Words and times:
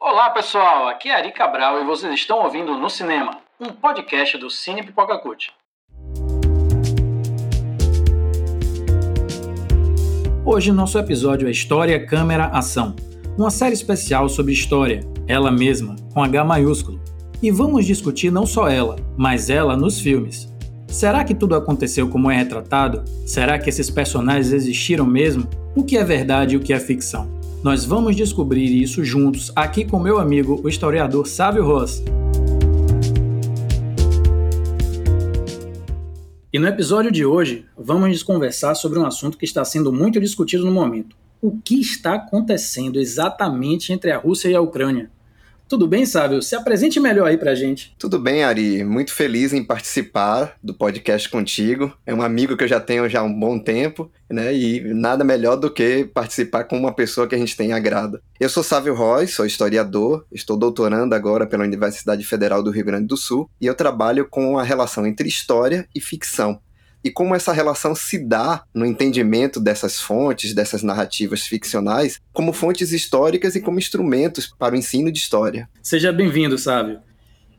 Olá 0.00 0.30
pessoal, 0.30 0.86
aqui 0.86 1.08
é 1.08 1.16
Ari 1.16 1.32
Cabral 1.32 1.82
e 1.82 1.84
vocês 1.84 2.14
estão 2.14 2.44
ouvindo 2.44 2.78
No 2.78 2.88
Cinema, 2.88 3.38
um 3.60 3.72
podcast 3.72 4.38
do 4.38 4.48
Cine 4.48 4.80
Pipoca 4.80 5.18
Cult. 5.18 5.50
Hoje 10.44 10.70
nosso 10.70 11.00
episódio 11.00 11.48
é 11.48 11.50
História, 11.50 12.06
Câmera, 12.06 12.46
Ação, 12.46 12.94
uma 13.36 13.50
série 13.50 13.74
especial 13.74 14.28
sobre 14.28 14.52
história, 14.52 15.00
ela 15.26 15.50
mesma, 15.50 15.96
com 16.14 16.22
H 16.22 16.44
maiúsculo. 16.44 17.00
E 17.42 17.50
vamos 17.50 17.84
discutir 17.84 18.30
não 18.30 18.46
só 18.46 18.68
ela, 18.68 18.94
mas 19.16 19.50
ela 19.50 19.76
nos 19.76 20.00
filmes. 20.00 20.48
Será 20.86 21.24
que 21.24 21.34
tudo 21.34 21.56
aconteceu 21.56 22.08
como 22.08 22.30
é 22.30 22.36
retratado? 22.36 23.04
Será 23.26 23.58
que 23.58 23.68
esses 23.68 23.90
personagens 23.90 24.52
existiram 24.52 25.04
mesmo? 25.04 25.48
O 25.74 25.82
que 25.82 25.98
é 25.98 26.04
verdade 26.04 26.54
e 26.54 26.56
o 26.56 26.60
que 26.60 26.72
é 26.72 26.78
ficção? 26.78 27.37
Nós 27.62 27.84
vamos 27.84 28.14
descobrir 28.14 28.70
isso 28.80 29.04
juntos 29.04 29.50
aqui 29.54 29.84
com 29.84 29.98
meu 29.98 30.20
amigo, 30.20 30.60
o 30.62 30.68
historiador 30.68 31.26
Sávio 31.26 31.64
Ross. 31.64 32.04
E 36.52 36.58
no 36.58 36.68
episódio 36.68 37.10
de 37.10 37.26
hoje, 37.26 37.66
vamos 37.76 38.22
conversar 38.22 38.76
sobre 38.76 39.00
um 39.00 39.04
assunto 39.04 39.36
que 39.36 39.44
está 39.44 39.64
sendo 39.64 39.92
muito 39.92 40.20
discutido 40.20 40.64
no 40.64 40.70
momento. 40.70 41.16
O 41.42 41.58
que 41.58 41.80
está 41.80 42.14
acontecendo 42.14 43.00
exatamente 43.00 43.92
entre 43.92 44.12
a 44.12 44.18
Rússia 44.18 44.48
e 44.48 44.54
a 44.54 44.60
Ucrânia? 44.60 45.10
Tudo 45.68 45.86
bem, 45.86 46.06
Sábio? 46.06 46.40
Se 46.40 46.56
apresente 46.56 46.98
melhor 46.98 47.28
aí 47.28 47.36
pra 47.36 47.54
gente. 47.54 47.94
Tudo 47.98 48.18
bem, 48.18 48.42
Ari. 48.42 48.82
Muito 48.84 49.12
feliz 49.12 49.52
em 49.52 49.62
participar 49.62 50.56
do 50.62 50.72
podcast 50.72 51.28
contigo. 51.28 51.92
É 52.06 52.14
um 52.14 52.22
amigo 52.22 52.56
que 52.56 52.64
eu 52.64 52.68
já 52.68 52.80
tenho 52.80 53.06
já 53.06 53.20
há 53.20 53.22
um 53.22 53.38
bom 53.38 53.58
tempo, 53.58 54.10
né? 54.30 54.54
E 54.54 54.80
nada 54.94 55.22
melhor 55.22 55.56
do 55.56 55.70
que 55.70 56.06
participar 56.06 56.64
com 56.64 56.78
uma 56.78 56.94
pessoa 56.94 57.26
que 57.28 57.34
a 57.34 57.38
gente 57.38 57.54
tem 57.54 57.74
agrado. 57.74 58.18
Eu 58.40 58.48
sou 58.48 58.62
Sávio 58.62 58.94
Roy, 58.94 59.26
sou 59.26 59.44
historiador, 59.44 60.24
estou 60.32 60.56
doutorando 60.56 61.14
agora 61.14 61.46
pela 61.46 61.64
Universidade 61.64 62.24
Federal 62.24 62.62
do 62.62 62.70
Rio 62.70 62.86
Grande 62.86 63.06
do 63.06 63.16
Sul 63.16 63.50
e 63.60 63.66
eu 63.66 63.74
trabalho 63.74 64.26
com 64.26 64.58
a 64.58 64.62
relação 64.62 65.06
entre 65.06 65.28
história 65.28 65.86
e 65.94 66.00
ficção 66.00 66.60
e 67.02 67.10
como 67.10 67.34
essa 67.34 67.52
relação 67.52 67.94
se 67.94 68.18
dá 68.18 68.62
no 68.74 68.84
entendimento 68.84 69.60
dessas 69.60 70.00
fontes, 70.00 70.54
dessas 70.54 70.82
narrativas 70.82 71.42
ficcionais, 71.42 72.20
como 72.32 72.52
fontes 72.52 72.92
históricas 72.92 73.54
e 73.54 73.60
como 73.60 73.78
instrumentos 73.78 74.52
para 74.58 74.74
o 74.74 74.78
ensino 74.78 75.10
de 75.10 75.18
história. 75.18 75.68
Seja 75.82 76.12
bem-vindo, 76.12 76.58
Sábio. 76.58 77.00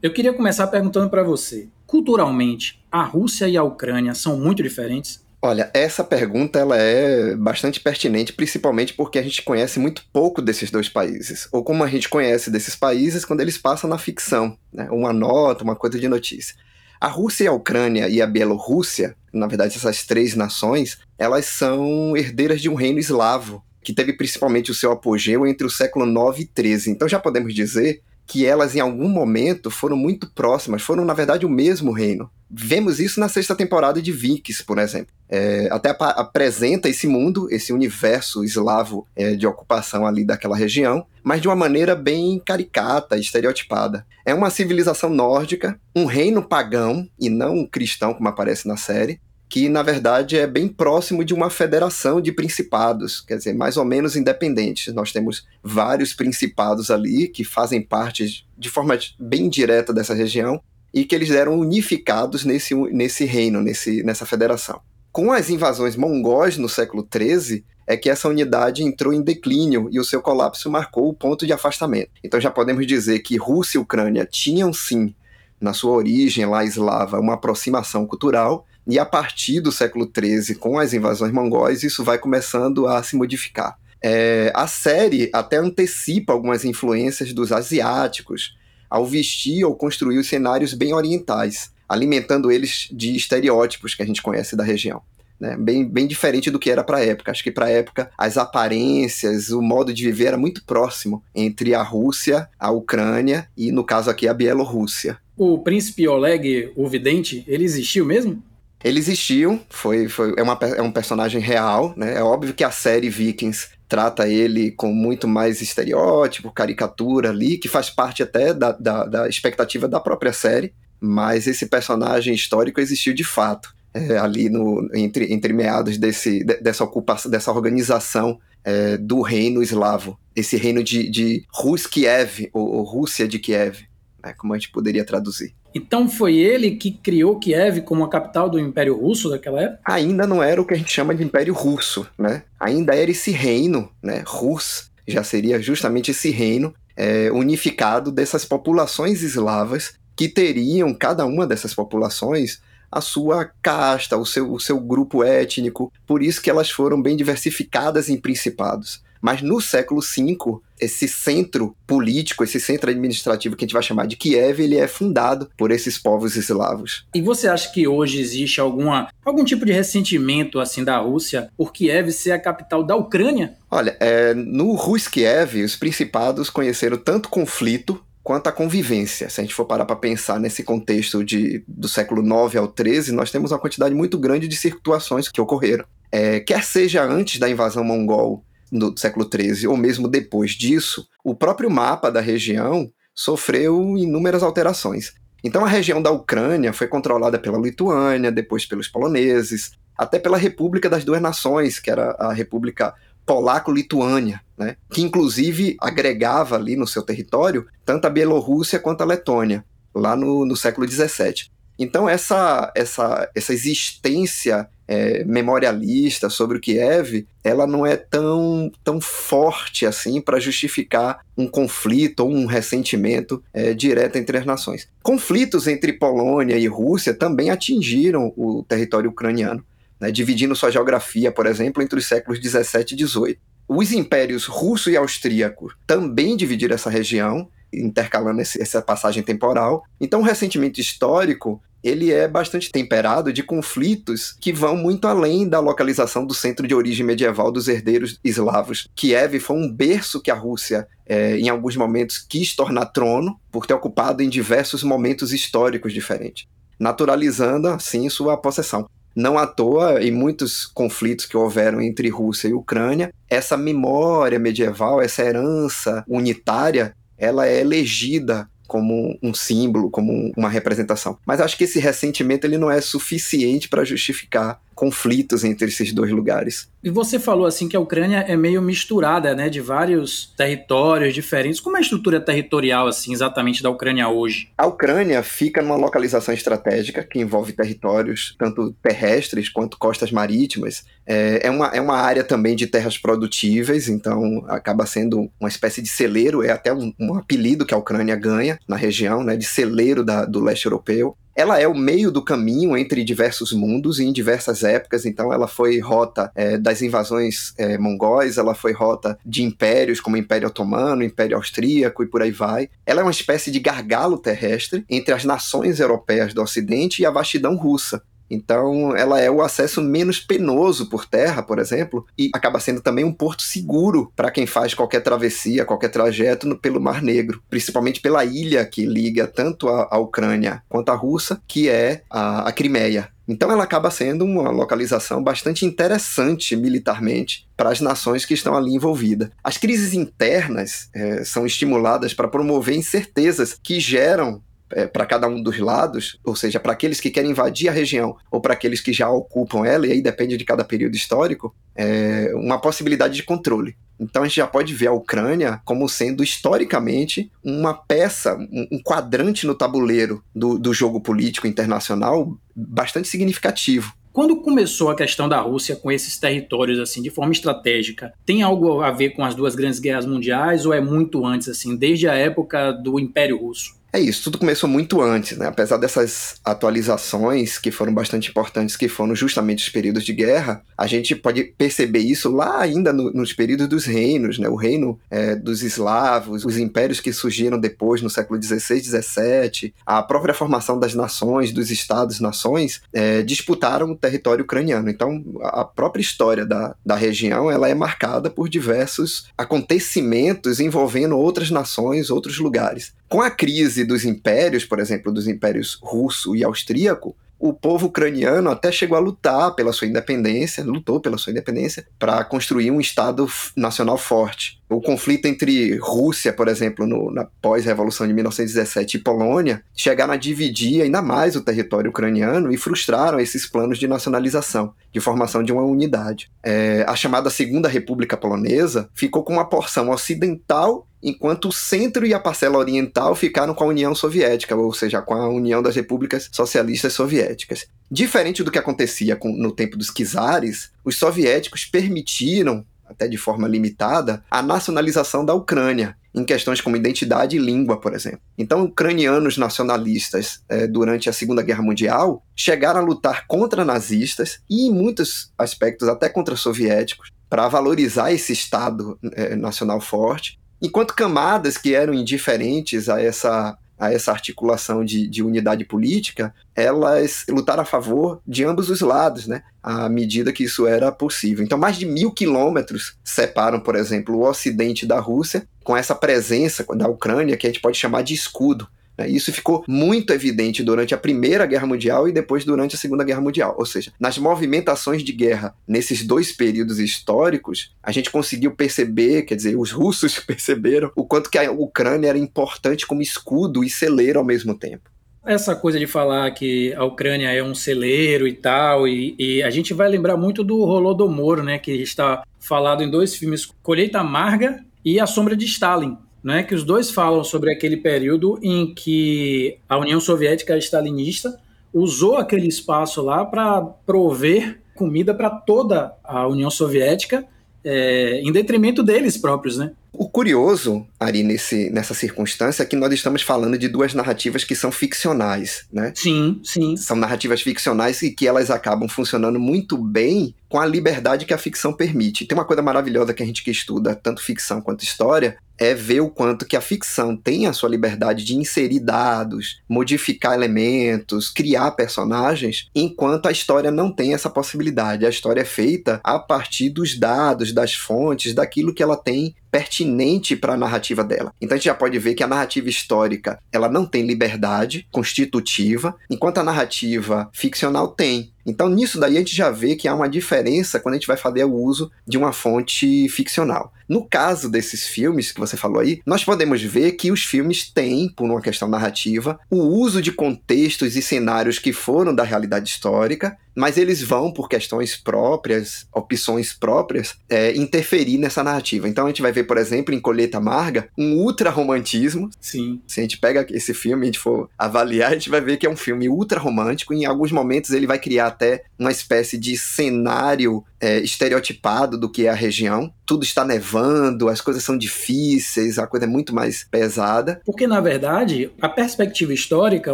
Eu 0.01 0.13
queria 0.13 0.33
começar 0.33 0.67
perguntando 0.67 1.09
para 1.09 1.23
você: 1.23 1.67
culturalmente, 1.85 2.83
a 2.91 3.03
Rússia 3.03 3.47
e 3.47 3.57
a 3.57 3.63
Ucrânia 3.63 4.13
são 4.13 4.37
muito 4.37 4.63
diferentes? 4.63 5.27
Olha, 5.41 5.71
essa 5.73 6.03
pergunta 6.03 6.59
ela 6.59 6.75
é 6.75 7.33
bastante 7.33 7.79
pertinente, 7.79 8.33
principalmente 8.33 8.93
porque 8.93 9.17
a 9.17 9.21
gente 9.21 9.41
conhece 9.41 9.79
muito 9.79 10.03
pouco 10.11 10.41
desses 10.41 10.69
dois 10.69 10.89
países, 10.89 11.47
ou 11.51 11.63
como 11.63 11.81
a 11.81 11.87
gente 11.87 12.09
conhece 12.09 12.51
desses 12.51 12.75
países 12.75 13.23
quando 13.23 13.39
eles 13.39 13.57
passam 13.57 13.89
na 13.89 13.97
ficção, 13.97 14.57
né? 14.71 14.89
uma 14.91 15.13
nota, 15.13 15.63
uma 15.63 15.77
coisa 15.77 15.97
de 15.97 16.09
notícia. 16.09 16.55
A 17.01 17.07
Rússia 17.07 17.45
e 17.45 17.47
a 17.47 17.53
Ucrânia 17.53 18.09
e 18.09 18.21
a 18.21 18.27
Bielorrússia, 18.27 19.15
na 19.31 19.47
verdade 19.47 19.77
essas 19.77 20.05
três 20.05 20.35
nações, 20.35 20.99
elas 21.17 21.45
são 21.45 22.17
herdeiras 22.17 22.61
de 22.61 22.67
um 22.67 22.75
reino 22.75 22.99
eslavo, 22.99 23.63
que 23.81 23.93
teve 23.93 24.11
principalmente 24.13 24.69
o 24.69 24.75
seu 24.75 24.91
apogeu 24.91 25.47
entre 25.47 25.65
o 25.65 25.69
século 25.69 26.05
9 26.05 26.41
e 26.41 26.45
13. 26.45 26.91
Então 26.91 27.07
já 27.07 27.17
podemos 27.17 27.53
dizer 27.53 28.01
que 28.29 28.45
elas 28.45 28.75
em 28.75 28.79
algum 28.79 29.09
momento 29.09 29.71
foram 29.71 29.97
muito 29.97 30.29
próximas, 30.29 30.83
foram 30.83 31.03
na 31.03 31.15
verdade 31.15 31.47
o 31.47 31.49
mesmo 31.49 31.91
reino. 31.91 32.29
Vemos 32.49 32.99
isso 32.99 33.19
na 33.19 33.27
sexta 33.27 33.55
temporada 33.55 33.99
de 33.99 34.11
Vikings, 34.11 34.63
por 34.63 34.77
exemplo. 34.77 35.11
É, 35.27 35.67
até 35.71 35.89
ap 35.89 36.01
apresenta 36.01 36.87
esse 36.87 37.07
mundo, 37.07 37.47
esse 37.51 37.73
universo 37.73 38.43
eslavo 38.43 39.05
é, 39.15 39.35
de 39.35 39.47
ocupação 39.47 40.05
ali 40.05 40.23
daquela 40.23 40.55
região, 40.55 41.05
mas 41.23 41.41
de 41.41 41.47
uma 41.47 41.55
maneira 41.55 41.95
bem 41.95 42.39
caricata, 42.39 43.17
estereotipada. 43.17 44.05
É 44.23 44.33
uma 44.33 44.51
civilização 44.51 45.09
nórdica, 45.09 45.79
um 45.95 46.05
reino 46.05 46.47
pagão 46.47 47.07
e 47.19 47.29
não 47.29 47.65
cristão, 47.65 48.13
como 48.13 48.29
aparece 48.29 48.67
na 48.67 48.77
série, 48.77 49.19
que 49.49 49.67
na 49.67 49.81
verdade 49.81 50.37
é 50.37 50.45
bem 50.45 50.67
próximo 50.67 51.25
de 51.25 51.33
uma 51.33 51.49
federação 51.49 52.21
de 52.21 52.31
principados, 52.31 53.19
quer 53.19 53.35
dizer, 53.35 53.53
mais 53.55 53.77
ou 53.77 53.83
menos 53.83 54.15
independentes. 54.15 54.93
Nós 54.93 55.11
temos 55.11 55.47
vários 55.63 56.13
principados 56.13 56.91
ali 56.91 57.27
que 57.27 57.43
fazem 57.43 57.81
parte 57.81 58.47
de 58.55 58.69
forma 58.69 58.97
bem 59.19 59.49
direta 59.49 59.91
dessa 59.91 60.13
região 60.13 60.61
e 60.93 61.03
que 61.03 61.15
eles 61.15 61.31
eram 61.31 61.59
unificados 61.59 62.45
nesse, 62.45 62.75
nesse 62.75 63.25
reino, 63.25 63.59
nesse, 63.59 64.03
nessa 64.03 64.23
federação. 64.23 64.79
Com 65.11 65.31
as 65.31 65.49
invasões 65.49 65.95
mongóis 65.95 66.55
no 66.55 66.69
século 66.69 67.07
XIII, 67.11 67.63
é 67.87 67.97
que 67.97 68.07
essa 68.07 68.29
unidade 68.29 68.83
entrou 68.83 69.11
em 69.11 69.23
declínio 69.23 69.89
e 69.91 69.99
o 69.99 70.05
seu 70.05 70.21
colapso 70.21 70.69
marcou 70.69 71.09
o 71.09 71.13
ponto 71.13 71.47
de 71.47 71.53
afastamento. 71.53 72.11
Então 72.23 72.39
já 72.39 72.51
podemos 72.51 72.85
dizer 72.85 73.17
que 73.19 73.35
Rússia 73.35 73.79
e 73.79 73.81
Ucrânia 73.81 74.27
tinham 74.29 74.71
sim, 74.71 75.15
na 75.59 75.73
sua 75.73 75.93
origem 75.93 76.45
lá 76.45 76.63
eslava, 76.63 77.19
uma 77.19 77.33
aproximação 77.33 78.05
cultural, 78.05 78.67
e 78.89 78.97
a 78.97 79.05
partir 79.05 79.61
do 79.61 79.71
século 79.71 80.09
XIII, 80.11 80.55
com 80.55 80.79
as 80.79 80.93
invasões 80.93 81.31
mongóis, 81.31 81.83
isso 81.83 82.03
vai 82.03 82.17
começando 82.17 82.87
a 82.87 83.03
se 83.03 83.15
modificar. 83.15 83.77
É, 84.01 84.51
a 84.55 84.65
série 84.65 85.29
até 85.31 85.57
antecipa 85.57 86.33
algumas 86.33 86.65
influências 86.65 87.31
dos 87.31 87.51
asiáticos 87.51 88.57
ao 88.89 89.05
vestir 89.05 89.63
ou 89.63 89.75
construir 89.75 90.17
os 90.17 90.27
cenários 90.27 90.73
bem 90.73 90.93
orientais, 90.93 91.71
alimentando 91.87 92.51
eles 92.51 92.87
de 92.91 93.15
estereótipos 93.15 93.93
que 93.93 94.01
a 94.01 94.05
gente 94.05 94.23
conhece 94.23 94.55
da 94.55 94.63
região. 94.63 95.03
Né? 95.39 95.55
Bem, 95.55 95.85
bem 95.85 96.07
diferente 96.07 96.49
do 96.49 96.57
que 96.57 96.71
era 96.71 96.83
para 96.83 96.97
a 96.97 97.05
época. 97.05 97.31
Acho 97.31 97.43
que 97.43 97.51
para 97.51 97.67
a 97.67 97.69
época 97.69 98.09
as 98.17 98.37
aparências, 98.37 99.51
o 99.51 99.61
modo 99.61 99.93
de 99.93 100.03
viver 100.03 100.25
era 100.25 100.37
muito 100.37 100.63
próximo 100.65 101.23
entre 101.35 101.75
a 101.75 101.83
Rússia, 101.83 102.49
a 102.59 102.71
Ucrânia 102.71 103.47
e, 103.55 103.71
no 103.71 103.83
caso 103.83 104.09
aqui, 104.09 104.27
a 104.27 104.33
Bielorrússia. 104.33 105.17
O 105.37 105.59
príncipe 105.59 106.07
Oleg, 106.07 106.73
o 106.75 106.87
vidente, 106.87 107.45
ele 107.47 107.63
existiu 107.63 108.05
mesmo? 108.05 108.43
Ele 108.83 108.99
existiu, 108.99 109.59
foi, 109.69 110.07
foi, 110.07 110.33
é, 110.37 110.41
uma, 110.41 110.57
é 110.61 110.81
um 110.81 110.91
personagem 110.91 111.41
real, 111.41 111.93
né? 111.97 112.15
É 112.15 112.23
óbvio 112.23 112.53
que 112.53 112.63
a 112.63 112.71
série 112.71 113.09
Vikings 113.09 113.67
trata 113.89 114.27
ele 114.27 114.71
com 114.71 114.93
muito 114.93 115.27
mais 115.27 115.61
estereótipo, 115.61 116.51
caricatura 116.51 117.29
ali, 117.29 117.57
que 117.57 117.67
faz 117.67 117.89
parte 117.89 118.23
até 118.23 118.53
da, 118.53 118.71
da, 118.71 119.05
da 119.05 119.27
expectativa 119.27 119.87
da 119.87 119.99
própria 119.99 120.31
série, 120.31 120.73
mas 120.99 121.47
esse 121.47 121.65
personagem 121.65 122.33
histórico 122.33 122.79
existiu 122.79 123.13
de 123.13 123.23
fato. 123.23 123.77
É, 123.91 124.19
ali 124.19 124.49
no, 124.49 124.87
entre, 124.93 125.33
entre 125.33 125.51
meados 125.51 125.97
desse, 125.97 126.43
dessa 126.43 126.83
ocupação, 126.83 127.31
dessa 127.31 127.51
organização 127.51 128.39
é, 128.63 128.97
do 128.97 129.21
reino 129.21 129.63
eslavo, 129.63 130.19
esse 130.35 130.57
reino 130.57 130.83
de, 130.83 131.09
de 131.09 131.43
Rus 131.51 131.87
Kiev, 131.87 132.49
ou, 132.53 132.67
ou 132.75 132.83
Rússia 132.83 133.27
de 133.27 133.39
Kiev, 133.39 133.79
né, 134.23 134.33
como 134.37 134.53
a 134.53 134.57
gente 134.57 134.71
poderia 134.71 135.03
traduzir. 135.03 135.55
Então 135.73 136.09
foi 136.09 136.35
ele 136.35 136.71
que 136.71 136.91
criou 136.91 137.39
Kiev 137.39 137.81
como 137.81 138.03
a 138.03 138.09
capital 138.09 138.49
do 138.49 138.59
Império 138.59 138.95
Russo 138.95 139.29
daquela 139.29 139.61
época? 139.61 139.79
Ainda 139.85 140.25
não 140.25 140.41
era 140.41 140.61
o 140.61 140.65
que 140.65 140.73
a 140.73 140.77
gente 140.77 140.91
chama 140.91 141.13
de 141.13 141.23
Império 141.23 141.53
Russo, 141.53 142.07
né? 142.17 142.43
Ainda 142.59 142.95
era 142.95 143.11
esse 143.11 143.31
reino, 143.31 143.91
né? 144.01 144.23
Rus 144.25 144.89
já 145.07 145.23
seria 145.23 145.61
justamente 145.61 146.11
esse 146.11 146.29
reino 146.29 146.73
é, 146.95 147.31
unificado 147.31 148.11
dessas 148.11 148.45
populações 148.45 149.21
eslavas 149.21 149.93
que 150.15 150.27
teriam 150.27 150.93
cada 150.93 151.25
uma 151.25 151.47
dessas 151.47 151.73
populações 151.73 152.61
a 152.91 153.01
sua 153.01 153.49
casta, 153.61 154.17
o 154.17 154.25
seu, 154.25 154.51
o 154.51 154.59
seu 154.59 154.79
grupo 154.79 155.23
étnico, 155.23 155.93
por 156.07 156.23
isso 156.23 156.41
que 156.41 156.49
elas 156.49 156.69
foram 156.71 157.01
bem 157.01 157.15
diversificadas 157.15 158.09
em 158.09 158.17
principados. 158.17 159.03
Mas 159.21 159.41
no 159.41 159.59
século 159.59 160.01
V, 160.01 160.37
esse 160.79 161.07
centro 161.07 161.75
político, 161.85 162.43
esse 162.43 162.59
centro 162.59 162.89
administrativo 162.89 163.55
que 163.55 163.63
a 163.63 163.67
gente 163.67 163.73
vai 163.73 163.83
chamar 163.83 164.07
de 164.07 164.15
Kiev, 164.15 164.61
ele 164.61 164.77
é 164.77 164.87
fundado 164.87 165.49
por 165.57 165.71
esses 165.71 165.97
povos 165.97 166.35
eslavos. 166.35 167.05
E 167.13 167.21
você 167.21 167.47
acha 167.47 167.71
que 167.71 167.87
hoje 167.87 168.19
existe 168.19 168.61
alguma, 168.61 169.09
algum 169.23 169.43
tipo 169.43 169.65
de 169.65 169.73
ressentimento 169.73 170.59
assim 170.59 170.83
da 170.83 170.97
Rússia 170.97 171.49
por 171.57 171.73
Kiev 171.73 172.11
ser 172.11 172.31
a 172.31 172.39
capital 172.39 172.83
da 172.83 172.95
Ucrânia? 172.95 173.55
Olha, 173.69 173.95
é, 173.99 174.33
no 174.33 174.73
Rus 174.73 175.07
Kiev, 175.07 175.63
os 175.63 175.75
principados 175.75 176.49
conheceram 176.49 176.97
tanto 176.97 177.29
conflito 177.29 178.01
quanto 178.23 178.47
a 178.47 178.51
convivência. 178.51 179.29
Se 179.29 179.41
a 179.41 179.43
gente 179.43 179.55
for 179.55 179.65
parar 179.65 179.85
para 179.85 179.95
pensar 179.95 180.39
nesse 180.39 180.63
contexto 180.63 181.23
de, 181.23 181.63
do 181.67 181.87
século 181.87 182.21
IX 182.21 182.57
ao 182.57 182.71
XIII, 182.71 183.11
nós 183.11 183.31
temos 183.31 183.51
uma 183.51 183.59
quantidade 183.59 183.95
muito 183.95 184.17
grande 184.17 184.47
de 184.47 184.55
situações 184.55 185.27
que 185.29 185.41
ocorreram. 185.41 185.85
É, 186.11 186.39
quer 186.39 186.63
seja 186.63 187.03
antes 187.03 187.39
da 187.39 187.49
invasão 187.49 187.83
mongol 187.83 188.43
no 188.71 188.95
século 188.97 189.27
XIII 189.31 189.67
ou 189.67 189.77
mesmo 189.77 190.07
depois 190.07 190.51
disso, 190.51 191.07
o 191.23 191.35
próprio 191.35 191.69
mapa 191.69 192.11
da 192.11 192.21
região 192.21 192.89
sofreu 193.13 193.97
inúmeras 193.97 194.43
alterações. 194.43 195.13
Então 195.43 195.63
a 195.63 195.67
região 195.67 196.01
da 196.01 196.11
Ucrânia 196.11 196.73
foi 196.73 196.87
controlada 196.87 197.39
pela 197.39 197.57
Lituânia, 197.57 198.31
depois 198.31 198.65
pelos 198.65 198.87
poloneses, 198.87 199.71
até 199.97 200.19
pela 200.19 200.37
República 200.37 200.89
das 200.89 201.03
Duas 201.03 201.21
Nações, 201.21 201.79
que 201.79 201.89
era 201.91 202.11
a 202.19 202.31
República 202.31 202.93
Polaco-Lituânia, 203.25 204.41
né? 204.57 204.75
que 204.91 205.01
inclusive 205.01 205.77
agregava 205.79 206.55
ali 206.55 206.75
no 206.75 206.87
seu 206.87 207.03
território 207.03 207.67
tanto 207.85 208.05
a 208.05 208.09
Bielorrússia 208.09 208.79
quanto 208.79 209.01
a 209.01 209.05
Letônia, 209.05 209.63
lá 209.93 210.15
no, 210.15 210.45
no 210.45 210.55
século 210.55 210.87
XVII. 210.89 211.51
Então, 211.79 212.09
essa, 212.09 212.71
essa, 212.75 213.31
essa 213.33 213.53
existência 213.53 214.67
é, 214.85 215.23
memorialista 215.23 216.29
sobre 216.29 216.57
o 216.57 216.59
Kiev, 216.59 217.25
ela 217.41 217.65
não 217.65 217.85
é 217.85 217.95
tão, 217.95 218.69
tão 218.83 218.99
forte 218.99 219.85
assim 219.85 220.19
para 220.19 220.39
justificar 220.39 221.19
um 221.37 221.47
conflito 221.47 222.19
ou 222.21 222.31
um 222.31 222.45
ressentimento 222.45 223.41
é, 223.53 223.73
direto 223.73 224.17
entre 224.17 224.37
as 224.37 224.45
nações. 224.45 224.89
Conflitos 225.01 225.67
entre 225.67 225.93
Polônia 225.93 226.57
e 226.57 226.67
Rússia 226.67 227.13
também 227.13 227.49
atingiram 227.49 228.33
o 228.35 228.65
território 228.67 229.11
ucraniano, 229.11 229.63
né, 230.01 230.11
dividindo 230.11 230.55
sua 230.55 230.71
geografia, 230.71 231.31
por 231.31 231.45
exemplo, 231.45 231.81
entre 231.81 231.97
os 231.97 232.07
séculos 232.07 232.39
17 232.39 232.93
e 232.93 232.97
18. 232.97 233.39
Os 233.69 233.91
impérios 233.93 234.45
russo 234.45 234.89
e 234.89 234.97
austríaco 234.97 235.71
também 235.85 236.35
dividiram 236.35 236.73
essa 236.73 236.89
região, 236.89 237.47
intercalando 237.71 238.41
esse, 238.41 238.59
essa 238.59 238.81
passagem 238.81 239.21
temporal. 239.21 239.83
Então, 240.01 240.21
o 240.21 240.23
ressentimento 240.23 240.81
histórico 240.81 241.61
ele 241.83 242.11
é 242.11 242.27
bastante 242.27 242.71
temperado 242.71 243.31
de 243.31 243.43
conflitos 243.43 244.35
que 244.39 244.51
vão 244.51 244.75
muito 244.75 245.07
além 245.07 245.47
da 245.47 245.59
localização 245.59 246.25
do 246.25 246.33
centro 246.33 246.67
de 246.67 246.75
origem 246.75 247.05
medieval 247.05 247.51
dos 247.51 247.67
herdeiros 247.67 248.19
eslavos. 248.23 248.87
Kiev 248.95 249.39
foi 249.39 249.57
um 249.57 249.71
berço 249.71 250.21
que 250.21 250.31
a 250.31 250.35
Rússia, 250.35 250.87
é, 251.05 251.37
em 251.37 251.49
alguns 251.49 251.75
momentos, 251.75 252.17
quis 252.17 252.55
tornar 252.55 252.87
trono, 252.87 253.39
por 253.51 253.65
ter 253.65 253.73
ocupado 253.73 254.21
em 254.21 254.29
diversos 254.29 254.83
momentos 254.83 255.31
históricos 255.31 255.93
diferentes, 255.93 256.47
naturalizando, 256.79 257.67
assim, 257.67 258.09
sua 258.09 258.37
possessão. 258.37 258.87
Não 259.15 259.37
à 259.37 259.47
toa, 259.47 260.01
em 260.03 260.11
muitos 260.11 260.65
conflitos 260.65 261.25
que 261.25 261.35
houveram 261.35 261.81
entre 261.81 262.09
Rússia 262.09 262.47
e 262.47 262.53
Ucrânia, 262.53 263.11
essa 263.29 263.57
memória 263.57 264.39
medieval, 264.39 265.01
essa 265.01 265.23
herança 265.23 266.03
unitária, 266.07 266.93
ela 267.17 267.47
é 267.47 267.59
elegida 267.59 268.49
como 268.69 269.17
um 269.21 269.33
símbolo, 269.33 269.89
como 269.89 270.31
uma 270.37 270.47
representação. 270.47 271.17
Mas 271.25 271.41
acho 271.41 271.57
que 271.57 271.63
esse 271.63 271.79
ressentimento 271.79 272.45
ele 272.45 272.57
não 272.57 272.69
é 272.69 272.79
suficiente 272.79 273.67
para 273.67 273.83
justificar 273.83 274.61
conflitos 274.79 275.43
entre 275.43 275.67
esses 275.67 275.91
dois 275.91 276.09
lugares. 276.09 276.69
E 276.81 276.89
você 276.89 277.19
falou 277.19 277.45
assim 277.45 277.67
que 277.67 277.75
a 277.75 277.79
Ucrânia 277.81 278.19
é 278.25 278.37
meio 278.37 278.61
misturada, 278.61 279.35
né, 279.35 279.49
de 279.49 279.59
vários 279.59 280.33
territórios 280.37 281.13
diferentes. 281.13 281.59
Como 281.59 281.75
é 281.75 281.79
a 281.79 281.81
estrutura 281.81 282.21
territorial 282.21 282.87
assim 282.87 283.11
exatamente 283.11 283.61
da 283.61 283.69
Ucrânia 283.69 284.07
hoje? 284.07 284.47
A 284.57 284.65
Ucrânia 284.65 285.21
fica 285.21 285.61
numa 285.61 285.75
localização 285.75 286.33
estratégica 286.33 287.03
que 287.03 287.19
envolve 287.19 287.51
territórios 287.51 288.33
tanto 288.39 288.73
terrestres 288.81 289.49
quanto 289.49 289.77
costas 289.77 290.13
marítimas. 290.13 290.85
É, 291.05 291.47
é 291.47 291.51
uma, 291.51 291.67
é 291.67 291.81
uma 291.81 291.97
área 291.97 292.23
também 292.23 292.55
de 292.55 292.65
terras 292.65 292.97
produtíveis, 292.97 293.89
então 293.89 294.45
acaba 294.47 294.85
sendo 294.85 295.29
uma 295.37 295.49
espécie 295.49 295.81
de 295.81 295.89
celeiro, 295.89 296.41
é 296.41 296.51
até 296.51 296.71
um, 296.71 296.93
um 296.97 297.15
apelido 297.15 297.65
que 297.65 297.73
a 297.73 297.77
Ucrânia 297.77 298.15
ganha 298.15 298.57
na 298.65 298.77
região, 298.77 299.25
né, 299.25 299.35
de 299.35 299.45
celeiro 299.45 300.05
da, 300.05 300.23
do 300.23 300.39
leste 300.39 300.67
europeu 300.67 301.17
ela 301.39 301.57
é 301.57 301.65
o 301.65 301.73
meio 301.73 302.11
do 302.11 302.21
caminho 302.21 302.75
entre 302.75 303.01
diversos 303.01 303.53
mundos 303.53 303.97
e 303.97 304.03
em 304.03 304.11
diversas 304.11 304.61
épocas, 304.61 305.05
então 305.05 305.31
ela 305.31 305.47
foi 305.47 305.79
rota 305.79 306.29
é, 306.35 306.57
das 306.57 306.81
invasões 306.81 307.53
é, 307.57 307.77
mongóis, 307.77 308.37
ela 308.37 308.53
foi 308.53 308.73
rota 308.73 309.17
de 309.25 309.41
impérios 309.41 310.01
como 310.01 310.17
o 310.17 310.19
Império 310.19 310.49
Otomano, 310.49 311.01
o 311.01 311.05
Império 311.05 311.37
Austríaco 311.37 312.03
e 312.03 312.07
por 312.07 312.21
aí 312.21 312.31
vai. 312.31 312.69
Ela 312.85 312.99
é 312.99 313.03
uma 313.03 313.11
espécie 313.11 313.51
de 313.51 313.59
gargalo 313.61 314.17
terrestre 314.17 314.83
entre 314.89 315.13
as 315.13 315.23
nações 315.23 315.79
europeias 315.79 316.33
do 316.33 316.41
Ocidente 316.41 317.01
e 317.01 317.05
a 317.05 317.11
vastidão 317.11 317.55
russa. 317.55 318.03
Então, 318.29 318.95
ela 318.95 319.19
é 319.19 319.29
o 319.29 319.41
acesso 319.41 319.81
menos 319.81 320.19
penoso 320.19 320.89
por 320.89 321.05
terra, 321.05 321.41
por 321.41 321.59
exemplo, 321.59 322.05
e 322.17 322.29
acaba 322.33 322.59
sendo 322.59 322.81
também 322.81 323.03
um 323.03 323.13
porto 323.13 323.41
seguro 323.41 324.11
para 324.15 324.31
quem 324.31 324.45
faz 324.45 324.73
qualquer 324.73 325.01
travessia, 325.01 325.65
qualquer 325.65 325.89
trajeto 325.89 326.47
no, 326.47 326.57
pelo 326.57 326.79
Mar 326.79 327.01
Negro, 327.01 327.41
principalmente 327.49 328.01
pela 328.01 328.23
ilha 328.23 328.65
que 328.65 328.85
liga 328.85 329.27
tanto 329.27 329.67
a, 329.69 329.87
a 329.91 329.97
Ucrânia 329.97 330.61
quanto 330.69 330.89
a 330.89 330.95
Rússia, 330.95 331.39
que 331.47 331.69
é 331.69 332.03
a, 332.09 332.47
a 332.47 332.51
Crimeia. 332.51 333.09
Então 333.29 333.51
ela 333.51 333.63
acaba 333.63 333.91
sendo 333.91 334.25
uma 334.25 334.49
localização 334.49 335.21
bastante 335.21 335.63
interessante 335.63 336.55
militarmente 336.55 337.47
para 337.55 337.69
as 337.69 337.79
nações 337.79 338.25
que 338.25 338.33
estão 338.33 338.57
ali 338.57 338.73
envolvidas. 338.73 339.29
As 339.43 339.55
crises 339.55 339.93
internas 339.93 340.89
é, 340.95 341.23
são 341.23 341.45
estimuladas 341.45 342.11
para 342.11 342.27
promover 342.27 342.75
incertezas 342.75 343.55
que 343.61 343.79
geram 343.79 344.41
é, 344.73 344.87
para 344.87 345.05
cada 345.05 345.27
um 345.27 345.41
dos 345.41 345.57
lados, 345.59 346.19
ou 346.23 346.35
seja, 346.35 346.59
para 346.59 346.73
aqueles 346.73 346.99
que 346.99 347.09
querem 347.09 347.31
invadir 347.31 347.69
a 347.69 347.71
região 347.71 348.15
ou 348.31 348.41
para 348.41 348.53
aqueles 348.53 348.81
que 348.81 348.93
já 348.93 349.09
ocupam 349.09 349.65
ela, 349.65 349.87
e 349.87 349.91
aí 349.91 350.01
depende 350.01 350.37
de 350.37 350.45
cada 350.45 350.63
período 350.63 350.95
histórico, 350.95 351.55
é 351.75 352.31
uma 352.35 352.59
possibilidade 352.59 353.15
de 353.15 353.23
controle. 353.23 353.75
Então 353.99 354.23
a 354.23 354.27
gente 354.27 354.37
já 354.37 354.47
pode 354.47 354.73
ver 354.73 354.87
a 354.87 354.93
Ucrânia 354.93 355.61
como 355.65 355.89
sendo 355.89 356.23
historicamente 356.23 357.29
uma 357.43 357.73
peça, 357.73 358.37
um 358.71 358.81
quadrante 358.81 359.45
no 359.45 359.53
tabuleiro 359.53 360.23
do, 360.33 360.57
do 360.57 360.73
jogo 360.73 361.01
político 361.01 361.47
internacional 361.47 362.37
bastante 362.55 363.07
significativo. 363.07 363.93
Quando 364.11 364.41
começou 364.41 364.89
a 364.89 364.95
questão 364.95 365.29
da 365.29 365.39
Rússia 365.39 365.75
com 365.75 365.91
esses 365.91 366.17
territórios 366.17 366.79
assim 366.79 367.01
de 367.01 367.09
forma 367.09 367.31
estratégica, 367.31 368.13
tem 368.25 368.41
algo 368.41 368.81
a 368.81 368.91
ver 368.91 369.11
com 369.11 369.23
as 369.23 369.35
duas 369.35 369.55
grandes 369.55 369.79
guerras 369.79 370.05
mundiais 370.05 370.65
ou 370.65 370.73
é 370.73 370.81
muito 370.81 371.25
antes 371.25 371.47
assim, 371.47 371.75
desde 371.75 372.07
a 372.07 372.15
época 372.15 372.71
do 372.71 372.99
Império 372.99 373.37
Russo? 373.37 373.78
É 373.91 373.99
isso, 373.99 374.25
tudo 374.25 374.37
começou 374.37 374.69
muito 374.69 375.01
antes, 375.01 375.35
né? 375.35 375.47
Apesar 375.47 375.77
dessas 375.77 376.35
atualizações 376.45 377.57
que 377.57 377.71
foram 377.71 377.91
bastante 377.91 378.29
importantes, 378.29 378.77
que 378.77 378.87
foram 378.87 379.15
justamente 379.15 379.63
os 379.63 379.69
períodos 379.69 380.05
de 380.05 380.13
guerra, 380.13 380.61
a 380.77 380.85
gente 380.85 381.15
pode 381.15 381.43
perceber 381.43 381.99
isso 381.99 382.29
lá 382.29 382.61
ainda 382.61 382.93
no, 382.93 383.11
nos 383.11 383.33
períodos 383.33 383.67
dos 383.67 383.85
reinos, 383.85 384.37
né? 384.37 384.47
O 384.47 384.55
reino 384.55 384.99
é, 385.09 385.35
dos 385.35 385.63
eslavos, 385.63 386.45
os 386.45 386.57
impérios 386.57 386.99
que 386.99 387.11
surgiram 387.11 387.59
depois 387.59 388.01
no 388.03 388.11
século 388.11 388.41
XVI, 388.41 388.79
XVII, 388.79 389.73
a 389.83 390.03
própria 390.03 390.35
formação 390.35 390.79
das 390.79 390.93
nações, 390.93 391.51
dos 391.51 391.71
estados-nações, 391.71 392.81
é, 392.93 393.23
disputaram 393.23 393.91
o 393.91 393.95
território 393.95 394.43
ucraniano. 394.43 394.87
Então, 394.87 395.23
a 395.41 395.65
própria 395.65 396.01
história 396.01 396.45
da, 396.45 396.75
da 396.85 396.95
região 396.95 397.49
ela 397.49 397.67
é 397.67 397.73
marcada 397.73 398.29
por 398.29 398.49
diversos 398.49 399.27
acontecimentos 399.35 400.59
envolvendo 400.59 401.17
outras 401.17 401.49
nações, 401.49 402.11
outros 402.11 402.37
lugares. 402.37 402.93
Com 403.09 403.23
a 403.23 403.31
crise 403.31 403.78
dos 403.83 404.05
impérios, 404.05 404.65
por 404.65 404.79
exemplo, 404.79 405.11
dos 405.11 405.27
impérios 405.27 405.77
russo 405.81 406.35
e 406.35 406.43
austríaco, 406.43 407.15
o 407.39 407.53
povo 407.53 407.87
ucraniano 407.87 408.49
até 408.49 408.69
chegou 408.69 408.97
a 408.97 408.99
lutar 408.99 409.55
pela 409.55 409.71
sua 409.71 409.87
independência, 409.87 410.63
lutou 410.63 410.99
pela 410.99 411.17
sua 411.17 411.31
independência 411.31 411.87
para 411.97 412.21
construir 412.25 412.69
um 412.69 412.81
Estado 412.81 413.25
nacional 413.55 413.97
forte. 413.97 414.59
O 414.67 414.81
conflito 414.81 415.25
entre 415.25 415.77
Rússia, 415.77 416.33
por 416.33 416.49
exemplo, 416.49 416.85
no, 416.85 417.09
na 417.09 417.25
pós-revolução 417.41 418.05
de 418.05 418.13
1917 418.13 418.97
e 418.97 418.99
Polônia, 418.99 419.63
chegaram 419.73 420.13
a 420.13 420.17
dividir 420.17 420.81
ainda 420.81 421.01
mais 421.01 421.35
o 421.37 421.41
território 421.41 421.89
ucraniano 421.89 422.51
e 422.51 422.57
frustraram 422.57 423.19
esses 423.19 423.47
planos 423.47 423.79
de 423.79 423.87
nacionalização, 423.87 424.73
de 424.91 424.99
formação 424.99 425.41
de 425.41 425.53
uma 425.53 425.63
unidade. 425.63 426.29
É, 426.43 426.83
a 426.87 426.95
chamada 426.95 427.29
Segunda 427.29 427.69
República 427.69 428.17
Polonesa 428.17 428.89
ficou 428.93 429.23
com 429.23 429.33
uma 429.33 429.49
porção 429.49 429.89
ocidental 429.89 430.85
enquanto 431.01 431.49
o 431.49 431.53
centro 431.53 432.05
e 432.05 432.13
a 432.13 432.19
parcela 432.19 432.57
oriental 432.57 433.15
ficaram 433.15 433.53
com 433.53 433.63
a 433.63 433.67
União 433.67 433.95
Soviética, 433.95 434.55
ou 434.55 434.73
seja, 434.73 435.01
com 435.01 435.13
a 435.13 435.29
União 435.29 435.61
das 435.61 435.75
Repúblicas 435.75 436.29
Socialistas 436.31 436.93
Soviéticas. 436.93 437.65
Diferente 437.89 438.43
do 438.43 438.51
que 438.51 438.59
acontecia 438.59 439.15
com, 439.15 439.31
no 439.31 439.51
tempo 439.51 439.77
dos 439.77 439.87
czares, 439.87 440.71
os 440.83 440.97
soviéticos 440.97 441.65
permitiram, 441.65 442.65
até 442.85 443.07
de 443.07 443.17
forma 443.17 443.47
limitada, 443.47 444.23
a 444.29 444.41
nacionalização 444.41 445.25
da 445.25 445.33
Ucrânia, 445.33 445.95
em 446.13 446.23
questões 446.23 446.59
como 446.59 446.75
identidade 446.75 447.35
e 447.35 447.39
língua, 447.39 447.79
por 447.79 447.93
exemplo. 447.93 448.21
Então, 448.37 448.63
ucranianos 448.63 449.37
nacionalistas, 449.37 450.41
eh, 450.49 450.67
durante 450.67 451.09
a 451.09 451.13
Segunda 451.13 451.43
Guerra 451.43 451.61
Mundial, 451.61 452.23
chegaram 452.35 452.79
a 452.79 452.83
lutar 452.83 453.25
contra 453.27 453.63
nazistas 453.63 454.39
e, 454.49 454.67
em 454.67 454.71
muitos 454.71 455.31
aspectos, 455.37 455.87
até 455.87 456.09
contra 456.09 456.35
soviéticos, 456.35 457.11
para 457.29 457.47
valorizar 457.47 458.11
esse 458.11 458.33
Estado 458.33 458.97
eh, 459.13 459.35
nacional 459.35 459.79
forte 459.79 460.38
enquanto 460.61 460.93
camadas 460.93 461.57
que 461.57 461.73
eram 461.73 461.93
indiferentes 461.93 462.89
a 462.89 463.01
essa, 463.01 463.57
a 463.77 463.93
essa 463.93 464.11
articulação 464.11 464.83
de, 464.83 465.07
de 465.07 465.23
unidade 465.23 465.63
política, 465.65 466.33
elas 466.55 467.25
lutaram 467.29 467.63
a 467.63 467.65
favor 467.65 468.21
de 468.27 468.43
ambos 468.43 468.69
os 468.69 468.81
lados, 468.81 469.27
né? 469.27 469.43
À 469.63 469.87
medida 469.87 470.33
que 470.33 470.43
isso 470.43 470.67
era 470.67 470.91
possível. 470.91 471.43
Então, 471.43 471.57
mais 471.57 471.77
de 471.77 471.85
mil 471.85 472.11
quilômetros 472.11 472.97
separam, 473.03 473.59
por 473.59 473.75
exemplo, 473.75 474.15
o 474.15 474.27
ocidente 474.27 474.85
da 474.85 474.99
Rússia, 474.99 475.47
com 475.63 475.75
essa 475.75 475.95
presença 475.95 476.65
da 476.75 476.87
Ucrânia, 476.87 477.37
que 477.37 477.47
a 477.47 477.49
gente 477.49 477.61
pode 477.61 477.77
chamar 477.77 478.01
de 478.01 478.13
escudo. 478.13 478.67
Né? 478.99 479.09
Isso 479.09 479.31
ficou 479.31 479.63
muito 479.65 480.11
evidente 480.11 480.61
durante 480.61 480.93
a 480.93 480.97
Primeira 480.97 481.45
Guerra 481.45 481.65
Mundial 481.65 482.07
e 482.07 482.11
depois 482.11 482.43
durante 482.43 482.75
a 482.75 482.77
Segunda 482.77 483.03
Guerra 483.03 483.21
Mundial. 483.21 483.55
Ou 483.57 483.65
seja, 483.65 483.93
nas 483.97 484.17
movimentações 484.17 485.03
de 485.03 485.13
guerra 485.13 485.55
nesses 485.65 486.05
dois 486.05 486.33
períodos 486.33 486.79
históricos, 486.79 487.73
a 487.81 487.91
gente 487.91 488.11
conseguiu 488.11 488.51
perceber, 488.51 489.23
quer 489.23 489.35
dizer, 489.35 489.55
os 489.57 489.71
russos 489.71 490.19
perceberam 490.27 490.91
o 490.95 491.05
quanto 491.05 491.29
que 491.29 491.37
a 491.37 491.49
Ucrânia 491.49 492.09
era 492.09 492.17
importante 492.17 492.85
como 492.85 493.01
escudo 493.01 493.63
e 493.63 493.69
celeiro 493.69 494.19
ao 494.19 494.25
mesmo 494.25 494.53
tempo 494.53 494.89
essa 495.25 495.55
coisa 495.55 495.77
de 495.77 495.85
falar 495.85 496.31
que 496.31 496.73
a 496.73 496.83
Ucrânia 496.83 497.29
é 497.31 497.43
um 497.43 497.53
celeiro 497.53 498.27
e 498.27 498.33
tal, 498.33 498.87
e, 498.87 499.15
e, 499.19 499.43
a 499.43 499.49
gente 499.51 499.75
vai 499.75 499.87
lembrar 499.87 500.17
muito 500.17 500.43
do 500.43 500.59
Holodomor, 500.59 501.43
né, 501.43 501.59
que 501.59 501.71
está 501.71 502.23
falado 502.39 502.81
em 502.81 502.89
dois 502.89 503.15
filmes, 503.15 503.45
Colheita 503.61 503.99
Amarga 503.99 504.63
e 504.83 504.99
A 504.99 505.05
Sombra 505.05 505.35
de 505.35 505.45
Stalin, 505.45 505.97
né, 506.23 506.43
que 506.43 506.53
os 506.53 506.63
dois 506.63 506.91
falam 506.91 507.23
sobre 507.23 507.51
aquele 507.51 507.77
período 507.77 508.39
em 508.41 508.73
que 508.73 509.57
a 509.67 509.77
União 509.77 509.99
Soviética 509.99 510.55
é 510.55 510.59
stalinista, 510.59 511.39
usou 511.73 512.17
aquele 512.17 512.47
espaço 512.47 513.01
lá 513.01 513.25
para 513.25 513.61
prover 513.61 514.59
comida 514.75 515.13
para 515.13 515.29
toda 515.29 515.93
a 516.03 516.27
União 516.27 516.49
Soviética, 516.49 517.25
é, 517.63 518.21
em 518.21 518.31
detrimento 518.31 518.81
deles 518.81 519.17
próprios, 519.17 519.57
né? 519.57 519.73
O 519.91 520.09
curioso, 520.09 520.85
Ari, 520.99 521.23
nesse, 521.23 521.69
nessa 521.69 521.93
circunstância, 521.93 522.63
é 522.63 522.65
que 522.65 522.75
nós 522.75 522.93
estamos 522.93 523.21
falando 523.21 523.57
de 523.57 523.67
duas 523.67 523.93
narrativas 523.93 524.43
que 524.43 524.55
são 524.55 524.71
ficcionais, 524.71 525.65
né? 525.71 525.91
Sim, 525.95 526.39
sim. 526.43 526.77
São 526.77 526.95
narrativas 526.95 527.41
ficcionais 527.41 528.01
e 528.01 528.11
que 528.11 528.27
elas 528.27 528.49
acabam 528.49 528.87
funcionando 528.87 529.39
muito 529.39 529.77
bem 529.77 530.33
com 530.47 530.59
a 530.59 530.65
liberdade 530.65 531.25
que 531.25 531.33
a 531.33 531.37
ficção 531.37 531.73
permite. 531.73 532.25
Tem 532.25 532.37
uma 532.37 532.45
coisa 532.45 532.61
maravilhosa 532.61 533.13
que 533.13 533.21
a 533.21 533.25
gente 533.25 533.43
que 533.43 533.51
estuda 533.51 533.95
tanto 533.95 534.21
ficção 534.21 534.61
quanto 534.61 534.83
história, 534.83 535.37
é 535.59 535.73
ver 535.73 535.99
o 535.99 536.09
quanto 536.09 536.45
que 536.45 536.55
a 536.55 536.61
ficção 536.61 537.15
tem 537.15 537.45
a 537.45 537.53
sua 537.53 537.69
liberdade 537.69 538.23
de 538.23 538.35
inserir 538.35 538.79
dados, 538.79 539.61
modificar 539.67 540.33
elementos, 540.33 541.29
criar 541.29 541.71
personagens, 541.71 542.69
enquanto 542.73 543.27
a 543.27 543.31
história 543.31 543.69
não 543.69 543.91
tem 543.91 544.13
essa 544.13 544.29
possibilidade. 544.29 545.05
A 545.05 545.09
história 545.09 545.41
é 545.41 545.45
feita 545.45 545.99
a 546.03 546.17
partir 546.17 546.69
dos 546.69 546.97
dados, 546.97 547.51
das 547.51 547.73
fontes, 547.73 548.33
daquilo 548.33 548.73
que 548.73 548.81
ela 548.81 548.95
tem 548.95 549.35
pertinente 549.51 550.35
para 550.35 550.53
a 550.53 550.57
narrativa 550.57 551.03
dela. 551.03 551.33
Então 551.41 551.55
a 551.55 551.57
gente 551.57 551.65
já 551.65 551.75
pode 551.75 551.97
ver 551.99 552.13
que 552.13 552.23
a 552.23 552.27
narrativa 552.27 552.69
histórica, 552.69 553.39
ela 553.51 553.69
não 553.69 553.85
tem 553.85 554.05
liberdade 554.05 554.87
constitutiva, 554.91 555.95
enquanto 556.09 556.37
a 556.39 556.43
narrativa 556.43 557.29
ficcional 557.33 557.89
tem. 557.89 558.31
Então, 558.45 558.67
nisso 558.67 558.99
daí, 558.99 559.15
a 559.15 559.19
gente 559.19 559.35
já 559.35 559.51
vê 559.51 559.75
que 559.75 559.87
há 559.87 559.93
uma 559.93 560.09
diferença 560.09 560.79
quando 560.79 560.95
a 560.95 560.97
gente 560.97 561.07
vai 561.07 561.17
fazer 561.17 561.43
o 561.43 561.53
uso 561.53 561.91
de 562.07 562.17
uma 562.17 562.33
fonte 562.33 563.07
ficcional. 563.09 563.71
No 563.87 564.03
caso 564.03 564.49
desses 564.49 564.87
filmes 564.87 565.31
que 565.31 565.39
você 565.39 565.55
falou 565.55 565.79
aí, 565.79 566.01
nós 566.05 566.23
podemos 566.23 566.61
ver 566.61 566.93
que 566.93 567.11
os 567.11 567.23
filmes 567.23 567.69
têm, 567.69 568.09
por 568.09 568.25
uma 568.25 568.41
questão 568.41 568.67
narrativa, 568.67 569.39
o 569.49 569.57
uso 569.57 570.01
de 570.01 570.11
contextos 570.11 570.95
e 570.95 571.01
cenários 571.01 571.59
que 571.59 571.73
foram 571.73 572.13
da 572.13 572.23
realidade 572.23 572.69
histórica, 572.69 573.37
mas 573.59 573.77
eles 573.77 574.01
vão, 574.01 574.31
por 574.31 574.47
questões 574.47 574.95
próprias, 574.95 575.85
opções 575.93 576.53
próprias, 576.53 577.15
é, 577.29 577.53
interferir 577.57 578.17
nessa 578.17 578.41
narrativa. 578.41 578.87
Então 578.87 579.05
a 579.05 579.09
gente 579.09 579.21
vai 579.21 579.33
ver, 579.33 579.43
por 579.43 579.57
exemplo, 579.57 579.93
em 579.93 579.99
Colheita 579.99 580.37
Amarga, 580.37 580.87
um 580.97 581.15
ultra-romantismo. 581.15 582.29
Sim. 582.39 582.81
Se 582.87 583.01
a 583.01 583.03
gente 583.03 583.17
pega 583.17 583.45
esse 583.49 583.73
filme 583.73 584.03
e 584.03 584.03
a 584.03 584.05
gente 584.07 584.19
for 584.19 584.49
avaliar, 584.57 585.11
a 585.11 585.13
gente 585.13 585.29
vai 585.29 585.41
ver 585.41 585.57
que 585.57 585.65
é 585.65 585.69
um 585.69 585.75
filme 585.75 586.07
ultra-romântico. 586.07 586.93
Em 586.93 587.05
alguns 587.05 587.33
momentos 587.33 587.71
ele 587.71 587.85
vai 587.85 587.99
criar 587.99 588.27
até 588.27 588.63
uma 588.79 588.91
espécie 588.91 589.37
de 589.37 589.57
cenário 589.57 590.63
é, 590.79 590.99
estereotipado 590.99 591.97
do 591.97 592.09
que 592.09 592.25
é 592.25 592.29
a 592.29 592.33
região. 592.33 592.91
Tudo 593.05 593.23
está 593.23 593.43
nevando, 593.43 594.29
as 594.29 594.39
coisas 594.39 594.63
são 594.63 594.77
difíceis, 594.77 595.77
a 595.77 595.87
coisa 595.87 596.05
é 596.05 596.09
muito 596.09 596.33
mais 596.33 596.65
pesada. 596.69 597.41
Porque, 597.45 597.67
na 597.67 597.81
verdade, 597.81 598.51
a 598.61 598.69
perspectiva 598.69 599.33
histórica, 599.33 599.93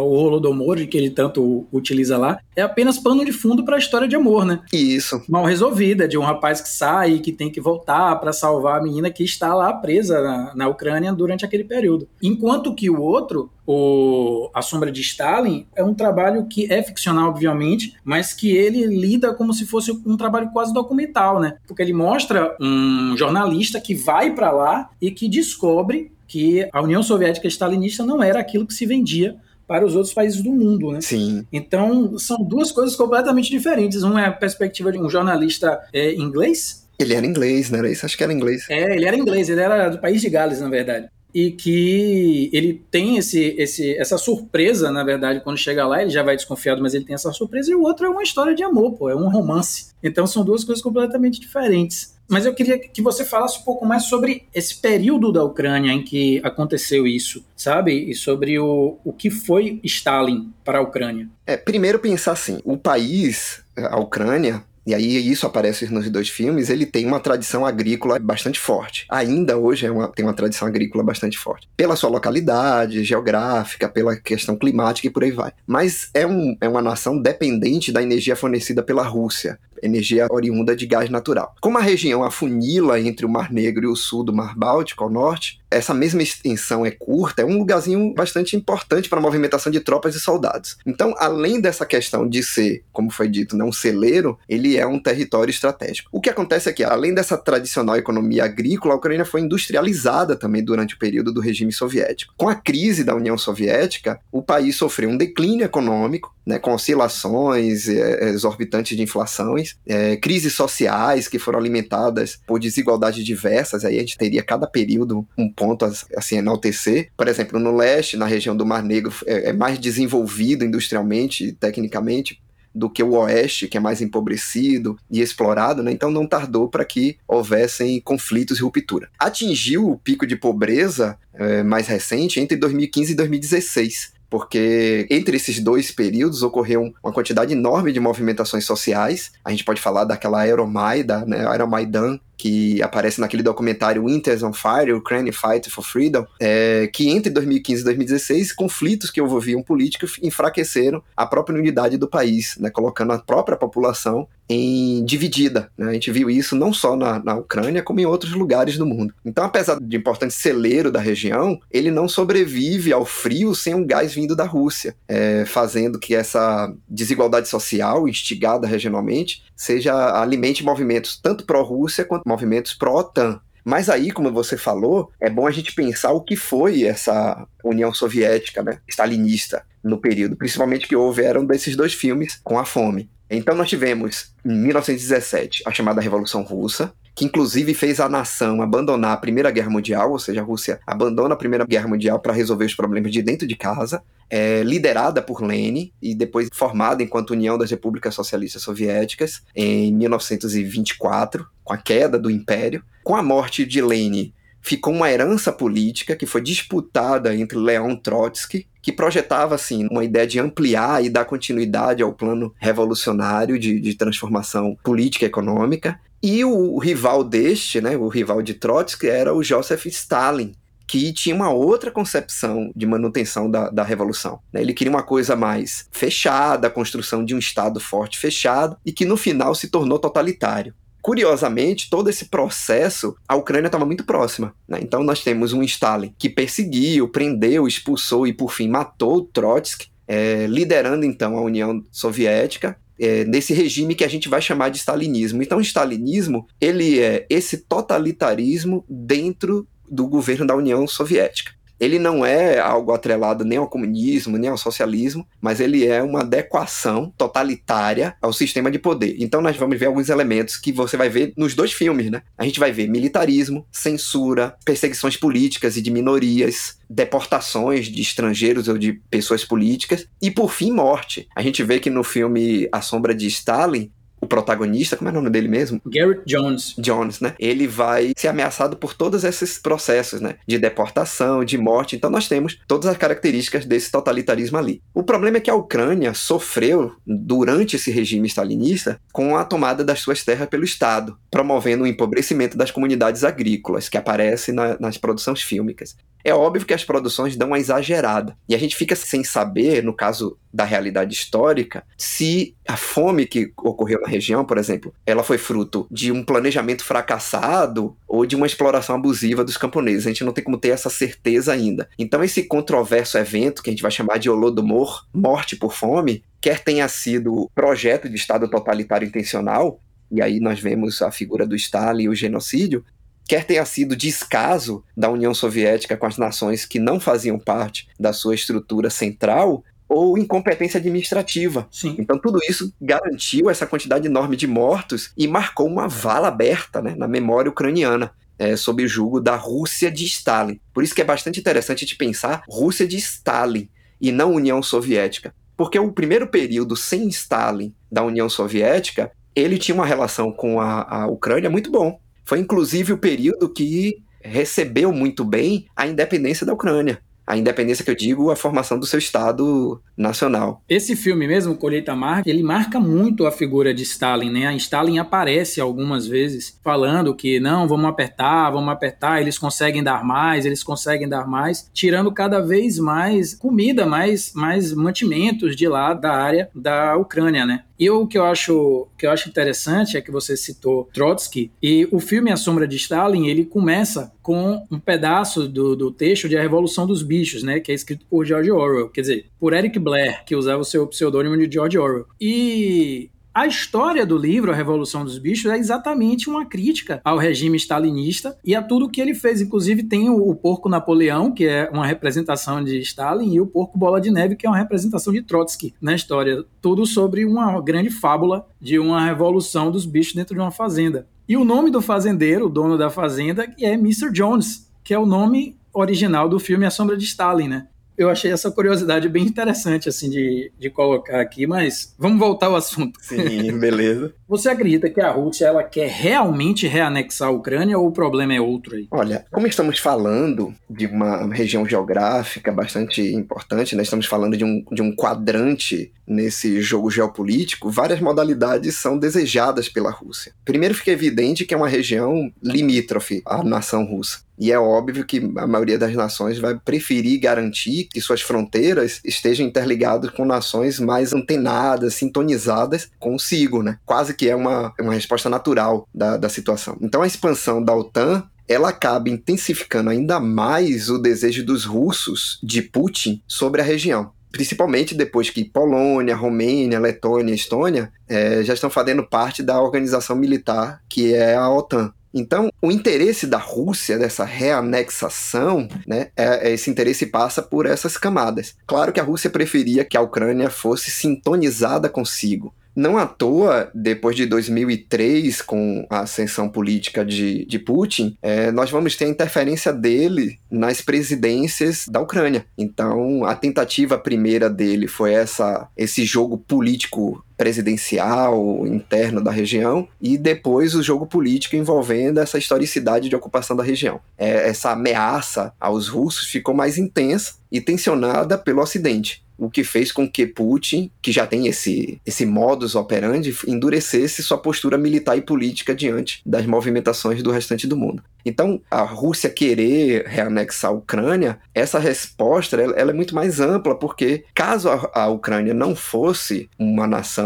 o 0.00 0.12
Holodomor, 0.12 0.76
que 0.86 0.96
ele 0.96 1.10
tanto 1.10 1.66
utiliza 1.72 2.16
lá, 2.16 2.38
é 2.54 2.62
apenas 2.62 2.98
pano 2.98 3.24
de 3.24 3.32
fundo 3.32 3.55
para 3.64 3.76
a 3.76 3.78
história 3.78 4.08
de 4.08 4.16
amor, 4.16 4.44
né? 4.44 4.60
Isso. 4.72 5.22
Mal 5.28 5.44
resolvida, 5.44 6.08
de 6.08 6.16
um 6.18 6.22
rapaz 6.22 6.60
que 6.60 6.68
sai 6.68 7.14
e 7.14 7.20
que 7.20 7.32
tem 7.32 7.50
que 7.50 7.60
voltar 7.60 8.16
para 8.16 8.32
salvar 8.32 8.80
a 8.80 8.82
menina 8.82 9.10
que 9.10 9.24
está 9.24 9.54
lá 9.54 9.72
presa 9.72 10.22
na, 10.22 10.54
na 10.54 10.68
Ucrânia 10.68 11.12
durante 11.12 11.44
aquele 11.44 11.64
período. 11.64 12.08
Enquanto 12.22 12.74
que 12.74 12.90
o 12.90 13.00
outro 13.00 13.50
o 13.66 14.48
A 14.54 14.62
Sombra 14.62 14.92
de 14.92 15.00
Stalin 15.00 15.66
é 15.74 15.82
um 15.82 15.92
trabalho 15.92 16.46
que 16.46 16.72
é 16.72 16.82
ficcional, 16.82 17.28
obviamente, 17.28 17.96
mas 18.04 18.32
que 18.32 18.56
ele 18.56 18.86
lida 18.86 19.34
como 19.34 19.52
se 19.52 19.66
fosse 19.66 19.90
um 20.06 20.16
trabalho 20.16 20.50
quase 20.52 20.72
documental, 20.72 21.40
né? 21.40 21.56
Porque 21.66 21.82
ele 21.82 21.92
mostra 21.92 22.56
um 22.60 23.16
jornalista 23.16 23.80
que 23.80 23.94
vai 23.94 24.32
para 24.32 24.52
lá 24.52 24.90
e 25.00 25.10
que 25.10 25.28
descobre 25.28 26.12
que 26.28 26.68
a 26.72 26.80
União 26.80 27.02
Soviética 27.02 27.48
stalinista 27.48 28.04
não 28.04 28.22
era 28.22 28.38
aquilo 28.38 28.66
que 28.66 28.74
se 28.74 28.86
vendia 28.86 29.36
para 29.66 29.84
os 29.84 29.94
outros 29.94 30.14
países 30.14 30.42
do 30.42 30.50
mundo, 30.50 30.92
né? 30.92 31.00
Sim. 31.00 31.46
Então, 31.52 32.18
são 32.18 32.42
duas 32.42 32.70
coisas 32.72 32.94
completamente 32.94 33.50
diferentes. 33.50 34.02
Um 34.02 34.18
é 34.18 34.26
a 34.26 34.32
perspectiva 34.32 34.92
de 34.92 34.98
um 34.98 35.08
jornalista 35.08 35.80
é, 35.92 36.14
inglês. 36.14 36.86
Ele 36.98 37.14
era 37.14 37.26
inglês, 37.26 37.70
não 37.70 37.78
era 37.78 37.90
isso? 37.90 38.06
Acho 38.06 38.16
que 38.16 38.24
era 38.24 38.32
inglês. 38.32 38.64
É, 38.70 38.94
ele 38.94 39.04
era 39.04 39.16
inglês, 39.16 39.48
ele 39.48 39.60
era 39.60 39.88
do 39.88 39.98
país 39.98 40.20
de 40.20 40.30
Gales, 40.30 40.60
na 40.60 40.68
verdade 40.68 41.08
e 41.36 41.50
que 41.50 42.48
ele 42.50 42.82
tem 42.90 43.18
esse, 43.18 43.54
esse, 43.58 43.94
essa 43.98 44.16
surpresa, 44.16 44.90
na 44.90 45.04
verdade, 45.04 45.40
quando 45.40 45.58
chega 45.58 45.86
lá, 45.86 46.00
ele 46.00 46.10
já 46.10 46.22
vai 46.22 46.34
desconfiado, 46.34 46.80
mas 46.80 46.94
ele 46.94 47.04
tem 47.04 47.14
essa 47.14 47.30
surpresa, 47.30 47.70
e 47.70 47.74
o 47.74 47.82
outro 47.82 48.06
é 48.06 48.08
uma 48.08 48.22
história 48.22 48.54
de 48.54 48.62
amor, 48.62 48.92
pô, 48.92 49.10
é 49.10 49.14
um 49.14 49.28
romance. 49.28 49.88
Então 50.02 50.26
são 50.26 50.42
duas 50.42 50.64
coisas 50.64 50.82
completamente 50.82 51.38
diferentes. 51.38 52.15
Mas 52.28 52.44
eu 52.44 52.54
queria 52.54 52.78
que 52.78 53.00
você 53.00 53.24
falasse 53.24 53.60
um 53.60 53.62
pouco 53.62 53.86
mais 53.86 54.04
sobre 54.04 54.44
esse 54.54 54.76
período 54.76 55.32
da 55.32 55.44
Ucrânia 55.44 55.92
em 55.92 56.02
que 56.02 56.40
aconteceu 56.42 57.06
isso, 57.06 57.44
sabe? 57.56 58.10
E 58.10 58.14
sobre 58.14 58.58
o, 58.58 58.98
o 59.04 59.12
que 59.12 59.30
foi 59.30 59.80
Stalin 59.84 60.52
para 60.64 60.78
a 60.78 60.82
Ucrânia. 60.82 61.28
É, 61.46 61.56
primeiro 61.56 61.98
pensar 61.98 62.32
assim, 62.32 62.60
o 62.64 62.76
país, 62.76 63.62
a 63.76 63.98
Ucrânia, 63.98 64.64
e 64.86 64.94
aí 64.94 65.28
isso 65.28 65.44
aparece 65.44 65.92
nos 65.92 66.08
dois 66.08 66.28
filmes, 66.28 66.70
ele 66.70 66.86
tem 66.86 67.04
uma 67.06 67.18
tradição 67.18 67.66
agrícola 67.66 68.20
bastante 68.20 68.60
forte. 68.60 69.04
Ainda 69.10 69.58
hoje 69.58 69.84
é 69.84 69.90
uma, 69.90 70.06
tem 70.06 70.24
uma 70.24 70.32
tradição 70.32 70.68
agrícola 70.68 71.02
bastante 71.02 71.36
forte. 71.36 71.68
Pela 71.76 71.96
sua 71.96 72.08
localidade 72.08 73.02
geográfica, 73.02 73.88
pela 73.88 74.14
questão 74.14 74.54
climática 74.56 75.08
e 75.08 75.10
por 75.10 75.24
aí 75.24 75.32
vai. 75.32 75.52
Mas 75.66 76.08
é, 76.14 76.24
um, 76.24 76.56
é 76.60 76.68
uma 76.68 76.80
nação 76.80 77.20
dependente 77.20 77.90
da 77.90 78.00
energia 78.00 78.36
fornecida 78.36 78.80
pela 78.80 79.02
Rússia 79.02 79.58
energia 79.82 80.26
oriunda 80.30 80.74
de 80.74 80.86
gás 80.86 81.10
natural. 81.10 81.54
Como 81.60 81.78
a 81.78 81.82
região 81.82 82.24
afunila 82.24 83.00
entre 83.00 83.26
o 83.26 83.28
Mar 83.28 83.52
Negro 83.52 83.84
e 83.84 83.88
o 83.88 83.96
sul 83.96 84.24
do 84.24 84.32
Mar 84.32 84.56
Báltico, 84.56 85.04
ao 85.04 85.10
norte, 85.10 85.60
essa 85.70 85.92
mesma 85.92 86.22
extensão 86.22 86.86
é 86.86 86.90
curta, 86.90 87.42
é 87.42 87.44
um 87.44 87.58
lugarzinho 87.58 88.14
bastante 88.14 88.56
importante 88.56 89.08
para 89.08 89.18
a 89.18 89.22
movimentação 89.22 89.70
de 89.70 89.80
tropas 89.80 90.14
e 90.14 90.20
soldados. 90.20 90.76
Então, 90.86 91.14
além 91.18 91.60
dessa 91.60 91.84
questão 91.84 92.28
de 92.28 92.42
ser, 92.42 92.84
como 92.92 93.10
foi 93.10 93.28
dito, 93.28 93.56
não 93.56 93.68
um 93.68 93.72
celeiro, 93.72 94.38
ele 94.48 94.76
é 94.76 94.86
um 94.86 94.98
território 94.98 95.50
estratégico. 95.50 96.08
O 96.12 96.20
que 96.20 96.30
acontece 96.30 96.68
é 96.68 96.72
que, 96.72 96.84
além 96.84 97.12
dessa 97.12 97.36
tradicional 97.36 97.96
economia 97.96 98.44
agrícola, 98.44 98.94
a 98.94 98.96
Ucrânia 98.96 99.24
foi 99.24 99.40
industrializada 99.40 100.36
também 100.36 100.62
durante 100.62 100.94
o 100.94 100.98
período 100.98 101.32
do 101.32 101.40
regime 101.40 101.72
soviético. 101.72 102.32
Com 102.36 102.48
a 102.48 102.54
crise 102.54 103.02
da 103.02 103.14
União 103.14 103.36
Soviética, 103.36 104.20
o 104.30 104.42
país 104.42 104.76
sofreu 104.76 105.10
um 105.10 105.16
declínio 105.16 105.64
econômico, 105.64 106.35
né, 106.46 106.60
com 106.60 106.72
oscilações 106.72 107.88
é, 107.88 108.28
exorbitantes 108.28 108.96
de 108.96 109.02
inflações, 109.02 109.76
é, 109.84 110.16
crises 110.16 110.54
sociais 110.54 111.26
que 111.26 111.38
foram 111.38 111.58
alimentadas 111.58 112.38
por 112.46 112.60
desigualdades 112.60 113.24
diversas, 113.24 113.84
aí 113.84 113.96
a 113.96 114.00
gente 114.00 114.16
teria 114.16 114.42
cada 114.42 114.66
período 114.66 115.26
um 115.36 115.50
ponto 115.50 115.84
a 115.84 115.92
assim, 116.16 116.38
enaltecer. 116.38 117.10
Por 117.16 117.26
exemplo, 117.26 117.58
no 117.58 117.74
leste, 117.74 118.16
na 118.16 118.26
região 118.26 118.56
do 118.56 118.64
Mar 118.64 118.82
Negro, 118.82 119.12
é, 119.26 119.50
é 119.50 119.52
mais 119.52 119.78
desenvolvido 119.78 120.64
industrialmente 120.64 121.52
tecnicamente, 121.52 122.40
do 122.76 122.90
que 122.90 123.02
o 123.02 123.12
oeste, 123.12 123.66
que 123.66 123.78
é 123.78 123.80
mais 123.80 124.02
empobrecido 124.02 124.98
e 125.10 125.22
explorado, 125.22 125.82
né? 125.82 125.90
então 125.90 126.10
não 126.10 126.26
tardou 126.26 126.68
para 126.68 126.84
que 126.84 127.16
houvessem 127.26 127.98
conflitos 128.02 128.58
e 128.58 128.62
ruptura. 128.62 129.08
Atingiu 129.18 129.88
o 129.88 129.96
pico 129.96 130.26
de 130.26 130.36
pobreza 130.36 131.18
é, 131.32 131.62
mais 131.62 131.86
recente 131.86 132.38
entre 132.38 132.54
2015 132.54 133.12
e 133.12 133.16
2016 133.16 134.15
porque 134.28 135.06
entre 135.10 135.36
esses 135.36 135.60
dois 135.60 135.90
períodos 135.90 136.42
ocorreu 136.42 136.92
uma 137.02 137.12
quantidade 137.12 137.52
enorme 137.52 137.92
de 137.92 138.00
movimentações 138.00 138.64
sociais. 138.64 139.32
A 139.44 139.50
gente 139.50 139.64
pode 139.64 139.80
falar 139.80 140.04
daquela 140.04 140.40
Aeromaida, 140.40 141.24
né, 141.24 141.46
Aeromaidan, 141.46 142.18
que 142.36 142.82
aparece 142.82 143.20
naquele 143.20 143.42
documentário 143.42 144.04
Winters 144.04 144.42
on 144.42 144.52
Fire, 144.52 144.92
Ukraine 144.92 145.32
Fight 145.32 145.70
for 145.70 145.82
Freedom, 145.82 146.26
é, 146.40 146.88
que 146.92 147.08
entre 147.08 147.30
2015 147.30 147.80
e 147.80 147.84
2016, 147.84 148.52
conflitos 148.52 149.10
que 149.10 149.20
envolviam 149.20 149.62
política 149.62 150.06
enfraqueceram 150.22 151.02
a 151.16 151.26
própria 151.26 151.58
unidade 151.58 151.96
do 151.96 152.08
país, 152.08 152.56
né, 152.58 152.70
colocando 152.70 153.12
a 153.12 153.18
própria 153.18 153.56
população 153.56 154.28
em 154.48 155.04
dividida. 155.04 155.70
Né? 155.76 155.90
A 155.90 155.92
gente 155.92 156.10
viu 156.10 156.30
isso 156.30 156.54
não 156.54 156.72
só 156.72 156.96
na, 156.96 157.22
na 157.22 157.34
Ucrânia, 157.34 157.82
como 157.82 158.00
em 158.00 158.06
outros 158.06 158.32
lugares 158.32 158.78
do 158.78 158.86
mundo. 158.86 159.12
Então, 159.24 159.44
apesar 159.44 159.78
de 159.80 159.96
importante 159.96 160.34
celeiro 160.34 160.90
da 160.90 161.00
região, 161.00 161.58
ele 161.70 161.90
não 161.90 162.08
sobrevive 162.08 162.92
ao 162.92 163.04
frio 163.04 163.54
sem 163.54 163.74
um 163.74 163.86
gás 163.86 164.14
vindo 164.14 164.36
da 164.36 164.44
Rússia, 164.44 164.94
é, 165.08 165.44
fazendo 165.46 165.98
que 165.98 166.14
essa 166.14 166.72
desigualdade 166.88 167.48
social 167.48 168.08
instigada 168.08 168.66
regionalmente 168.66 169.44
seja 169.56 170.20
alimente 170.20 170.62
movimentos 170.62 171.18
tanto 171.20 171.44
pró-Rússia 171.44 172.04
quanto 172.04 172.25
movimentos 172.26 172.74
pró-OTAN. 172.74 173.40
Mas 173.64 173.88
aí, 173.88 174.12
como 174.12 174.32
você 174.32 174.56
falou, 174.56 175.10
é 175.20 175.28
bom 175.28 175.46
a 175.46 175.50
gente 175.50 175.74
pensar 175.74 176.12
o 176.12 176.20
que 176.20 176.36
foi 176.36 176.84
essa 176.84 177.46
União 177.64 177.92
Soviética, 177.92 178.62
né, 178.62 178.78
stalinista, 178.88 179.64
no 179.82 179.98
período, 179.98 180.36
principalmente 180.36 180.86
que 180.86 180.96
houveram 180.96 181.44
desses 181.44 181.74
dois 181.74 181.94
filmes 181.94 182.40
com 182.44 182.58
a 182.58 182.64
fome. 182.64 183.10
Então 183.30 183.54
nós 183.54 183.68
tivemos, 183.68 184.32
em 184.44 184.54
1917, 184.54 185.62
a 185.66 185.72
chamada 185.72 186.00
Revolução 186.00 186.42
Russa, 186.42 186.92
que 187.16 187.24
inclusive 187.24 187.72
fez 187.72 187.98
a 187.98 188.10
nação 188.10 188.60
abandonar 188.60 189.12
a 189.12 189.16
Primeira 189.16 189.50
Guerra 189.50 189.70
Mundial, 189.70 190.12
ou 190.12 190.18
seja, 190.18 190.42
a 190.42 190.44
Rússia 190.44 190.78
abandona 190.86 191.32
a 191.32 191.36
Primeira 191.36 191.64
Guerra 191.64 191.88
Mundial 191.88 192.20
para 192.20 192.34
resolver 192.34 192.66
os 192.66 192.74
problemas 192.74 193.10
de 193.10 193.22
dentro 193.22 193.46
de 193.46 193.56
casa, 193.56 194.02
é, 194.28 194.62
liderada 194.62 195.22
por 195.22 195.42
Lenin 195.42 195.90
e 196.02 196.14
depois 196.14 196.50
formada 196.52 197.02
enquanto 197.02 197.30
União 197.30 197.56
das 197.56 197.70
Repúblicas 197.70 198.14
Socialistas 198.14 198.60
Soviéticas 198.60 199.42
em 199.54 199.94
1924, 199.94 201.46
com 201.64 201.72
a 201.72 201.78
queda 201.78 202.18
do 202.18 202.30
Império. 202.30 202.84
Com 203.02 203.16
a 203.16 203.22
morte 203.22 203.64
de 203.64 203.80
Lenin, 203.80 204.34
ficou 204.60 204.92
uma 204.92 205.10
herança 205.10 205.50
política 205.50 206.14
que 206.14 206.26
foi 206.26 206.42
disputada 206.42 207.34
entre 207.34 207.56
Leon 207.56 207.96
Trotsky, 207.96 208.66
que 208.82 208.92
projetava 208.92 209.54
assim 209.54 209.88
uma 209.90 210.04
ideia 210.04 210.26
de 210.26 210.38
ampliar 210.38 211.02
e 211.02 211.08
dar 211.08 211.24
continuidade 211.24 212.02
ao 212.02 212.12
plano 212.12 212.54
revolucionário 212.58 213.58
de, 213.58 213.80
de 213.80 213.94
transformação 213.94 214.76
política 214.84 215.24
e 215.24 215.28
econômica, 215.28 215.98
e 216.22 216.44
o, 216.44 216.78
rival 216.78 217.22
deste, 217.22 217.80
né, 217.80 217.96
o 217.96 218.08
rival 218.08 218.42
de 218.42 218.54
Trotsky, 218.54 219.08
era 219.08 219.34
o 219.34 219.42
Joseph 219.42 219.86
Stalin, 219.86 220.54
que 220.86 221.12
tinha 221.12 221.34
uma 221.34 221.50
outra 221.50 221.90
concepção 221.90 222.70
de 222.74 222.86
manutenção 222.86 223.50
da, 223.50 223.68
da 223.70 223.82
revolução. 223.82 224.40
Né? 224.52 224.62
Ele 224.62 224.72
queria 224.72 224.90
uma 224.90 225.02
coisa 225.02 225.34
mais 225.34 225.88
fechada, 225.90 226.68
a 226.68 226.70
construção 226.70 227.24
de 227.24 227.34
um 227.34 227.38
Estado 227.38 227.80
forte 227.80 228.18
fechado, 228.18 228.76
e 228.84 228.92
que 228.92 229.04
no 229.04 229.16
final 229.16 229.54
se 229.54 229.68
tornou 229.68 229.98
totalitário. 229.98 230.74
Curiosamente, 231.02 231.88
todo 231.88 232.10
esse 232.10 232.24
processo, 232.24 233.16
a 233.28 233.36
Ucrânia 233.36 233.68
estava 233.68 233.86
muito 233.86 234.04
próxima. 234.04 234.52
Né? 234.66 234.80
Então, 234.82 235.04
nós 235.04 235.22
temos 235.22 235.52
um 235.52 235.62
Stalin 235.62 236.12
que 236.18 236.28
perseguiu, 236.28 237.08
prendeu, 237.08 237.66
expulsou 237.68 238.26
e, 238.26 238.32
por 238.32 238.52
fim, 238.52 238.68
matou 238.68 239.22
Trotsky, 239.22 239.88
é, 240.08 240.46
liderando 240.46 241.04
então 241.04 241.36
a 241.36 241.42
União 241.42 241.82
Soviética, 241.92 242.76
é, 242.98 243.24
nesse 243.24 243.52
regime 243.52 243.94
que 243.94 244.04
a 244.04 244.08
gente 244.08 244.28
vai 244.28 244.40
chamar 244.40 244.70
de 244.70 244.78
stalinismo. 244.78 245.42
Então, 245.42 245.58
o 245.58 245.62
stalinismo 245.62 246.46
ele 246.60 247.00
é 247.00 247.26
esse 247.28 247.58
totalitarismo 247.58 248.84
dentro 248.88 249.66
do 249.88 250.06
governo 250.06 250.46
da 250.46 250.54
União 250.54 250.86
Soviética. 250.86 251.55
Ele 251.78 251.98
não 251.98 252.24
é 252.24 252.58
algo 252.58 252.92
atrelado 252.92 253.44
nem 253.44 253.58
ao 253.58 253.68
comunismo, 253.68 254.38
nem 254.38 254.50
ao 254.50 254.58
socialismo, 254.58 255.26
mas 255.40 255.60
ele 255.60 255.86
é 255.86 256.02
uma 256.02 256.20
adequação 256.20 257.12
totalitária 257.16 258.16
ao 258.20 258.32
sistema 258.32 258.70
de 258.70 258.78
poder. 258.78 259.16
Então 259.18 259.40
nós 259.40 259.56
vamos 259.56 259.78
ver 259.78 259.86
alguns 259.86 260.08
elementos 260.08 260.56
que 260.56 260.72
você 260.72 260.96
vai 260.96 261.08
ver 261.08 261.32
nos 261.36 261.54
dois 261.54 261.72
filmes, 261.72 262.10
né? 262.10 262.22
A 262.36 262.44
gente 262.44 262.60
vai 262.60 262.72
ver 262.72 262.88
militarismo, 262.88 263.66
censura, 263.70 264.56
perseguições 264.64 265.16
políticas 265.16 265.76
e 265.76 265.82
de 265.82 265.90
minorias, 265.90 266.78
deportações 266.88 267.86
de 267.86 268.00
estrangeiros 268.00 268.68
ou 268.68 268.78
de 268.78 268.94
pessoas 269.10 269.44
políticas 269.44 270.06
e 270.20 270.30
por 270.30 270.50
fim 270.52 270.72
morte. 270.72 271.28
A 271.34 271.42
gente 271.42 271.62
vê 271.62 271.78
que 271.78 271.90
no 271.90 272.04
filme 272.04 272.68
A 272.72 272.80
Sombra 272.80 273.14
de 273.14 273.26
Stalin 273.26 273.90
o 274.20 274.26
protagonista, 274.26 274.96
como 274.96 275.08
é 275.08 275.12
o 275.12 275.14
nome 275.14 275.30
dele 275.30 275.48
mesmo? 275.48 275.80
Garrett 275.86 276.22
Jones. 276.26 276.74
Jones, 276.78 277.20
né? 277.20 277.34
Ele 277.38 277.66
vai 277.66 278.12
ser 278.16 278.28
ameaçado 278.28 278.76
por 278.76 278.94
todos 278.94 279.24
esses 279.24 279.58
processos, 279.58 280.20
né? 280.20 280.36
De 280.46 280.58
deportação, 280.58 281.44
de 281.44 281.58
morte. 281.58 281.96
Então 281.96 282.10
nós 282.10 282.28
temos 282.28 282.58
todas 282.66 282.86
as 282.86 282.96
características 282.96 283.64
desse 283.64 283.90
totalitarismo 283.90 284.58
ali. 284.58 284.82
O 284.94 285.02
problema 285.02 285.36
é 285.36 285.40
que 285.40 285.50
a 285.50 285.54
Ucrânia 285.54 286.14
sofreu, 286.14 286.92
durante 287.06 287.76
esse 287.76 287.90
regime 287.90 288.26
stalinista, 288.26 289.00
com 289.12 289.36
a 289.36 289.44
tomada 289.44 289.84
das 289.84 290.00
suas 290.00 290.24
terras 290.24 290.48
pelo 290.48 290.64
Estado, 290.64 291.16
promovendo 291.30 291.84
o 291.84 291.86
empobrecimento 291.86 292.56
das 292.56 292.70
comunidades 292.70 293.24
agrícolas, 293.24 293.88
que 293.88 293.98
aparece 293.98 294.52
na, 294.52 294.78
nas 294.78 294.96
produções 294.96 295.42
fílmicas. 295.42 295.96
É 296.24 296.34
óbvio 296.34 296.66
que 296.66 296.74
as 296.74 296.84
produções 296.84 297.36
dão 297.36 297.48
uma 297.48 297.58
exagerada. 297.58 298.36
E 298.48 298.54
a 298.54 298.58
gente 298.58 298.74
fica 298.74 298.96
sem 298.96 299.22
saber, 299.22 299.80
no 299.84 299.94
caso 299.94 300.36
da 300.56 300.64
realidade 300.64 301.14
histórica, 301.14 301.84
se 301.98 302.56
a 302.66 302.78
fome 302.78 303.26
que 303.26 303.52
ocorreu 303.58 304.00
na 304.00 304.08
região, 304.08 304.42
por 304.42 304.56
exemplo, 304.56 304.92
ela 305.04 305.22
foi 305.22 305.36
fruto 305.36 305.86
de 305.90 306.10
um 306.10 306.24
planejamento 306.24 306.82
fracassado 306.82 307.94
ou 308.08 308.24
de 308.24 308.34
uma 308.34 308.46
exploração 308.46 308.96
abusiva 308.96 309.44
dos 309.44 309.58
camponeses. 309.58 310.06
A 310.06 310.08
gente 310.08 310.24
não 310.24 310.32
tem 310.32 310.42
como 310.42 310.56
ter 310.56 310.70
essa 310.70 310.88
certeza 310.88 311.52
ainda. 311.52 311.86
Então, 311.98 312.24
esse 312.24 312.44
controverso 312.44 313.18
evento, 313.18 313.62
que 313.62 313.68
a 313.68 313.72
gente 313.72 313.82
vai 313.82 313.90
chamar 313.90 314.18
de 314.18 314.30
Holodomor, 314.30 315.04
morte 315.12 315.56
por 315.56 315.74
fome, 315.74 316.24
quer 316.40 316.64
tenha 316.64 316.88
sido 316.88 317.50
projeto 317.54 318.08
de 318.08 318.16
Estado 318.16 318.48
totalitário 318.48 319.06
intencional, 319.06 319.78
e 320.10 320.22
aí 320.22 320.40
nós 320.40 320.58
vemos 320.58 321.02
a 321.02 321.10
figura 321.10 321.46
do 321.46 321.54
Stalin 321.54 322.04
e 322.04 322.08
o 322.08 322.14
genocídio, 322.14 322.82
quer 323.28 323.44
tenha 323.44 323.64
sido 323.66 323.94
descaso 323.94 324.82
da 324.96 325.10
União 325.10 325.34
Soviética 325.34 325.96
com 325.96 326.06
as 326.06 326.16
nações 326.16 326.64
que 326.64 326.78
não 326.78 326.98
faziam 326.98 327.38
parte 327.38 327.88
da 328.00 328.14
sua 328.14 328.34
estrutura 328.34 328.88
central, 328.88 329.62
ou 329.88 330.18
incompetência 330.18 330.78
administrativa. 330.78 331.66
Sim. 331.70 331.96
Então 331.98 332.18
tudo 332.18 332.38
isso 332.48 332.72
garantiu 332.80 333.48
essa 333.48 333.66
quantidade 333.66 334.06
enorme 334.06 334.36
de 334.36 334.46
mortos 334.46 335.12
e 335.16 335.28
marcou 335.28 335.66
uma 335.66 335.88
vala 335.88 336.28
aberta 336.28 336.82
né, 336.82 336.94
na 336.96 337.08
memória 337.08 337.50
ucraniana. 337.50 338.10
É, 338.38 338.54
sob 338.54 338.84
o 338.84 338.88
jugo 338.88 339.18
da 339.18 339.34
Rússia 339.34 339.90
de 339.90 340.04
Stalin. 340.04 340.60
Por 340.74 340.84
isso 340.84 340.94
que 340.94 341.00
é 341.00 341.04
bastante 341.06 341.40
interessante 341.40 341.86
de 341.86 341.96
pensar 341.96 342.42
Rússia 342.46 342.86
de 342.86 342.98
Stalin 342.98 343.66
e 343.98 344.12
não 344.12 344.34
União 344.34 344.62
Soviética. 344.62 345.34
Porque 345.56 345.78
o 345.78 345.90
primeiro 345.90 346.26
período 346.26 346.76
sem 346.76 347.08
Stalin 347.08 347.74
da 347.90 348.02
União 348.02 348.28
Soviética, 348.28 349.10
ele 349.34 349.56
tinha 349.56 349.74
uma 349.74 349.86
relação 349.86 350.30
com 350.30 350.60
a, 350.60 350.82
a 350.82 351.06
Ucrânia 351.06 351.48
muito 351.48 351.70
bom. 351.70 351.98
Foi 352.26 352.38
inclusive 352.38 352.92
o 352.92 352.98
período 352.98 353.48
que 353.48 354.02
recebeu 354.20 354.92
muito 354.92 355.24
bem 355.24 355.66
a 355.74 355.86
independência 355.86 356.44
da 356.44 356.52
Ucrânia. 356.52 357.00
A 357.26 357.36
independência 357.36 357.84
que 357.84 357.90
eu 357.90 357.94
digo, 357.96 358.30
a 358.30 358.36
formação 358.36 358.78
do 358.78 358.86
seu 358.86 358.98
Estado 358.98 359.82
nacional. 359.96 360.62
Esse 360.68 360.94
filme 360.94 361.26
mesmo, 361.26 361.56
Colheita 361.56 361.92
Amarga, 361.92 362.28
ele 362.28 362.42
marca 362.42 362.78
muito 362.78 363.26
a 363.26 363.32
figura 363.32 363.72
de 363.72 363.82
Stalin, 363.82 364.30
né? 364.30 364.46
A 364.46 364.54
Stalin 364.54 364.98
aparece 364.98 365.60
algumas 365.60 366.06
vezes 366.06 366.58
falando 366.62 367.14
que 367.14 367.40
não, 367.40 367.66
vamos 367.66 367.86
apertar, 367.86 368.50
vamos 368.50 368.70
apertar, 368.70 369.20
eles 369.20 369.38
conseguem 369.38 369.82
dar 369.82 370.04
mais, 370.04 370.44
eles 370.44 370.62
conseguem 370.62 371.08
dar 371.08 371.26
mais, 371.26 371.70
tirando 371.72 372.12
cada 372.12 372.40
vez 372.40 372.78
mais 372.78 373.34
comida, 373.34 373.86
mais, 373.86 374.32
mais 374.34 374.72
mantimentos 374.72 375.56
de 375.56 375.66
lá 375.66 375.94
da 375.94 376.12
área 376.12 376.50
da 376.54 376.96
Ucrânia, 376.96 377.46
né? 377.46 377.64
E 377.78 377.90
o 377.90 378.06
que 378.06 378.16
eu 378.16 378.24
acho 378.24 378.88
que 378.96 379.06
eu 379.06 379.10
acho 379.10 379.28
interessante 379.28 379.96
é 379.96 380.00
que 380.00 380.10
você 380.10 380.36
citou 380.36 380.88
Trotsky 380.94 381.50
e 381.62 381.86
o 381.92 382.00
filme 382.00 382.32
A 382.32 382.36
Sombra 382.36 382.66
de 382.66 382.76
Stalin 382.76 383.26
ele 383.26 383.44
começa 383.44 384.12
com 384.22 384.66
um 384.70 384.78
pedaço 384.78 385.46
do, 385.46 385.76
do 385.76 385.90
texto 385.90 386.28
de 386.28 386.36
A 386.36 386.40
Revolução 386.40 386.86
dos 386.86 387.02
Bichos, 387.02 387.42
né, 387.42 387.60
que 387.60 387.70
é 387.70 387.74
escrito 387.74 388.06
por 388.08 388.24
George 388.24 388.50
Orwell, 388.50 388.88
quer 388.88 389.02
dizer, 389.02 389.26
por 389.38 389.52
Eric 389.52 389.78
Blair, 389.86 390.24
que 390.24 390.34
usava 390.34 390.60
o 390.60 390.64
seu 390.64 390.84
pseudônimo 390.88 391.36
de 391.36 391.48
George 391.52 391.78
Orwell. 391.78 392.06
E 392.20 393.08
a 393.32 393.46
história 393.46 394.04
do 394.04 394.18
livro, 394.18 394.50
A 394.50 394.54
Revolução 394.54 395.04
dos 395.04 395.18
Bichos, 395.18 395.52
é 395.52 395.56
exatamente 395.56 396.28
uma 396.28 396.44
crítica 396.44 397.00
ao 397.04 397.18
regime 397.18 397.56
stalinista 397.56 398.36
e 398.44 398.54
a 398.54 398.62
tudo 398.62 398.88
que 398.88 399.00
ele 399.00 399.14
fez. 399.14 399.40
Inclusive, 399.40 399.84
tem 399.84 400.10
o, 400.10 400.34
Porco 400.34 400.68
Napoleão, 400.68 401.30
que 401.30 401.46
é 401.46 401.70
uma 401.72 401.86
representação 401.86 402.64
de 402.64 402.78
Stalin, 402.80 403.34
e 403.34 403.40
o 403.40 403.46
Porco 403.46 403.78
Bola 403.78 404.00
de 404.00 404.10
Neve, 404.10 404.34
que 404.34 404.46
é 404.46 404.48
uma 404.48 404.56
representação 404.58 405.12
de 405.12 405.22
Trotsky 405.22 405.74
na 405.80 405.94
história. 405.94 406.44
Tudo 406.60 406.84
sobre 406.84 407.24
uma 407.24 407.60
grande 407.60 407.90
fábula 407.90 408.46
de 408.60 408.78
uma 408.78 409.04
revolução 409.04 409.70
dos 409.70 409.86
bichos 409.86 410.14
dentro 410.14 410.34
de 410.34 410.40
uma 410.40 410.50
fazenda. 410.50 411.06
E 411.28 411.36
o 411.36 411.44
nome 411.44 411.70
do 411.70 411.82
fazendeiro, 411.82 412.46
o 412.46 412.50
dono 412.50 412.78
da 412.78 412.88
fazenda, 412.88 413.46
é 413.60 413.74
Mr. 413.74 414.10
Jones, 414.10 414.72
que 414.82 414.94
é 414.94 414.98
o 414.98 415.06
nome 415.06 415.58
original 415.74 416.26
do 416.26 416.38
filme 416.38 416.64
A 416.64 416.70
Sombra 416.70 416.96
de 416.96 417.04
Stalin, 417.04 417.48
né? 417.48 417.68
Eu 417.96 418.10
achei 418.10 418.30
essa 418.30 418.50
curiosidade 418.50 419.08
bem 419.08 419.24
interessante, 419.24 419.88
assim, 419.88 420.10
de, 420.10 420.52
de 420.58 420.70
colocar 420.70 421.20
aqui, 421.20 421.46
mas 421.46 421.94
vamos 421.98 422.18
voltar 422.18 422.46
ao 422.46 422.56
assunto. 422.56 422.98
Sim, 423.02 423.58
beleza. 423.58 424.12
Você 424.28 424.48
acredita 424.48 424.90
que 424.90 425.00
a 425.00 425.10
Rússia, 425.10 425.46
ela 425.46 425.62
quer 425.62 425.88
realmente 425.88 426.66
reanexar 426.66 427.28
a 427.28 427.30
Ucrânia 427.30 427.78
ou 427.78 427.86
o 427.86 427.92
problema 427.92 428.34
é 428.34 428.40
outro 428.40 428.74
aí? 428.74 428.86
Olha, 428.90 429.24
como 429.30 429.46
estamos 429.46 429.78
falando 429.78 430.54
de 430.68 430.86
uma 430.86 431.32
região 431.32 431.66
geográfica 431.66 432.50
bastante 432.52 433.00
importante, 433.00 433.76
né? 433.76 433.82
estamos 433.82 434.06
falando 434.06 434.36
de 434.36 434.44
um, 434.44 434.64
de 434.72 434.82
um 434.82 434.94
quadrante 434.94 435.92
nesse 436.06 436.60
jogo 436.60 436.90
geopolítico, 436.90 437.70
várias 437.70 438.00
modalidades 438.00 438.76
são 438.76 438.98
desejadas 438.98 439.68
pela 439.68 439.90
Rússia. 439.90 440.32
Primeiro 440.44 440.74
fica 440.74 440.90
evidente 440.90 441.44
que 441.44 441.54
é 441.54 441.56
uma 441.56 441.68
região 441.68 442.30
limítrofe 442.42 443.22
à 443.24 443.42
nação 443.42 443.84
russa. 443.84 444.25
E 444.38 444.52
é 444.52 444.58
óbvio 444.58 445.04
que 445.04 445.18
a 445.36 445.46
maioria 445.46 445.78
das 445.78 445.94
nações 445.94 446.38
vai 446.38 446.58
preferir 446.58 447.20
garantir 447.20 447.88
que 447.92 448.00
suas 448.00 448.20
fronteiras 448.20 449.00
estejam 449.04 449.46
interligadas 449.46 450.10
com 450.10 450.24
nações 450.24 450.78
mais 450.78 451.12
antenadas, 451.12 451.94
sintonizadas 451.94 452.88
consigo, 452.98 453.62
né? 453.62 453.78
Quase 453.84 454.14
que 454.14 454.28
é 454.28 454.36
uma, 454.36 454.72
uma 454.80 454.94
resposta 454.94 455.28
natural 455.28 455.88
da, 455.94 456.16
da 456.16 456.28
situação. 456.28 456.76
Então 456.80 457.02
a 457.02 457.06
expansão 457.06 457.62
da 457.62 457.74
OTAN 457.74 458.24
ela 458.48 458.68
acaba 458.68 459.08
intensificando 459.08 459.90
ainda 459.90 460.20
mais 460.20 460.88
o 460.88 460.98
desejo 460.98 461.44
dos 461.44 461.64
russos 461.64 462.38
de 462.42 462.62
Putin 462.62 463.20
sobre 463.26 463.60
a 463.60 463.64
região 463.64 464.14
principalmente 464.36 464.94
depois 464.94 465.30
que 465.30 465.44
Polônia, 465.44 466.14
Romênia, 466.14 466.78
Letônia, 466.78 467.34
Estônia 467.34 467.90
é, 468.06 468.42
já 468.42 468.52
estão 468.52 468.68
fazendo 468.68 469.02
parte 469.02 469.42
da 469.42 469.58
organização 469.58 470.14
militar 470.14 470.82
que 470.88 471.14
é 471.14 471.34
a 471.34 471.48
OTAN. 471.48 471.90
Então, 472.16 472.50
o 472.62 472.72
interesse 472.72 473.26
da 473.26 473.36
Rússia 473.36 473.98
dessa 473.98 474.24
reanexação, 474.24 475.68
né, 475.86 476.08
é, 476.16 476.48
é, 476.48 476.54
esse 476.54 476.70
interesse 476.70 477.06
passa 477.06 477.42
por 477.42 477.66
essas 477.66 477.98
camadas. 477.98 478.54
Claro 478.66 478.90
que 478.90 479.00
a 479.00 479.02
Rússia 479.02 479.28
preferia 479.28 479.84
que 479.84 479.98
a 479.98 480.00
Ucrânia 480.00 480.48
fosse 480.48 480.90
sintonizada 480.90 481.90
consigo, 481.90 482.54
não 482.76 482.98
à 482.98 483.06
toa, 483.06 483.70
depois 483.74 484.14
de 484.14 484.26
2003, 484.26 485.40
com 485.40 485.86
a 485.88 486.00
ascensão 486.00 486.46
política 486.46 487.04
de, 487.04 487.46
de 487.46 487.58
Putin, 487.58 488.18
é, 488.20 488.52
nós 488.52 488.70
vamos 488.70 488.94
ter 488.94 489.06
a 489.06 489.08
interferência 489.08 489.72
dele 489.72 490.38
nas 490.50 490.82
presidências 490.82 491.86
da 491.88 492.00
Ucrânia. 492.00 492.44
Então, 492.58 493.24
a 493.24 493.34
tentativa 493.34 493.96
primeira 493.96 494.50
dele 494.50 494.86
foi 494.86 495.14
essa, 495.14 495.66
esse 495.74 496.04
jogo 496.04 496.36
político 496.36 497.24
presidencial 497.36 498.66
interno 498.66 499.22
da 499.22 499.30
região 499.30 499.88
e 500.00 500.16
depois 500.16 500.74
o 500.74 500.82
jogo 500.82 501.06
político 501.06 501.56
envolvendo 501.56 502.18
essa 502.18 502.38
historicidade 502.38 503.08
de 503.08 503.16
ocupação 503.16 503.56
da 503.56 503.62
região. 503.62 504.00
É, 504.16 504.48
essa 504.48 504.70
ameaça 504.70 505.52
aos 505.60 505.88
russos 505.88 506.28
ficou 506.28 506.54
mais 506.54 506.78
intensa 506.78 507.34
e 507.50 507.60
tensionada 507.60 508.36
pelo 508.38 508.62
Ocidente 508.62 509.26
o 509.38 509.50
que 509.50 509.62
fez 509.62 509.92
com 509.92 510.08
que 510.08 510.26
Putin, 510.26 510.90
que 511.02 511.12
já 511.12 511.26
tem 511.26 511.46
esse, 511.46 512.00
esse 512.06 512.24
modus 512.24 512.74
operandi, 512.74 513.36
endurecesse 513.46 514.22
sua 514.22 514.38
postura 514.38 514.78
militar 514.78 515.16
e 515.16 515.20
política 515.20 515.74
diante 515.74 516.22
das 516.24 516.46
movimentações 516.46 517.22
do 517.22 517.30
restante 517.30 517.66
do 517.66 517.76
mundo. 517.76 518.02
Então, 518.24 518.60
a 518.70 518.82
Rússia 518.82 519.30
querer 519.30 520.04
reanexar 520.06 520.70
a 520.70 520.74
Ucrânia, 520.74 521.38
essa 521.54 521.78
resposta 521.78 522.60
ela, 522.60 522.74
ela 522.74 522.90
é 522.90 522.94
muito 522.94 523.14
mais 523.14 523.38
ampla, 523.38 523.74
porque 523.78 524.24
caso 524.34 524.68
a, 524.68 524.90
a 525.02 525.08
Ucrânia 525.08 525.54
não 525.54 525.76
fosse 525.76 526.48
uma 526.58 526.86
nação 526.86 527.25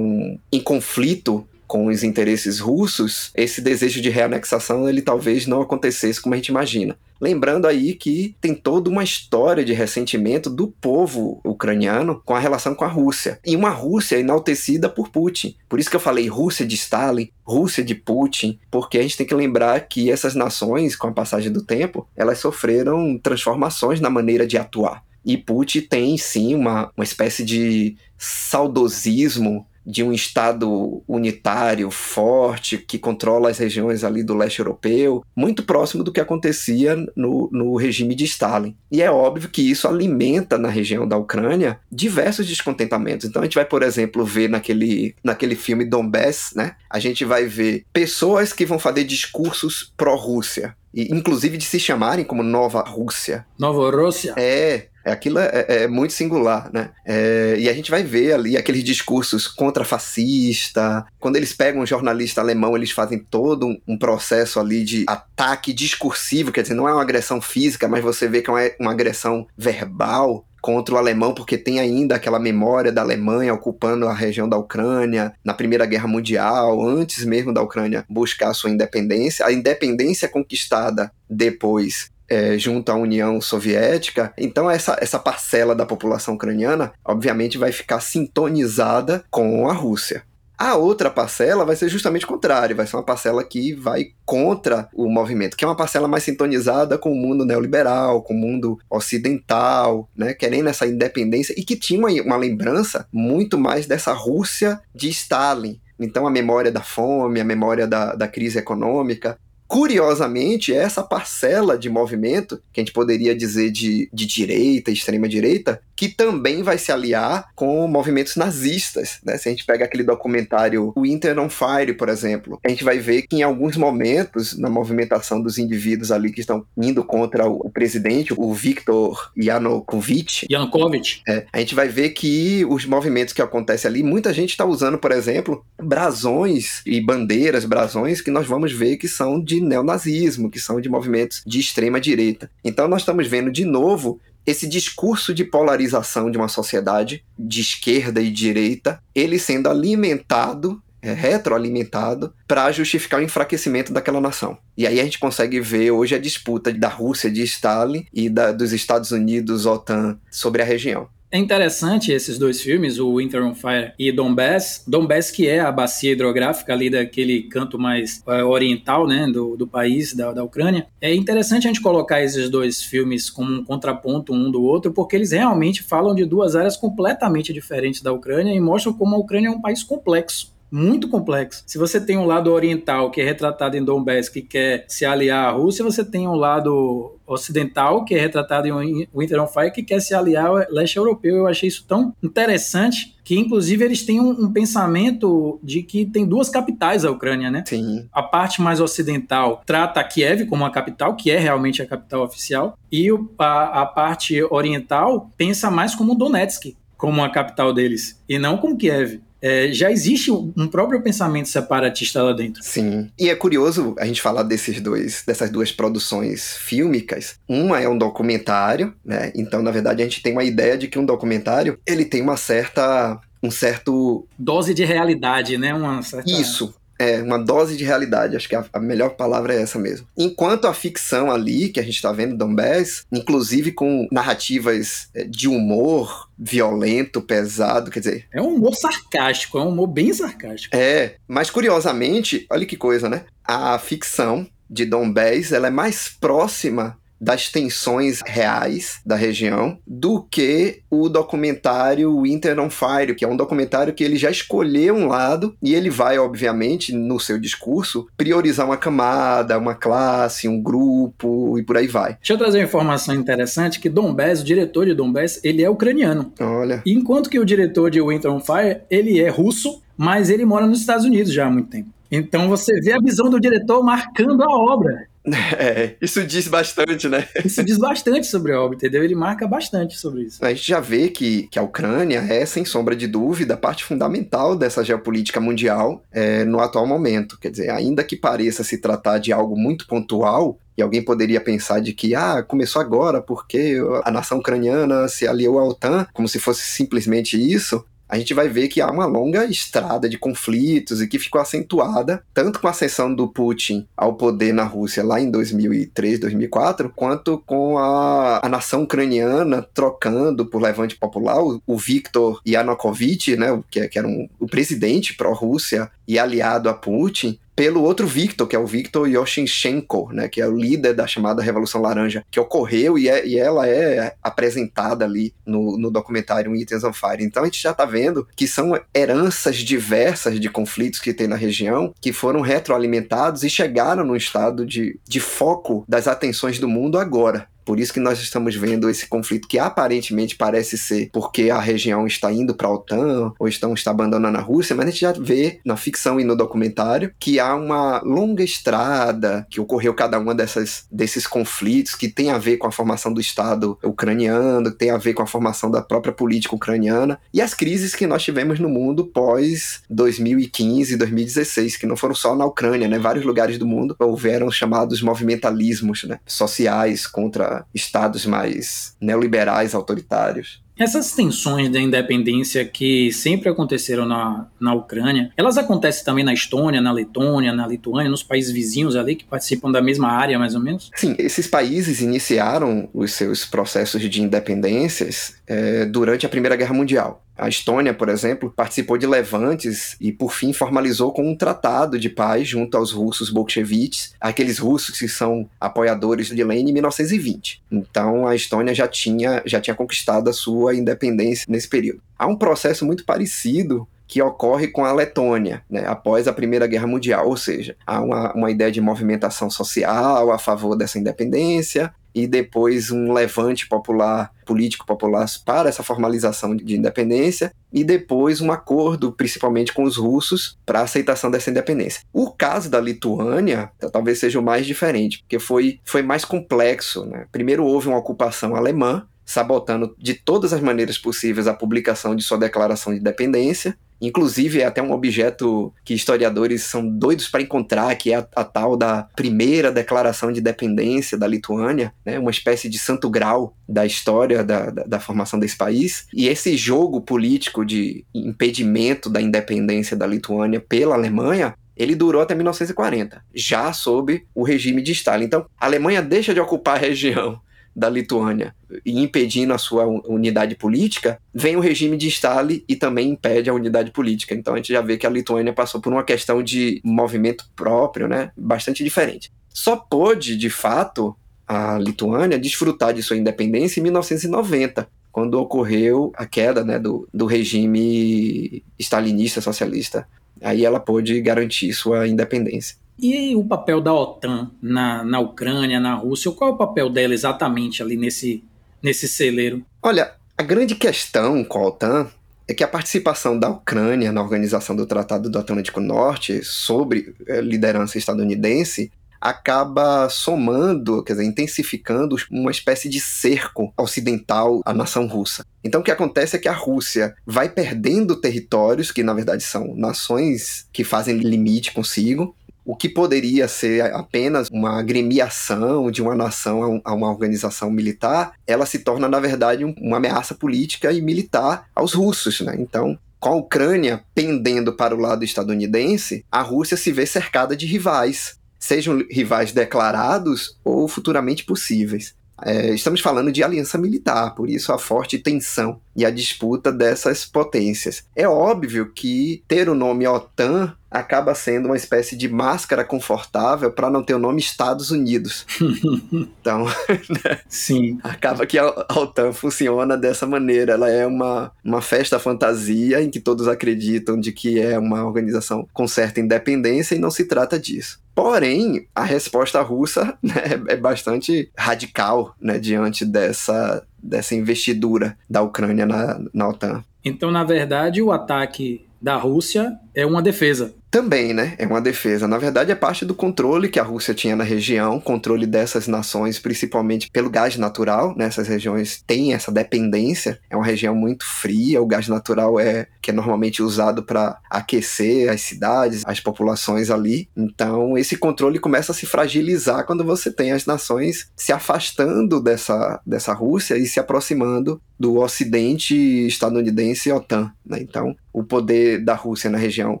em 0.50 0.60
conflito 0.60 1.46
com 1.72 1.86
os 1.86 2.04
interesses 2.04 2.58
russos, 2.58 3.30
esse 3.34 3.62
desejo 3.62 4.02
de 4.02 4.10
reanexação 4.10 4.86
ele 4.86 5.00
talvez 5.00 5.46
não 5.46 5.62
acontecesse 5.62 6.20
como 6.20 6.34
a 6.34 6.36
gente 6.36 6.48
imagina. 6.48 6.98
Lembrando 7.18 7.66
aí 7.66 7.94
que 7.94 8.36
tem 8.42 8.54
toda 8.54 8.90
uma 8.90 9.02
história 9.02 9.64
de 9.64 9.72
ressentimento 9.72 10.50
do 10.50 10.68
povo 10.68 11.40
ucraniano 11.42 12.20
com 12.26 12.34
a 12.34 12.38
relação 12.38 12.74
com 12.74 12.84
a 12.84 12.88
Rússia. 12.88 13.38
E 13.46 13.56
uma 13.56 13.70
Rússia 13.70 14.18
enaltecida 14.18 14.86
por 14.86 15.08
Putin. 15.08 15.56
Por 15.66 15.80
isso 15.80 15.88
que 15.88 15.96
eu 15.96 16.00
falei 16.00 16.28
Rússia 16.28 16.66
de 16.66 16.74
Stalin, 16.74 17.30
Rússia 17.42 17.82
de 17.82 17.94
Putin, 17.94 18.58
porque 18.70 18.98
a 18.98 19.02
gente 19.02 19.16
tem 19.16 19.26
que 19.26 19.34
lembrar 19.34 19.80
que 19.88 20.10
essas 20.10 20.34
nações, 20.34 20.94
com 20.94 21.06
a 21.06 21.12
passagem 21.12 21.50
do 21.50 21.64
tempo, 21.64 22.06
elas 22.14 22.38
sofreram 22.38 23.16
transformações 23.16 23.98
na 23.98 24.10
maneira 24.10 24.46
de 24.46 24.58
atuar. 24.58 25.02
E 25.24 25.38
Putin 25.38 25.80
tem 25.80 26.18
sim 26.18 26.54
uma, 26.54 26.90
uma 26.94 27.04
espécie 27.04 27.44
de 27.44 27.96
saudosismo 28.18 29.66
de 29.84 30.02
um 30.02 30.12
Estado 30.12 31.02
unitário, 31.06 31.90
forte, 31.90 32.78
que 32.78 32.98
controla 32.98 33.50
as 33.50 33.58
regiões 33.58 34.04
ali 34.04 34.22
do 34.22 34.34
leste 34.34 34.60
europeu, 34.60 35.24
muito 35.34 35.62
próximo 35.62 36.04
do 36.04 36.12
que 36.12 36.20
acontecia 36.20 36.96
no, 37.16 37.48
no 37.52 37.76
regime 37.76 38.14
de 38.14 38.24
Stalin. 38.24 38.76
E 38.90 39.02
é 39.02 39.10
óbvio 39.10 39.48
que 39.48 39.62
isso 39.62 39.88
alimenta 39.88 40.56
na 40.58 40.68
região 40.68 41.06
da 41.06 41.16
Ucrânia 41.16 41.80
diversos 41.90 42.46
descontentamentos. 42.46 43.26
Então 43.26 43.42
a 43.42 43.44
gente 43.44 43.54
vai, 43.54 43.64
por 43.64 43.82
exemplo, 43.82 44.24
ver 44.24 44.48
naquele, 44.48 45.14
naquele 45.22 45.54
filme 45.54 45.84
Donbass, 45.84 46.52
né? 46.54 46.76
A 46.88 46.98
gente 46.98 47.24
vai 47.24 47.46
ver 47.46 47.84
pessoas 47.92 48.52
que 48.52 48.66
vão 48.66 48.78
fazer 48.78 49.04
discursos 49.04 49.92
pró-Rússia. 49.96 50.76
E, 50.94 51.12
inclusive 51.14 51.56
de 51.56 51.64
se 51.64 51.80
chamarem 51.80 52.24
como 52.24 52.42
Nova 52.42 52.82
Rússia. 52.82 53.46
Nova 53.58 53.90
Rússia? 53.90 54.34
É, 54.36 54.52
é, 54.52 54.88
aquilo 55.10 55.38
é, 55.38 55.66
é, 55.68 55.82
é, 55.82 55.88
muito 55.88 56.12
singular, 56.12 56.70
né? 56.72 56.90
É, 57.04 57.56
e 57.58 57.68
a 57.68 57.72
gente 57.72 57.90
vai 57.90 58.02
ver 58.02 58.34
ali 58.34 58.56
aqueles 58.56 58.84
discursos 58.84 59.48
contra 59.48 59.84
fascista. 59.84 61.04
Quando 61.18 61.36
eles 61.36 61.52
pegam 61.52 61.82
um 61.82 61.86
jornalista 61.86 62.40
alemão, 62.40 62.76
eles 62.76 62.90
fazem 62.90 63.18
todo 63.18 63.66
um, 63.66 63.78
um, 63.88 63.98
processo 63.98 64.60
ali 64.60 64.84
de 64.84 65.04
ataque 65.06 65.72
discursivo, 65.72 66.52
quer 66.52 66.62
dizer, 66.62 66.74
não 66.74 66.88
é 66.88 66.92
uma 66.92 67.02
agressão 67.02 67.40
física, 67.40 67.88
mas 67.88 68.02
você 68.02 68.28
vê 68.28 68.42
que 68.42 68.50
é 68.50 68.52
uma, 68.52 68.70
uma 68.80 68.92
agressão 68.92 69.46
verbal 69.56 70.46
contra 70.62 70.94
o 70.94 70.98
alemão, 70.98 71.34
porque 71.34 71.58
tem 71.58 71.80
ainda 71.80 72.14
aquela 72.14 72.38
memória 72.38 72.92
da 72.92 73.02
Alemanha 73.02 73.52
ocupando 73.52 74.06
a 74.06 74.14
região 74.14 74.48
da 74.48 74.56
Ucrânia 74.56 75.34
na 75.44 75.52
Primeira 75.52 75.84
Guerra 75.84 76.06
Mundial, 76.06 76.80
antes 76.80 77.24
mesmo 77.24 77.52
da 77.52 77.60
Ucrânia 77.60 78.04
buscar 78.08 78.54
sua 78.54 78.70
independência. 78.70 79.44
A 79.44 79.52
independência 79.52 80.28
conquistada 80.28 81.10
depois 81.28 82.12
é, 82.32 82.58
junto 82.58 82.90
à 82.90 82.94
União 82.94 83.38
Soviética. 83.42 84.32
Então, 84.38 84.70
essa, 84.70 84.96
essa 84.98 85.18
parcela 85.18 85.74
da 85.74 85.84
população 85.84 86.34
ucraniana, 86.34 86.94
obviamente, 87.04 87.58
vai 87.58 87.70
ficar 87.72 88.00
sintonizada 88.00 89.22
com 89.30 89.68
a 89.68 89.72
Rússia. 89.74 90.22
A 90.56 90.76
outra 90.76 91.10
parcela 91.10 91.64
vai 91.64 91.76
ser 91.76 91.88
justamente 91.88 92.24
o 92.24 92.28
contrário, 92.28 92.76
vai 92.76 92.86
ser 92.86 92.96
uma 92.96 93.02
parcela 93.02 93.42
que 93.44 93.74
vai 93.74 94.12
contra 94.24 94.88
o 94.94 95.10
movimento, 95.10 95.56
que 95.56 95.64
é 95.64 95.68
uma 95.68 95.76
parcela 95.76 96.08
mais 96.08 96.22
sintonizada 96.22 96.96
com 96.96 97.12
o 97.12 97.16
mundo 97.16 97.44
neoliberal, 97.44 98.22
com 98.22 98.32
o 98.32 98.36
mundo 98.36 98.78
ocidental, 98.88 100.08
né, 100.16 100.32
querendo 100.32 100.68
essa 100.68 100.86
independência 100.86 101.52
e 101.58 101.64
que 101.64 101.74
tinha 101.74 101.98
uma, 101.98 102.10
uma 102.22 102.36
lembrança 102.36 103.08
muito 103.12 103.58
mais 103.58 103.86
dessa 103.86 104.12
Rússia 104.12 104.80
de 104.94 105.08
Stalin, 105.08 105.80
então, 106.02 106.26
a 106.26 106.30
memória 106.30 106.72
da 106.72 106.80
fome, 106.80 107.40
a 107.40 107.44
memória 107.44 107.86
da, 107.86 108.14
da 108.14 108.26
crise 108.26 108.58
econômica, 108.58 109.38
Curiosamente, 109.72 110.70
essa 110.70 111.02
parcela 111.02 111.78
de 111.78 111.88
movimento, 111.88 112.62
que 112.70 112.78
a 112.78 112.84
gente 112.84 112.92
poderia 112.92 113.34
dizer 113.34 113.70
de, 113.70 114.06
de 114.12 114.26
direita, 114.26 114.90
extrema-direita, 114.90 115.80
que 115.96 116.10
também 116.10 116.62
vai 116.62 116.76
se 116.76 116.92
aliar 116.92 117.48
com 117.54 117.88
movimentos 117.88 118.36
nazistas. 118.36 119.18
Né? 119.24 119.38
Se 119.38 119.48
a 119.48 119.50
gente 119.50 119.64
pega 119.64 119.86
aquele 119.86 120.02
documentário 120.02 120.92
Winter 120.94 121.38
on 121.38 121.48
Fire, 121.48 121.94
por 121.94 122.10
exemplo, 122.10 122.60
a 122.62 122.68
gente 122.68 122.84
vai 122.84 122.98
ver 122.98 123.22
que 123.22 123.36
em 123.36 123.42
alguns 123.42 123.74
momentos, 123.78 124.58
na 124.58 124.68
movimentação 124.68 125.40
dos 125.40 125.56
indivíduos 125.56 126.12
ali 126.12 126.30
que 126.30 126.40
estão 126.40 126.66
indo 126.76 127.02
contra 127.02 127.48
o 127.48 127.70
presidente, 127.70 128.34
o 128.36 128.52
Viktor 128.52 129.32
Yanukovych, 129.38 130.46
Yanukovych. 130.50 131.22
É, 131.26 131.46
a 131.50 131.60
gente 131.60 131.74
vai 131.74 131.88
ver 131.88 132.10
que 132.10 132.62
os 132.68 132.84
movimentos 132.84 133.32
que 133.32 133.40
acontecem 133.40 133.88
ali, 133.88 134.02
muita 134.02 134.34
gente 134.34 134.50
está 134.50 134.66
usando, 134.66 134.98
por 134.98 135.12
exemplo, 135.12 135.64
brasões 135.82 136.82
e 136.84 137.00
bandeiras, 137.00 137.64
brasões 137.64 138.20
que 138.20 138.30
nós 138.30 138.46
vamos 138.46 138.70
ver 138.70 138.98
que 138.98 139.08
são 139.08 139.42
de 139.42 139.61
neonazismo, 139.62 140.50
que 140.50 140.60
são 140.60 140.80
de 140.80 140.88
movimentos 140.88 141.42
de 141.46 141.60
extrema 141.60 142.00
direita. 142.00 142.50
Então 142.64 142.88
nós 142.88 143.02
estamos 143.02 143.26
vendo 143.26 143.50
de 143.50 143.64
novo 143.64 144.20
esse 144.46 144.68
discurso 144.68 145.32
de 145.32 145.44
polarização 145.44 146.30
de 146.30 146.36
uma 146.36 146.48
sociedade 146.48 147.24
de 147.38 147.60
esquerda 147.60 148.20
e 148.20 148.30
direita, 148.30 149.00
ele 149.14 149.38
sendo 149.38 149.68
alimentado, 149.68 150.82
é, 151.00 151.12
retroalimentado, 151.12 152.32
para 152.46 152.70
justificar 152.72 153.20
o 153.20 153.22
enfraquecimento 153.22 153.92
daquela 153.92 154.20
nação. 154.20 154.58
E 154.76 154.86
aí 154.86 155.00
a 155.00 155.04
gente 155.04 155.18
consegue 155.18 155.60
ver 155.60 155.90
hoje 155.90 156.14
a 156.14 156.18
disputa 156.18 156.72
da 156.72 156.88
Rússia 156.88 157.30
de 157.30 157.42
Stalin 157.42 158.06
e 158.12 158.28
da, 158.28 158.52
dos 158.52 158.72
Estados 158.72 159.10
Unidos, 159.10 159.66
OTAN, 159.66 160.18
sobre 160.30 160.62
a 160.62 160.64
região. 160.64 161.08
É 161.34 161.38
interessante 161.38 162.12
esses 162.12 162.36
dois 162.36 162.60
filmes, 162.60 162.98
o 162.98 163.16
Winter 163.16 163.42
on 163.42 163.54
Fire 163.54 163.94
e 163.98 164.12
Donbass. 164.12 164.84
Donbass 164.86 165.30
que 165.30 165.48
é 165.48 165.60
a 165.60 165.72
bacia 165.72 166.12
hidrográfica 166.12 166.74
ali 166.74 166.90
daquele 166.90 167.44
canto 167.44 167.78
mais 167.78 168.22
uh, 168.26 168.46
oriental, 168.46 169.06
né, 169.06 169.26
do, 169.26 169.56
do 169.56 169.66
país, 169.66 170.12
da, 170.12 170.30
da 170.30 170.44
Ucrânia. 170.44 170.86
É 171.00 171.14
interessante 171.14 171.66
a 171.66 171.68
gente 171.68 171.80
colocar 171.80 172.22
esses 172.22 172.50
dois 172.50 172.82
filmes 172.82 173.30
como 173.30 173.50
um 173.50 173.64
contraponto 173.64 174.34
um 174.34 174.50
do 174.50 174.62
outro, 174.62 174.92
porque 174.92 175.16
eles 175.16 175.32
realmente 175.32 175.82
falam 175.82 176.14
de 176.14 176.26
duas 176.26 176.54
áreas 176.54 176.76
completamente 176.76 177.50
diferentes 177.50 178.02
da 178.02 178.12
Ucrânia 178.12 178.52
e 178.52 178.60
mostram 178.60 178.92
como 178.92 179.16
a 179.16 179.18
Ucrânia 179.18 179.48
é 179.48 179.50
um 179.50 179.60
país 179.62 179.82
complexo 179.82 180.52
muito 180.72 181.06
complexo. 181.06 181.62
Se 181.66 181.76
você 181.76 182.00
tem 182.00 182.16
um 182.16 182.24
lado 182.24 182.50
oriental 182.50 183.10
que 183.10 183.20
é 183.20 183.24
retratado 183.24 183.76
em 183.76 183.84
Donbass 183.84 184.30
que 184.30 184.40
quer 184.40 184.86
se 184.88 185.04
aliar 185.04 185.48
à 185.48 185.50
Rússia, 185.50 185.84
você 185.84 186.02
tem 186.02 186.26
um 186.26 186.34
lado 186.34 187.14
ocidental 187.26 188.04
que 188.04 188.14
é 188.14 188.20
retratado 188.20 188.66
em 188.66 189.06
Winter 189.14 189.42
on 189.42 189.46
Fire 189.46 189.70
que 189.70 189.82
quer 189.82 190.00
se 190.00 190.14
aliar 190.14 190.46
ao 190.46 190.56
leste 190.70 190.96
europeu. 190.96 191.36
Eu 191.36 191.46
achei 191.46 191.68
isso 191.68 191.84
tão 191.86 192.14
interessante 192.22 193.14
que 193.22 193.38
inclusive 193.38 193.84
eles 193.84 194.04
têm 194.04 194.20
um, 194.20 194.30
um, 194.30 194.52
pensamento 194.52 195.60
de 195.62 195.82
que 195.82 196.06
tem 196.06 196.26
duas 196.26 196.48
capitais 196.48 197.04
a 197.04 197.10
Ucrânia, 197.10 197.50
né? 197.50 197.62
Sim. 197.66 198.08
A 198.12 198.22
parte 198.22 198.60
mais 198.60 198.80
ocidental 198.80 199.62
trata 199.64 200.02
Kiev 200.02 200.46
como 200.46 200.64
uma 200.64 200.70
capital, 200.70 201.14
que 201.14 201.30
é 201.30 201.38
realmente 201.38 201.82
a 201.82 201.86
capital 201.86 202.22
oficial, 202.22 202.76
e 202.90 203.12
o, 203.12 203.30
a, 203.38 203.82
a 203.82 203.86
parte 203.86 204.42
oriental 204.50 205.30
pensa 205.36 205.70
mais 205.70 205.94
como 205.94 206.14
Donetsk, 206.14 206.74
como 206.96 207.22
a 207.22 207.30
capital 207.30 207.72
deles, 207.72 208.20
e 208.28 208.38
não 208.38 208.56
como 208.56 208.76
Kiev 208.76 209.20
é, 209.42 209.72
já 209.72 209.90
existe 209.90 210.30
um 210.30 210.68
próprio 210.68 211.02
pensamento 211.02 211.48
separatista 211.48 212.22
lá 212.22 212.32
dentro. 212.32 212.62
Sim. 212.62 213.10
E 213.18 213.28
é 213.28 213.34
curioso 213.34 213.96
a 213.98 214.06
gente 214.06 214.22
falar 214.22 214.44
desses 214.44 214.80
dois, 214.80 215.24
dessas 215.26 215.50
duas 215.50 215.72
produções 215.72 216.56
fílmicas. 216.58 217.36
Uma 217.48 217.80
é 217.80 217.88
um 217.88 217.98
documentário, 217.98 218.94
né? 219.04 219.32
Então, 219.34 219.62
na 219.62 219.72
verdade, 219.72 220.00
a 220.00 220.04
gente 220.04 220.22
tem 220.22 220.32
uma 220.32 220.44
ideia 220.44 220.78
de 220.78 220.86
que 220.86 220.98
um 220.98 221.04
documentário 221.04 221.78
ele 221.86 222.04
tem 222.04 222.22
uma 222.22 222.36
certa 222.36 223.20
um 223.42 223.50
certo 223.50 224.24
dose 224.38 224.72
de 224.72 224.84
realidade, 224.84 225.58
né? 225.58 225.74
Uma 225.74 226.00
certa... 226.02 226.30
Isso, 226.30 226.72
é, 227.02 227.20
uma 227.20 227.38
dose 227.38 227.76
de 227.76 227.84
realidade, 227.84 228.36
acho 228.36 228.48
que 228.48 228.54
a, 228.54 228.64
a, 228.72 228.78
melhor 228.78 229.10
palavra 229.10 229.54
é 229.54 229.60
essa 229.60 229.78
mesmo. 229.78 230.06
Enquanto 230.16 230.68
a 230.68 230.74
ficção 230.74 231.32
ali, 231.32 231.68
que 231.68 231.80
a 231.80 231.82
gente 231.82 231.96
está 231.96 232.12
vendo, 232.12 232.36
Donbass, 232.36 233.04
inclusive 233.10 233.72
com 233.72 234.06
narrativas 234.12 235.08
é, 235.12 235.24
de 235.24 235.48
humor 235.48 236.28
violento, 236.38 237.20
pesado, 237.20 237.90
quer 237.90 238.00
dizer... 238.00 238.26
É 238.32 238.40
um 238.40 238.54
humor 238.54 238.76
sarcástico, 238.76 239.58
é 239.58 239.62
um 239.62 239.70
humor 239.70 239.88
bem 239.88 240.12
sarcástico. 240.12 240.76
É, 240.76 241.16
mas 241.26 241.50
curiosamente, 241.50 242.46
olha 242.48 242.66
que 242.66 242.76
coisa, 242.76 243.08
né? 243.08 243.24
A 243.44 243.76
ficção 243.80 244.46
de 244.70 244.84
Donbass, 244.84 245.52
ela 245.52 245.66
é 245.66 245.70
mais 245.70 246.08
próxima 246.08 246.96
das 247.22 247.48
tensões 247.48 248.20
reais 248.26 249.00
da 249.06 249.14
região 249.14 249.78
do 249.86 250.20
que 250.22 250.80
o 250.90 251.08
documentário 251.08 252.20
Winter 252.20 252.58
on 252.58 252.68
Fire, 252.68 253.14
que 253.14 253.24
é 253.24 253.28
um 253.28 253.36
documentário 253.36 253.94
que 253.94 254.02
ele 254.02 254.16
já 254.16 254.28
escolheu 254.28 254.96
um 254.96 255.06
lado 255.06 255.54
e 255.62 255.72
ele 255.72 255.88
vai, 255.88 256.18
obviamente, 256.18 256.92
no 256.92 257.20
seu 257.20 257.38
discurso, 257.38 258.08
priorizar 258.16 258.66
uma 258.66 258.76
camada, 258.76 259.56
uma 259.56 259.76
classe, 259.76 260.48
um 260.48 260.60
grupo 260.60 261.56
e 261.58 261.62
por 261.62 261.76
aí 261.76 261.86
vai. 261.86 262.16
Deixa 262.16 262.32
eu 262.32 262.38
trazer 262.38 262.58
uma 262.58 262.64
informação 262.64 263.14
interessante 263.14 263.78
que 263.78 263.88
Dom 263.88 264.12
Bess, 264.12 264.40
o 264.40 264.44
diretor 264.44 264.84
de 264.86 264.94
Dom 264.94 265.12
Bess, 265.12 265.40
ele 265.44 265.62
é 265.62 265.70
ucraniano. 265.70 266.32
Olha. 266.40 266.82
Enquanto 266.84 267.30
que 267.30 267.38
o 267.38 267.44
diretor 267.44 267.88
de 267.88 268.02
Winter 268.02 268.32
on 268.32 268.40
Fire, 268.40 268.80
ele 268.90 269.20
é 269.20 269.28
russo, 269.28 269.80
mas 269.96 270.28
ele 270.28 270.44
mora 270.44 270.66
nos 270.66 270.80
Estados 270.80 271.04
Unidos 271.04 271.32
já 271.32 271.46
há 271.46 271.50
muito 271.50 271.68
tempo. 271.68 271.88
Então 272.10 272.48
você 272.48 272.78
vê 272.80 272.92
a 272.92 273.00
visão 273.00 273.30
do 273.30 273.40
diretor 273.40 273.82
marcando 273.82 274.42
a 274.42 274.48
obra. 274.48 275.06
É, 275.24 275.94
isso 276.00 276.24
diz 276.24 276.48
bastante, 276.48 277.08
né? 277.08 277.28
Isso 277.44 277.62
diz 277.62 277.78
bastante 277.78 278.26
sobre 278.26 278.52
a 278.52 278.60
obra, 278.60 278.76
entendeu? 278.76 279.04
Ele 279.04 279.14
marca 279.14 279.46
bastante 279.46 279.96
sobre 279.96 280.22
isso. 280.22 280.44
A 280.44 280.48
gente 280.48 280.66
já 280.66 280.80
vê 280.80 281.08
que, 281.08 281.46
que 281.48 281.58
a 281.58 281.62
Ucrânia 281.62 282.18
é, 282.18 282.44
sem 282.44 282.64
sombra 282.64 282.96
de 282.96 283.06
dúvida, 283.06 283.56
parte 283.56 283.84
fundamental 283.84 284.56
dessa 284.56 284.84
geopolítica 284.84 285.40
mundial 285.40 286.02
é, 286.10 286.44
no 286.44 286.60
atual 286.60 286.86
momento. 286.86 287.38
Quer 287.38 287.50
dizer, 287.50 287.70
ainda 287.70 288.02
que 288.02 288.16
pareça 288.16 288.64
se 288.64 288.78
tratar 288.78 289.18
de 289.18 289.32
algo 289.32 289.56
muito 289.56 289.86
pontual, 289.86 290.58
e 290.76 290.82
alguém 290.82 291.04
poderia 291.04 291.40
pensar 291.40 291.80
de 291.80 291.92
que, 291.92 292.14
ah, 292.14 292.42
começou 292.42 292.80
agora 292.80 293.20
porque 293.20 293.76
a 294.04 294.10
nação 294.10 294.38
ucraniana 294.38 295.06
se 295.06 295.28
aliou 295.28 295.58
à 295.58 295.64
OTAN, 295.64 296.06
como 296.14 296.26
se 296.26 296.38
fosse 296.38 296.62
simplesmente 296.62 297.36
isso 297.36 297.84
a 298.12 298.18
gente 298.18 298.34
vai 298.34 298.46
ver 298.46 298.68
que 298.68 298.78
há 298.82 298.90
uma 298.90 299.06
longa 299.06 299.46
estrada 299.46 300.06
de 300.06 300.18
conflitos 300.18 301.00
e 301.00 301.08
que 301.08 301.18
ficou 301.18 301.40
acentuada 301.40 302.22
tanto 302.34 302.60
com 302.60 302.66
a 302.66 302.70
ascensão 302.70 303.14
do 303.14 303.26
Putin 303.26 303.86
ao 303.96 304.16
poder 304.16 304.52
na 304.52 304.64
Rússia 304.64 305.02
lá 305.02 305.18
em 305.18 305.30
2003, 305.30 306.20
2004, 306.20 306.92
quanto 306.94 307.42
com 307.46 307.78
a, 307.78 308.44
a 308.44 308.48
nação 308.50 308.82
ucraniana 308.82 309.66
trocando 309.72 310.44
por 310.44 310.60
levante 310.60 310.94
popular 310.94 311.42
o, 311.42 311.62
o 311.66 311.78
Viktor 311.78 312.38
Yanukovych, 312.46 313.34
né, 313.34 313.58
que, 313.70 313.88
que 313.88 313.98
era 313.98 314.06
um, 314.06 314.28
o 314.38 314.46
presidente 314.46 315.14
pró-Rússia 315.14 315.90
e 316.06 316.18
aliado 316.18 316.68
a 316.68 316.74
Putin, 316.74 317.38
pelo 317.62 317.80
outro 317.84 318.08
Victor, 318.08 318.48
que 318.48 318.56
é 318.56 318.58
o 318.58 318.66
Victor 318.66 319.08
Yoshinchenko, 319.08 320.12
né, 320.12 320.26
que 320.26 320.40
é 320.40 320.48
o 320.48 320.56
líder 320.56 320.94
da 320.94 321.06
chamada 321.06 321.40
Revolução 321.40 321.80
Laranja, 321.80 322.24
que 322.28 322.40
ocorreu 322.40 322.98
e, 322.98 323.08
é, 323.08 323.24
e 323.24 323.38
ela 323.38 323.68
é 323.68 324.16
apresentada 324.20 325.04
ali 325.04 325.32
no, 325.46 325.78
no 325.78 325.88
documentário 325.88 326.56
Itens 326.56 326.82
on 326.82 326.92
Fire. 326.92 327.22
Então 327.22 327.44
a 327.44 327.46
gente 327.46 327.62
já 327.62 327.70
está 327.70 327.84
vendo 327.84 328.26
que 328.34 328.48
são 328.48 328.76
heranças 328.92 329.58
diversas 329.58 330.40
de 330.40 330.50
conflitos 330.50 330.98
que 330.98 331.14
tem 331.14 331.28
na 331.28 331.36
região, 331.36 331.94
que 332.00 332.12
foram 332.12 332.40
retroalimentados 332.40 333.44
e 333.44 333.48
chegaram 333.48 334.04
num 334.04 334.16
estado 334.16 334.66
de, 334.66 334.98
de 335.06 335.20
foco 335.20 335.84
das 335.88 336.08
atenções 336.08 336.58
do 336.58 336.68
mundo 336.68 336.98
agora. 336.98 337.46
Por 337.64 337.78
isso 337.78 337.92
que 337.92 338.00
nós 338.00 338.20
estamos 338.20 338.54
vendo 338.54 338.88
esse 338.88 339.06
conflito 339.06 339.48
que 339.48 339.58
aparentemente 339.58 340.36
parece 340.36 340.76
ser 340.78 341.10
porque 341.12 341.50
a 341.50 341.58
região 341.58 342.06
está 342.06 342.32
indo 342.32 342.54
para 342.54 342.68
a 342.68 342.72
OTAN 342.74 343.32
ou 343.38 343.48
estão 343.48 343.74
está 343.74 343.90
abandonando 343.90 344.38
a 344.38 344.40
Rússia, 344.40 344.74
mas 344.74 344.86
a 344.86 344.90
gente 344.90 345.00
já 345.00 345.12
vê 345.12 345.60
na 345.64 345.76
ficção 345.76 346.20
e 346.20 346.24
no 346.24 346.36
documentário 346.36 347.12
que 347.18 347.38
há 347.38 347.54
uma 347.54 348.00
longa 348.04 348.42
estrada 348.42 349.46
que 349.50 349.60
ocorreu 349.60 349.94
cada 349.94 350.18
uma 350.18 350.34
dessas 350.34 350.84
desses 350.90 351.26
conflitos 351.26 351.94
que 351.94 352.08
tem 352.08 352.30
a 352.30 352.38
ver 352.38 352.56
com 352.56 352.66
a 352.66 352.72
formação 352.72 353.12
do 353.12 353.20
Estado 353.20 353.78
ucraniano, 353.82 354.70
tem 354.70 354.90
a 354.90 354.98
ver 354.98 355.14
com 355.14 355.22
a 355.22 355.26
formação 355.26 355.70
da 355.70 355.82
própria 355.82 356.12
política 356.12 356.54
ucraniana 356.54 357.18
e 357.32 357.40
as 357.40 357.54
crises 357.54 357.94
que 357.94 358.06
nós 358.06 358.22
tivemos 358.22 358.58
no 358.58 358.68
mundo 358.68 359.06
pós 359.06 359.82
2015 359.90 360.94
e 360.94 360.96
2016, 360.96 361.76
que 361.76 361.86
não 361.86 361.96
foram 361.96 362.14
só 362.14 362.34
na 362.34 362.44
Ucrânia, 362.44 362.88
né? 362.88 362.98
Vários 362.98 363.24
lugares 363.24 363.58
do 363.58 363.66
mundo 363.66 363.96
houveram 363.98 364.50
chamados 364.50 365.02
movimentalismos, 365.02 366.04
né? 366.04 366.18
Sociais 366.26 367.06
contra 367.06 367.51
estados 367.74 368.26
mais 368.26 368.96
neoliberais, 369.00 369.74
autoritários. 369.74 370.62
Essas 370.78 371.12
tensões 371.12 371.70
da 371.70 371.78
independência 371.78 372.64
que 372.64 373.12
sempre 373.12 373.48
aconteceram 373.48 374.06
na, 374.06 374.48
na 374.58 374.74
Ucrânia, 374.74 375.30
elas 375.36 375.58
acontecem 375.58 376.04
também 376.04 376.24
na 376.24 376.32
Estônia, 376.32 376.80
na 376.80 376.90
Letônia, 376.90 377.52
na 377.52 377.66
Lituânia, 377.66 378.10
nos 378.10 378.22
países 378.22 378.50
vizinhos 378.50 378.96
ali 378.96 379.14
que 379.14 379.24
participam 379.24 379.70
da 379.70 379.82
mesma 379.82 380.08
área, 380.08 380.38
mais 380.38 380.54
ou 380.54 380.60
menos? 380.60 380.90
Sim, 380.96 381.14
esses 381.18 381.46
países 381.46 382.00
iniciaram 382.00 382.88
os 382.92 383.12
seus 383.12 383.44
processos 383.44 384.00
de 384.00 384.22
independências 384.22 385.36
é, 385.46 385.84
durante 385.84 386.24
a 386.24 386.28
Primeira 386.28 386.56
Guerra 386.56 386.74
Mundial. 386.74 387.21
A 387.36 387.48
Estônia, 387.48 387.94
por 387.94 388.08
exemplo, 388.08 388.52
participou 388.54 388.98
de 388.98 389.06
levantes 389.06 389.96
e, 390.00 390.12
por 390.12 390.32
fim, 390.32 390.52
formalizou 390.52 391.12
com 391.12 391.28
um 391.28 391.36
tratado 391.36 391.98
de 391.98 392.08
paz 392.08 392.46
junto 392.46 392.76
aos 392.76 392.92
russos 392.92 393.30
bolcheviques, 393.30 394.14
aqueles 394.20 394.58
russos 394.58 394.98
que 394.98 395.08
são 395.08 395.48
apoiadores 395.60 396.28
de 396.28 396.44
Lenin 396.44 396.70
em 396.70 396.72
1920. 396.72 397.62
Então, 397.70 398.26
a 398.26 398.34
Estônia 398.34 398.74
já 398.74 398.86
tinha, 398.86 399.42
já 399.46 399.60
tinha 399.60 399.74
conquistado 399.74 400.28
a 400.28 400.32
sua 400.32 400.74
independência 400.74 401.46
nesse 401.48 401.68
período. 401.68 402.02
Há 402.18 402.26
um 402.26 402.36
processo 402.36 402.84
muito 402.84 403.04
parecido 403.04 403.88
que 404.12 404.20
ocorre 404.20 404.68
com 404.68 404.84
a 404.84 404.92
Letônia, 404.92 405.64
né, 405.70 405.84
após 405.86 406.28
a 406.28 406.34
Primeira 406.34 406.66
Guerra 406.66 406.86
Mundial, 406.86 407.26
ou 407.26 407.36
seja, 407.36 407.74
há 407.86 407.98
uma, 407.98 408.30
uma 408.34 408.50
ideia 408.50 408.70
de 408.70 408.78
movimentação 408.78 409.48
social 409.48 410.30
a 410.30 410.38
favor 410.38 410.76
dessa 410.76 410.98
independência, 410.98 411.94
e 412.14 412.26
depois 412.26 412.90
um 412.90 413.12
levante 413.12 413.66
popular, 413.68 414.32
político 414.44 414.86
popular 414.86 415.26
para 415.44 415.68
essa 415.68 415.82
formalização 415.82 416.54
de 416.56 416.76
independência 416.76 417.52
e 417.72 417.84
depois 417.84 418.40
um 418.40 418.50
acordo, 418.50 419.12
principalmente 419.12 419.72
com 419.72 419.84
os 419.84 419.96
russos, 419.96 420.58
para 420.66 420.80
a 420.80 420.82
aceitação 420.82 421.30
dessa 421.30 421.50
independência. 421.50 422.02
O 422.12 422.30
caso 422.30 422.70
da 422.70 422.80
Lituânia 422.80 423.70
talvez 423.92 424.18
seja 424.18 424.38
o 424.38 424.42
mais 424.42 424.66
diferente, 424.66 425.20
porque 425.20 425.38
foi, 425.38 425.80
foi 425.84 426.02
mais 426.02 426.24
complexo. 426.24 427.06
Né? 427.06 427.26
Primeiro 427.30 427.64
houve 427.64 427.88
uma 427.88 427.98
ocupação 427.98 428.54
alemã, 428.54 429.06
sabotando 429.24 429.94
de 429.98 430.14
todas 430.14 430.52
as 430.52 430.60
maneiras 430.60 430.98
possíveis 430.98 431.46
a 431.46 431.54
publicação 431.54 432.14
de 432.14 432.22
sua 432.22 432.38
declaração 432.38 432.92
de 432.92 433.00
independência. 433.00 433.76
Inclusive, 434.02 434.60
é 434.60 434.64
até 434.64 434.82
um 434.82 434.90
objeto 434.90 435.72
que 435.84 435.94
historiadores 435.94 436.64
são 436.64 436.86
doidos 436.86 437.28
para 437.28 437.40
encontrar, 437.40 437.94
que 437.94 438.12
é 438.12 438.16
a, 438.16 438.26
a, 438.34 438.44
tal 438.44 438.76
da 438.76 439.04
primeira 439.14 439.70
declaração 439.70 440.32
de 440.32 440.40
independência 440.40 441.16
da 441.16 441.28
Lituânia, 441.28 441.94
né? 442.04 442.18
uma 442.18 442.32
espécie 442.32 442.68
de 442.68 442.78
santo 442.78 443.08
grau 443.08 443.56
da 443.68 443.86
história 443.86 444.42
da, 444.42 444.70
da, 444.70 444.82
da 444.82 445.00
formação 445.00 445.38
desse 445.38 445.56
país. 445.56 446.08
E 446.12 446.26
esse 446.26 446.56
jogo 446.56 447.00
político 447.00 447.64
de 447.64 448.04
impedimento 448.12 449.08
da 449.08 449.20
independência 449.20 449.96
da 449.96 450.06
Lituânia 450.06 450.60
pela 450.60 450.96
Alemanha 450.96 451.54
ele 451.74 451.94
durou 451.94 452.20
até 452.20 452.34
1940, 452.34 453.24
já 453.34 453.72
sob 453.72 454.24
o 454.34 454.42
regime 454.42 454.82
de 454.82 454.92
Stalin. 454.92 455.24
Então, 455.24 455.46
a 455.58 455.64
Alemanha 455.66 456.02
deixa 456.02 456.34
de 456.34 456.40
ocupar 456.40 456.76
a 456.76 456.78
região 456.78 457.40
da 457.74 457.88
Lituânia 457.88 458.54
e 458.84 458.98
impedindo 459.00 459.52
a 459.52 459.58
sua 459.58 459.86
unidade 459.86 460.54
política, 460.54 461.18
vem 461.34 461.56
o 461.56 461.60
regime 461.60 461.96
de 461.96 462.08
Stalin 462.08 462.62
e 462.68 462.76
também 462.76 463.10
impede 463.10 463.48
a 463.50 463.54
unidade 463.54 463.90
política. 463.90 464.34
Então 464.34 464.54
a 464.54 464.56
gente 464.58 464.72
já 464.72 464.80
vê 464.80 464.96
que 464.96 465.06
a 465.06 465.10
Lituânia 465.10 465.52
passou 465.52 465.80
por 465.80 465.92
uma 465.92 466.04
questão 466.04 466.42
de 466.42 466.80
movimento 466.84 467.46
próprio, 467.56 468.06
né, 468.06 468.30
bastante 468.36 468.84
diferente. 468.84 469.32
Só 469.48 469.76
pôde, 469.76 470.36
de 470.36 470.50
fato, 470.50 471.16
a 471.46 471.78
Lituânia 471.78 472.38
desfrutar 472.38 472.94
de 472.94 473.02
sua 473.02 473.16
independência 473.16 473.80
em 473.80 473.82
1990, 473.82 474.88
quando 475.10 475.34
ocorreu 475.34 476.10
a 476.16 476.24
queda 476.24 476.64
né, 476.64 476.78
do, 476.78 477.06
do 477.12 477.26
regime 477.26 478.64
stalinista 478.78 479.40
socialista. 479.40 480.08
Aí 480.40 480.64
ela 480.64 480.80
pôde 480.80 481.20
garantir 481.20 481.72
sua 481.74 482.08
independência. 482.08 482.76
E 483.02 483.34
o 483.34 483.42
papel 483.42 483.80
da 483.80 483.92
OTAN 483.92 484.48
na, 484.62 485.02
na 485.02 485.18
Ucrânia, 485.18 485.80
na 485.80 485.94
Rússia, 485.94 486.30
qual 486.30 486.50
é 486.50 486.52
o 486.54 486.56
papel 486.56 486.88
dela 486.88 487.12
exatamente 487.12 487.82
ali 487.82 487.96
nesse, 487.96 488.44
nesse 488.80 489.08
celeiro? 489.08 489.66
Olha, 489.82 490.12
a 490.38 490.42
grande 490.44 490.76
questão 490.76 491.42
com 491.42 491.58
a 491.58 491.66
OTAN 491.66 492.08
é 492.46 492.54
que 492.54 492.62
a 492.62 492.68
participação 492.68 493.36
da 493.36 493.48
Ucrânia 493.48 494.12
na 494.12 494.22
organização 494.22 494.76
do 494.76 494.86
Tratado 494.86 495.28
do 495.28 495.36
Atlântico 495.36 495.80
Norte 495.80 496.44
sobre 496.44 497.12
eh, 497.26 497.40
liderança 497.40 497.98
estadunidense 497.98 498.92
acaba 499.20 500.08
somando, 500.08 501.02
quer 501.04 501.12
dizer, 501.12 501.24
intensificando 501.24 502.16
uma 502.28 502.50
espécie 502.50 502.88
de 502.88 502.98
cerco 502.98 503.72
ocidental 503.76 504.60
à 504.64 504.74
nação 504.74 505.06
russa. 505.06 505.44
Então 505.62 505.80
o 505.80 505.84
que 505.84 505.92
acontece 505.92 506.34
é 506.34 506.38
que 506.40 506.48
a 506.48 506.52
Rússia 506.52 507.14
vai 507.24 507.48
perdendo 507.48 508.20
territórios 508.20 508.90
que 508.90 509.04
na 509.04 509.14
verdade 509.14 509.44
são 509.44 509.76
nações 509.76 510.66
que 510.72 510.82
fazem 510.82 511.18
limite 511.18 511.72
consigo, 511.72 512.34
o 512.64 512.76
que 512.76 512.88
poderia 512.88 513.48
ser 513.48 513.82
apenas 513.94 514.48
uma 514.50 514.78
agremiação 514.78 515.90
de 515.90 516.00
uma 516.00 516.14
nação 516.14 516.80
a 516.84 516.94
uma 516.94 517.10
organização 517.10 517.70
militar, 517.70 518.32
ela 518.46 518.66
se 518.66 518.80
torna, 518.80 519.08
na 519.08 519.18
verdade, 519.18 519.64
uma 519.64 519.96
ameaça 519.96 520.34
política 520.34 520.92
e 520.92 521.02
militar 521.02 521.66
aos 521.74 521.92
russos. 521.92 522.40
Né? 522.40 522.56
Então, 522.58 522.98
com 523.18 523.28
a 523.30 523.36
Ucrânia 523.36 524.02
pendendo 524.14 524.72
para 524.72 524.94
o 524.94 524.98
lado 524.98 525.24
estadunidense, 525.24 526.24
a 526.30 526.42
Rússia 526.42 526.76
se 526.76 526.92
vê 526.92 527.06
cercada 527.06 527.56
de 527.56 527.66
rivais, 527.66 528.36
sejam 528.58 529.04
rivais 529.10 529.52
declarados 529.52 530.56
ou 530.64 530.86
futuramente 530.88 531.44
possíveis. 531.44 532.14
É, 532.44 532.74
estamos 532.74 533.00
falando 533.00 533.30
de 533.30 533.42
aliança 533.42 533.78
militar, 533.78 534.34
por 534.34 534.50
isso 534.50 534.72
a 534.72 534.78
forte 534.78 535.18
tensão 535.18 535.80
e 535.96 536.04
a 536.04 536.10
disputa 536.10 536.72
dessas 536.72 537.24
potências. 537.24 538.04
É 538.14 538.28
óbvio 538.28 538.90
que 538.92 539.42
ter 539.46 539.68
o 539.68 539.74
nome 539.74 540.06
OTAN 540.06 540.74
acaba 540.92 541.34
sendo 541.34 541.66
uma 541.66 541.76
espécie 541.76 542.14
de 542.14 542.28
máscara 542.28 542.84
confortável 542.84 543.72
para 543.72 543.88
não 543.88 544.02
ter 544.02 544.14
o 544.14 544.18
nome 544.18 544.40
Estados 544.40 544.90
Unidos. 544.90 545.46
então, 546.12 546.66
né? 546.66 547.40
sim, 547.48 547.98
acaba 548.02 548.46
que 548.46 548.58
a 548.58 548.66
OTAN 548.94 549.32
funciona 549.32 549.96
dessa 549.96 550.26
maneira. 550.26 550.74
Ela 550.74 550.90
é 550.90 551.06
uma, 551.06 551.50
uma 551.64 551.80
festa 551.80 552.18
fantasia 552.18 553.02
em 553.02 553.08
que 553.08 553.20
todos 553.20 553.48
acreditam 553.48 554.20
de 554.20 554.32
que 554.32 554.60
é 554.60 554.78
uma 554.78 555.04
organização 555.04 555.66
com 555.72 555.88
certa 555.88 556.20
independência 556.20 556.94
e 556.94 556.98
não 556.98 557.10
se 557.10 557.24
trata 557.24 557.58
disso. 557.58 558.02
Porém, 558.14 558.86
a 558.94 559.04
resposta 559.04 559.62
russa 559.62 560.18
né, 560.22 560.42
é 560.68 560.76
bastante 560.76 561.50
radical 561.56 562.34
né, 562.38 562.58
diante 562.58 563.06
dessa, 563.06 563.82
dessa 564.02 564.34
investidura 564.34 565.16
da 565.28 565.42
Ucrânia 565.42 565.86
na, 565.86 566.20
na 566.32 566.48
OTAN. 566.48 566.84
Então, 567.04 567.30
na 567.30 567.44
verdade, 567.44 568.02
o 568.02 568.12
ataque 568.12 568.86
da 569.00 569.16
Rússia 569.16 569.78
é 569.94 570.06
uma 570.06 570.22
defesa. 570.22 570.74
Também, 570.92 571.32
né? 571.32 571.54
É 571.56 571.66
uma 571.66 571.80
defesa. 571.80 572.28
Na 572.28 572.36
verdade, 572.36 572.70
é 572.70 572.74
parte 572.74 573.06
do 573.06 573.14
controle 573.14 573.70
que 573.70 573.80
a 573.80 573.82
Rússia 573.82 574.12
tinha 574.12 574.36
na 574.36 574.44
região, 574.44 575.00
controle 575.00 575.46
dessas 575.46 575.88
nações, 575.88 576.38
principalmente 576.38 577.08
pelo 577.10 577.30
gás 577.30 577.56
natural. 577.56 578.14
Nessas 578.14 578.46
né? 578.46 578.52
regiões 578.52 579.02
têm 579.06 579.32
essa 579.32 579.50
dependência. 579.50 580.38
É 580.50 580.54
uma 580.54 580.66
região 580.66 580.94
muito 580.94 581.24
fria. 581.24 581.80
O 581.80 581.86
gás 581.86 582.08
natural 582.08 582.60
é 582.60 582.88
que 583.00 583.10
é 583.10 583.14
normalmente 583.14 583.62
usado 583.62 584.02
para 584.02 584.38
aquecer 584.50 585.30
as 585.30 585.40
cidades, 585.40 586.02
as 586.04 586.20
populações 586.20 586.90
ali. 586.90 587.26
Então, 587.34 587.96
esse 587.96 588.18
controle 588.18 588.58
começa 588.58 588.92
a 588.92 588.94
se 588.94 589.06
fragilizar 589.06 589.86
quando 589.86 590.04
você 590.04 590.30
tem 590.30 590.52
as 590.52 590.66
nações 590.66 591.30
se 591.34 591.54
afastando 591.54 592.38
dessa, 592.38 593.00
dessa 593.06 593.32
Rússia 593.32 593.78
e 593.78 593.86
se 593.86 593.98
aproximando 593.98 594.78
do 595.00 595.18
Ocidente 595.18 595.96
estadunidense 596.26 597.08
e 597.08 597.12
OTAN. 597.12 597.50
Né? 597.66 597.78
Então, 597.80 598.14
o 598.32 598.42
poder 598.42 599.04
da 599.04 599.14
Rússia 599.14 599.50
na 599.50 599.58
região 599.58 600.00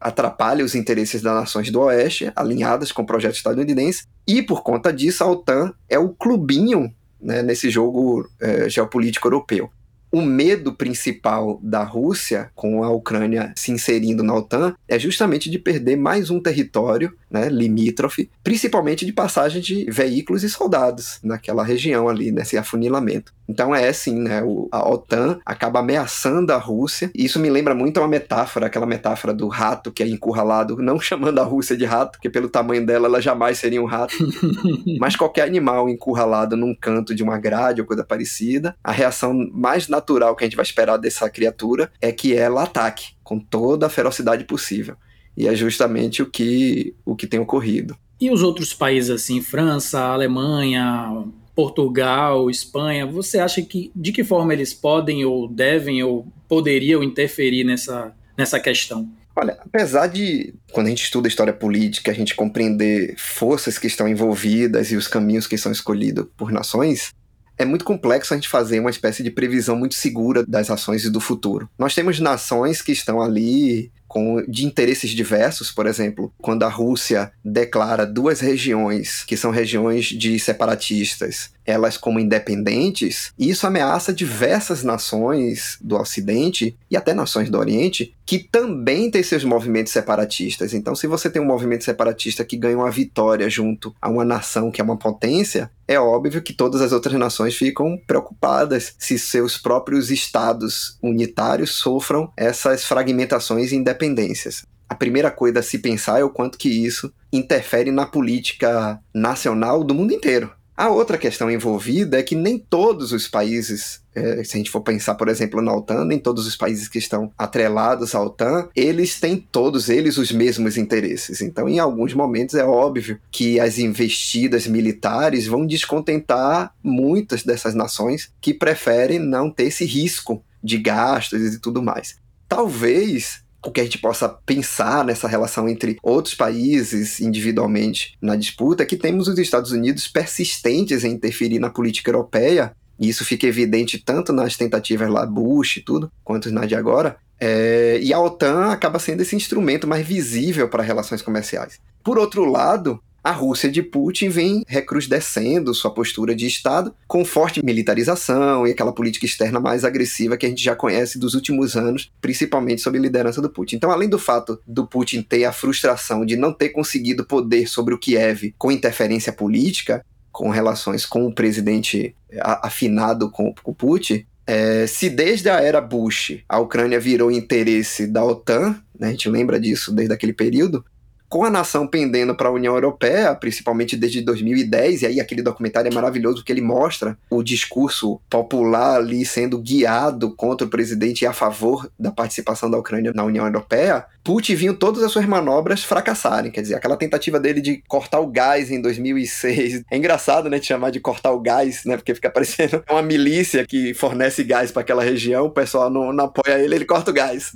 atrapalha 0.00 0.64
os 0.64 0.74
interesses 0.74 1.22
das 1.22 1.34
nações 1.34 1.70
do 1.70 1.80
Oeste, 1.80 2.32
alinhadas 2.34 2.90
com 2.90 3.02
o 3.02 3.06
projeto 3.06 3.36
estadunidense, 3.36 4.04
e 4.26 4.42
por 4.42 4.62
conta 4.62 4.92
disso 4.92 5.22
a 5.22 5.30
OTAN 5.30 5.72
é 5.88 5.98
o 5.98 6.08
clubinho 6.08 6.92
né, 7.20 7.42
nesse 7.42 7.70
jogo 7.70 8.28
é, 8.40 8.68
geopolítico 8.68 9.28
europeu 9.28 9.70
o 10.16 10.22
medo 10.22 10.72
principal 10.72 11.60
da 11.62 11.82
Rússia, 11.82 12.50
com 12.54 12.82
a 12.82 12.90
Ucrânia 12.90 13.52
se 13.54 13.70
inserindo 13.70 14.22
na 14.22 14.34
OTAN, 14.34 14.74
é 14.88 14.98
justamente 14.98 15.50
de 15.50 15.58
perder 15.58 15.94
mais 15.94 16.30
um 16.30 16.40
território 16.40 17.12
né, 17.30 17.50
limítrofe, 17.50 18.30
principalmente 18.42 19.04
de 19.04 19.12
passagem 19.12 19.60
de 19.60 19.84
veículos 19.90 20.42
e 20.42 20.48
soldados 20.48 21.18
naquela 21.22 21.62
região 21.62 22.08
ali, 22.08 22.32
nesse 22.32 22.56
afunilamento. 22.56 23.34
Então 23.46 23.74
é 23.74 23.88
assim, 23.88 24.18
né, 24.18 24.42
o, 24.42 24.68
a 24.72 24.88
OTAN 24.88 25.38
acaba 25.44 25.80
ameaçando 25.80 26.50
a 26.50 26.56
Rússia, 26.56 27.10
e 27.14 27.26
isso 27.26 27.38
me 27.38 27.50
lembra 27.50 27.74
muito 27.74 28.00
uma 28.00 28.08
metáfora, 28.08 28.66
aquela 28.66 28.86
metáfora 28.86 29.34
do 29.34 29.48
rato 29.48 29.92
que 29.92 30.02
é 30.02 30.08
encurralado, 30.08 30.78
não 30.78 30.98
chamando 30.98 31.40
a 31.40 31.44
Rússia 31.44 31.76
de 31.76 31.84
rato, 31.84 32.12
porque 32.12 32.30
pelo 32.30 32.48
tamanho 32.48 32.86
dela 32.86 33.06
ela 33.06 33.20
jamais 33.20 33.58
seria 33.58 33.82
um 33.82 33.86
rato, 33.86 34.14
mas 34.98 35.14
qualquer 35.14 35.42
animal 35.42 35.90
encurralado 35.90 36.56
num 36.56 36.74
canto 36.74 37.14
de 37.14 37.22
uma 37.22 37.38
grade 37.38 37.82
ou 37.82 37.86
coisa 37.86 38.02
parecida, 38.02 38.74
a 38.82 38.90
reação 38.90 39.34
mais 39.52 39.88
natural 39.88 40.05
que 40.06 40.44
a 40.44 40.46
gente 40.46 40.56
vai 40.56 40.64
esperar 40.64 40.96
dessa 40.96 41.28
criatura 41.28 41.90
é 42.00 42.12
que 42.12 42.34
ela 42.34 42.62
ataque 42.62 43.14
com 43.22 43.38
toda 43.38 43.86
a 43.86 43.90
ferocidade 43.90 44.44
possível. 44.44 44.96
E 45.36 45.46
é 45.46 45.54
justamente 45.54 46.22
o 46.22 46.26
que, 46.26 46.94
o 47.04 47.14
que 47.14 47.26
tem 47.26 47.40
ocorrido. 47.40 47.96
E 48.20 48.30
os 48.30 48.42
outros 48.42 48.72
países 48.72 49.10
assim, 49.10 49.42
França, 49.42 50.00
Alemanha, 50.00 51.24
Portugal, 51.54 52.48
Espanha, 52.50 53.06
você 53.06 53.38
acha 53.38 53.60
que 53.62 53.90
de 53.94 54.12
que 54.12 54.24
forma 54.24 54.52
eles 54.52 54.72
podem 54.72 55.24
ou 55.24 55.48
devem 55.48 56.02
ou 56.02 56.26
poderiam 56.48 57.02
interferir 57.02 57.64
nessa, 57.64 58.14
nessa 58.36 58.60
questão? 58.60 59.08
Olha, 59.38 59.58
apesar 59.60 60.06
de, 60.06 60.54
quando 60.72 60.86
a 60.86 60.88
gente 60.90 61.04
estuda 61.04 61.28
história 61.28 61.52
política, 61.52 62.10
a 62.10 62.14
gente 62.14 62.34
compreender 62.34 63.14
forças 63.18 63.76
que 63.76 63.86
estão 63.86 64.08
envolvidas 64.08 64.90
e 64.90 64.96
os 64.96 65.06
caminhos 65.06 65.46
que 65.46 65.58
são 65.58 65.70
escolhidos 65.70 66.26
por 66.38 66.50
nações, 66.50 67.12
é 67.58 67.64
muito 67.64 67.84
complexo 67.84 68.32
a 68.32 68.36
gente 68.36 68.48
fazer 68.48 68.80
uma 68.80 68.90
espécie 68.90 69.22
de 69.22 69.30
previsão 69.30 69.76
muito 69.76 69.94
segura 69.94 70.44
das 70.46 70.70
ações 70.70 71.04
e 71.04 71.10
do 71.10 71.20
futuro. 71.20 71.68
Nós 71.78 71.94
temos 71.94 72.20
nações 72.20 72.82
que 72.82 72.92
estão 72.92 73.20
ali 73.20 73.90
com, 74.06 74.42
de 74.46 74.64
interesses 74.64 75.10
diversos, 75.10 75.70
por 75.70 75.86
exemplo, 75.86 76.32
quando 76.38 76.62
a 76.62 76.68
Rússia 76.68 77.32
declara 77.44 78.06
duas 78.06 78.40
regiões 78.40 79.24
que 79.24 79.36
são 79.36 79.50
regiões 79.50 80.06
de 80.06 80.38
separatistas, 80.38 81.50
elas 81.66 81.96
como 81.96 82.20
independentes, 82.20 83.32
isso 83.38 83.66
ameaça 83.66 84.12
diversas 84.12 84.82
nações 84.82 85.78
do 85.80 85.96
Ocidente 85.96 86.76
e 86.90 86.96
até 86.96 87.12
nações 87.12 87.50
do 87.50 87.58
Oriente 87.58 88.14
que 88.24 88.40
também 88.40 89.08
têm 89.08 89.22
seus 89.22 89.44
movimentos 89.44 89.92
separatistas. 89.92 90.74
Então, 90.74 90.96
se 90.96 91.06
você 91.06 91.30
tem 91.30 91.40
um 91.40 91.46
movimento 91.46 91.84
separatista 91.84 92.44
que 92.44 92.56
ganha 92.56 92.76
uma 92.76 92.90
vitória 92.90 93.48
junto 93.48 93.94
a 94.02 94.10
uma 94.10 94.24
nação 94.24 94.70
que 94.70 94.80
é 94.80 94.84
uma 94.84 94.96
potência, 94.96 95.70
é 95.86 95.98
óbvio 95.98 96.42
que 96.42 96.52
todas 96.52 96.80
as 96.80 96.90
outras 96.90 97.14
nações 97.14 97.56
ficam 97.56 97.96
preocupadas 98.04 98.94
se 98.98 99.16
seus 99.16 99.56
próprios 99.56 100.10
estados 100.10 100.98
unitários 101.00 101.76
sofram 101.76 102.32
essas 102.36 102.84
fragmentações 102.84 103.70
e 103.70 103.76
independências. 103.76 104.64
A 104.88 104.94
primeira 104.94 105.30
coisa 105.30 105.60
a 105.60 105.62
se 105.62 105.78
pensar 105.78 106.20
é 106.20 106.24
o 106.24 106.30
quanto 106.30 106.58
que 106.58 106.68
isso 106.68 107.12
interfere 107.32 107.90
na 107.90 108.06
política 108.06 109.00
nacional 109.12 109.82
do 109.82 109.94
mundo 109.94 110.12
inteiro. 110.12 110.50
A 110.76 110.90
outra 110.90 111.16
questão 111.16 111.50
envolvida 111.50 112.18
é 112.18 112.22
que 112.22 112.34
nem 112.34 112.58
todos 112.58 113.10
os 113.10 113.26
países, 113.26 114.02
é, 114.14 114.44
se 114.44 114.54
a 114.54 114.58
gente 114.58 114.70
for 114.70 114.82
pensar, 114.82 115.14
por 115.14 115.28
exemplo, 115.28 115.62
na 115.62 115.74
OTAN, 115.74 116.04
nem 116.04 116.18
todos 116.18 116.46
os 116.46 116.54
países 116.54 116.86
que 116.86 116.98
estão 116.98 117.32
atrelados 117.38 118.14
à 118.14 118.22
OTAN, 118.22 118.68
eles 118.76 119.18
têm 119.18 119.38
todos 119.38 119.88
eles 119.88 120.18
os 120.18 120.30
mesmos 120.30 120.76
interesses. 120.76 121.40
Então, 121.40 121.66
em 121.66 121.78
alguns 121.78 122.12
momentos, 122.12 122.54
é 122.54 122.64
óbvio 122.64 123.18
que 123.30 123.58
as 123.58 123.78
investidas 123.78 124.66
militares 124.66 125.46
vão 125.46 125.66
descontentar 125.66 126.74
muitas 126.82 127.42
dessas 127.42 127.74
nações 127.74 128.30
que 128.38 128.52
preferem 128.52 129.18
não 129.18 129.50
ter 129.50 129.68
esse 129.68 129.86
risco 129.86 130.44
de 130.62 130.76
gastos 130.76 131.54
e 131.54 131.58
tudo 131.58 131.82
mais. 131.82 132.16
Talvez 132.46 133.45
o 133.64 133.70
que 133.70 133.80
a 133.80 133.84
gente 133.84 133.98
possa 133.98 134.28
pensar 134.28 135.04
nessa 135.04 135.26
relação 135.26 135.68
entre 135.68 135.98
outros 136.02 136.34
países 136.34 137.20
individualmente 137.20 138.16
na 138.20 138.36
disputa 138.36 138.82
é 138.82 138.86
que 138.86 138.96
temos 138.96 139.28
os 139.28 139.38
Estados 139.38 139.72
Unidos 139.72 140.06
persistentes 140.08 141.04
em 141.04 141.12
interferir 141.12 141.58
na 141.58 141.70
política 141.70 142.10
europeia, 142.10 142.72
e 142.98 143.08
isso 143.08 143.24
fica 143.24 143.46
evidente 143.46 143.98
tanto 143.98 144.32
nas 144.32 144.56
tentativas 144.56 145.10
lá 145.10 145.26
Bush 145.26 145.78
e 145.78 145.80
tudo, 145.80 146.10
quanto 146.24 146.50
na 146.50 146.64
de 146.64 146.74
agora, 146.74 147.16
é, 147.38 147.98
e 148.02 148.12
a 148.12 148.20
OTAN 148.20 148.70
acaba 148.70 148.98
sendo 148.98 149.20
esse 149.20 149.36
instrumento 149.36 149.86
mais 149.86 150.06
visível 150.06 150.68
para 150.68 150.82
relações 150.82 151.20
comerciais. 151.20 151.78
Por 152.02 152.18
outro 152.18 152.44
lado, 152.44 153.02
a 153.26 153.32
Rússia 153.32 153.68
de 153.68 153.82
Putin 153.82 154.28
vem 154.28 154.62
recrudescendo 154.68 155.74
sua 155.74 155.92
postura 155.92 156.32
de 156.32 156.46
Estado 156.46 156.94
com 157.08 157.24
forte 157.24 157.60
militarização 157.60 158.64
e 158.64 158.70
aquela 158.70 158.92
política 158.92 159.26
externa 159.26 159.58
mais 159.58 159.84
agressiva 159.84 160.36
que 160.36 160.46
a 160.46 160.48
gente 160.48 160.62
já 160.62 160.76
conhece 160.76 161.18
dos 161.18 161.34
últimos 161.34 161.74
anos, 161.74 162.08
principalmente 162.20 162.82
sob 162.82 162.96
a 162.96 163.00
liderança 163.00 163.42
do 163.42 163.50
Putin. 163.50 163.76
Então, 163.76 163.90
além 163.90 164.08
do 164.08 164.16
fato 164.16 164.60
do 164.64 164.86
Putin 164.86 165.22
ter 165.22 165.44
a 165.44 165.50
frustração 165.50 166.24
de 166.24 166.36
não 166.36 166.52
ter 166.52 166.68
conseguido 166.68 167.24
poder 167.24 167.66
sobre 167.66 167.92
o 167.92 167.98
Kiev 167.98 168.54
com 168.56 168.70
interferência 168.70 169.32
política, 169.32 170.06
com 170.30 170.48
relações 170.48 171.04
com 171.04 171.26
o 171.26 171.34
presidente 171.34 172.14
afinado 172.62 173.28
com 173.28 173.52
o 173.64 173.74
Putin, 173.74 174.24
é, 174.46 174.86
se 174.86 175.10
desde 175.10 175.50
a 175.50 175.60
era 175.60 175.80
Bush 175.80 176.44
a 176.48 176.60
Ucrânia 176.60 177.00
virou 177.00 177.32
interesse 177.32 178.06
da 178.06 178.24
OTAN, 178.24 178.80
né, 178.96 179.08
a 179.08 179.10
gente 179.10 179.28
lembra 179.28 179.58
disso 179.58 179.92
desde 179.92 180.14
aquele 180.14 180.32
período, 180.32 180.84
com 181.28 181.44
a 181.44 181.50
nação 181.50 181.86
pendendo 181.86 182.34
para 182.34 182.48
a 182.48 182.52
União 182.52 182.74
Europeia, 182.74 183.34
principalmente 183.34 183.96
desde 183.96 184.20
2010, 184.20 185.02
e 185.02 185.06
aí 185.06 185.20
aquele 185.20 185.42
documentário 185.42 185.90
é 185.90 185.94
maravilhoso 185.94 186.36
porque 186.36 186.52
ele 186.52 186.60
mostra 186.60 187.16
o 187.30 187.42
discurso 187.42 188.20
popular 188.28 188.96
ali 188.96 189.24
sendo 189.24 189.58
guiado 189.58 190.34
contra 190.34 190.66
o 190.66 190.70
presidente 190.70 191.22
e 191.22 191.26
a 191.26 191.32
favor 191.32 191.90
da 191.98 192.10
participação 192.10 192.70
da 192.70 192.78
Ucrânia 192.78 193.12
na 193.14 193.24
União 193.24 193.46
Europeia, 193.46 194.06
Putin 194.26 194.56
viu 194.56 194.76
todas 194.76 195.04
as 195.04 195.12
suas 195.12 195.24
manobras 195.24 195.84
fracassarem, 195.84 196.50
quer 196.50 196.60
dizer, 196.60 196.74
aquela 196.74 196.96
tentativa 196.96 197.38
dele 197.38 197.60
de 197.60 197.80
cortar 197.86 198.18
o 198.18 198.26
gás 198.26 198.72
em 198.72 198.82
2006. 198.82 199.84
É 199.88 199.96
engraçado, 199.96 200.50
né, 200.50 200.58
de 200.58 200.66
chamar 200.66 200.90
de 200.90 200.98
cortar 200.98 201.30
o 201.30 201.40
gás, 201.40 201.84
né, 201.84 201.96
porque 201.96 202.14
fica 202.14 202.28
parecendo 202.28 202.82
uma 202.90 203.02
milícia 203.02 203.64
que 203.64 203.94
fornece 203.94 204.42
gás 204.42 204.70
para 204.70 204.82
aquela 204.82 205.02
região, 205.02 205.46
o 205.46 205.50
pessoal 205.50 205.88
não, 205.88 206.12
não 206.12 206.24
apoia 206.24 206.58
ele, 206.58 206.74
ele 206.74 206.84
corta 206.84 207.10
o 207.10 207.14
gás. 207.14 207.52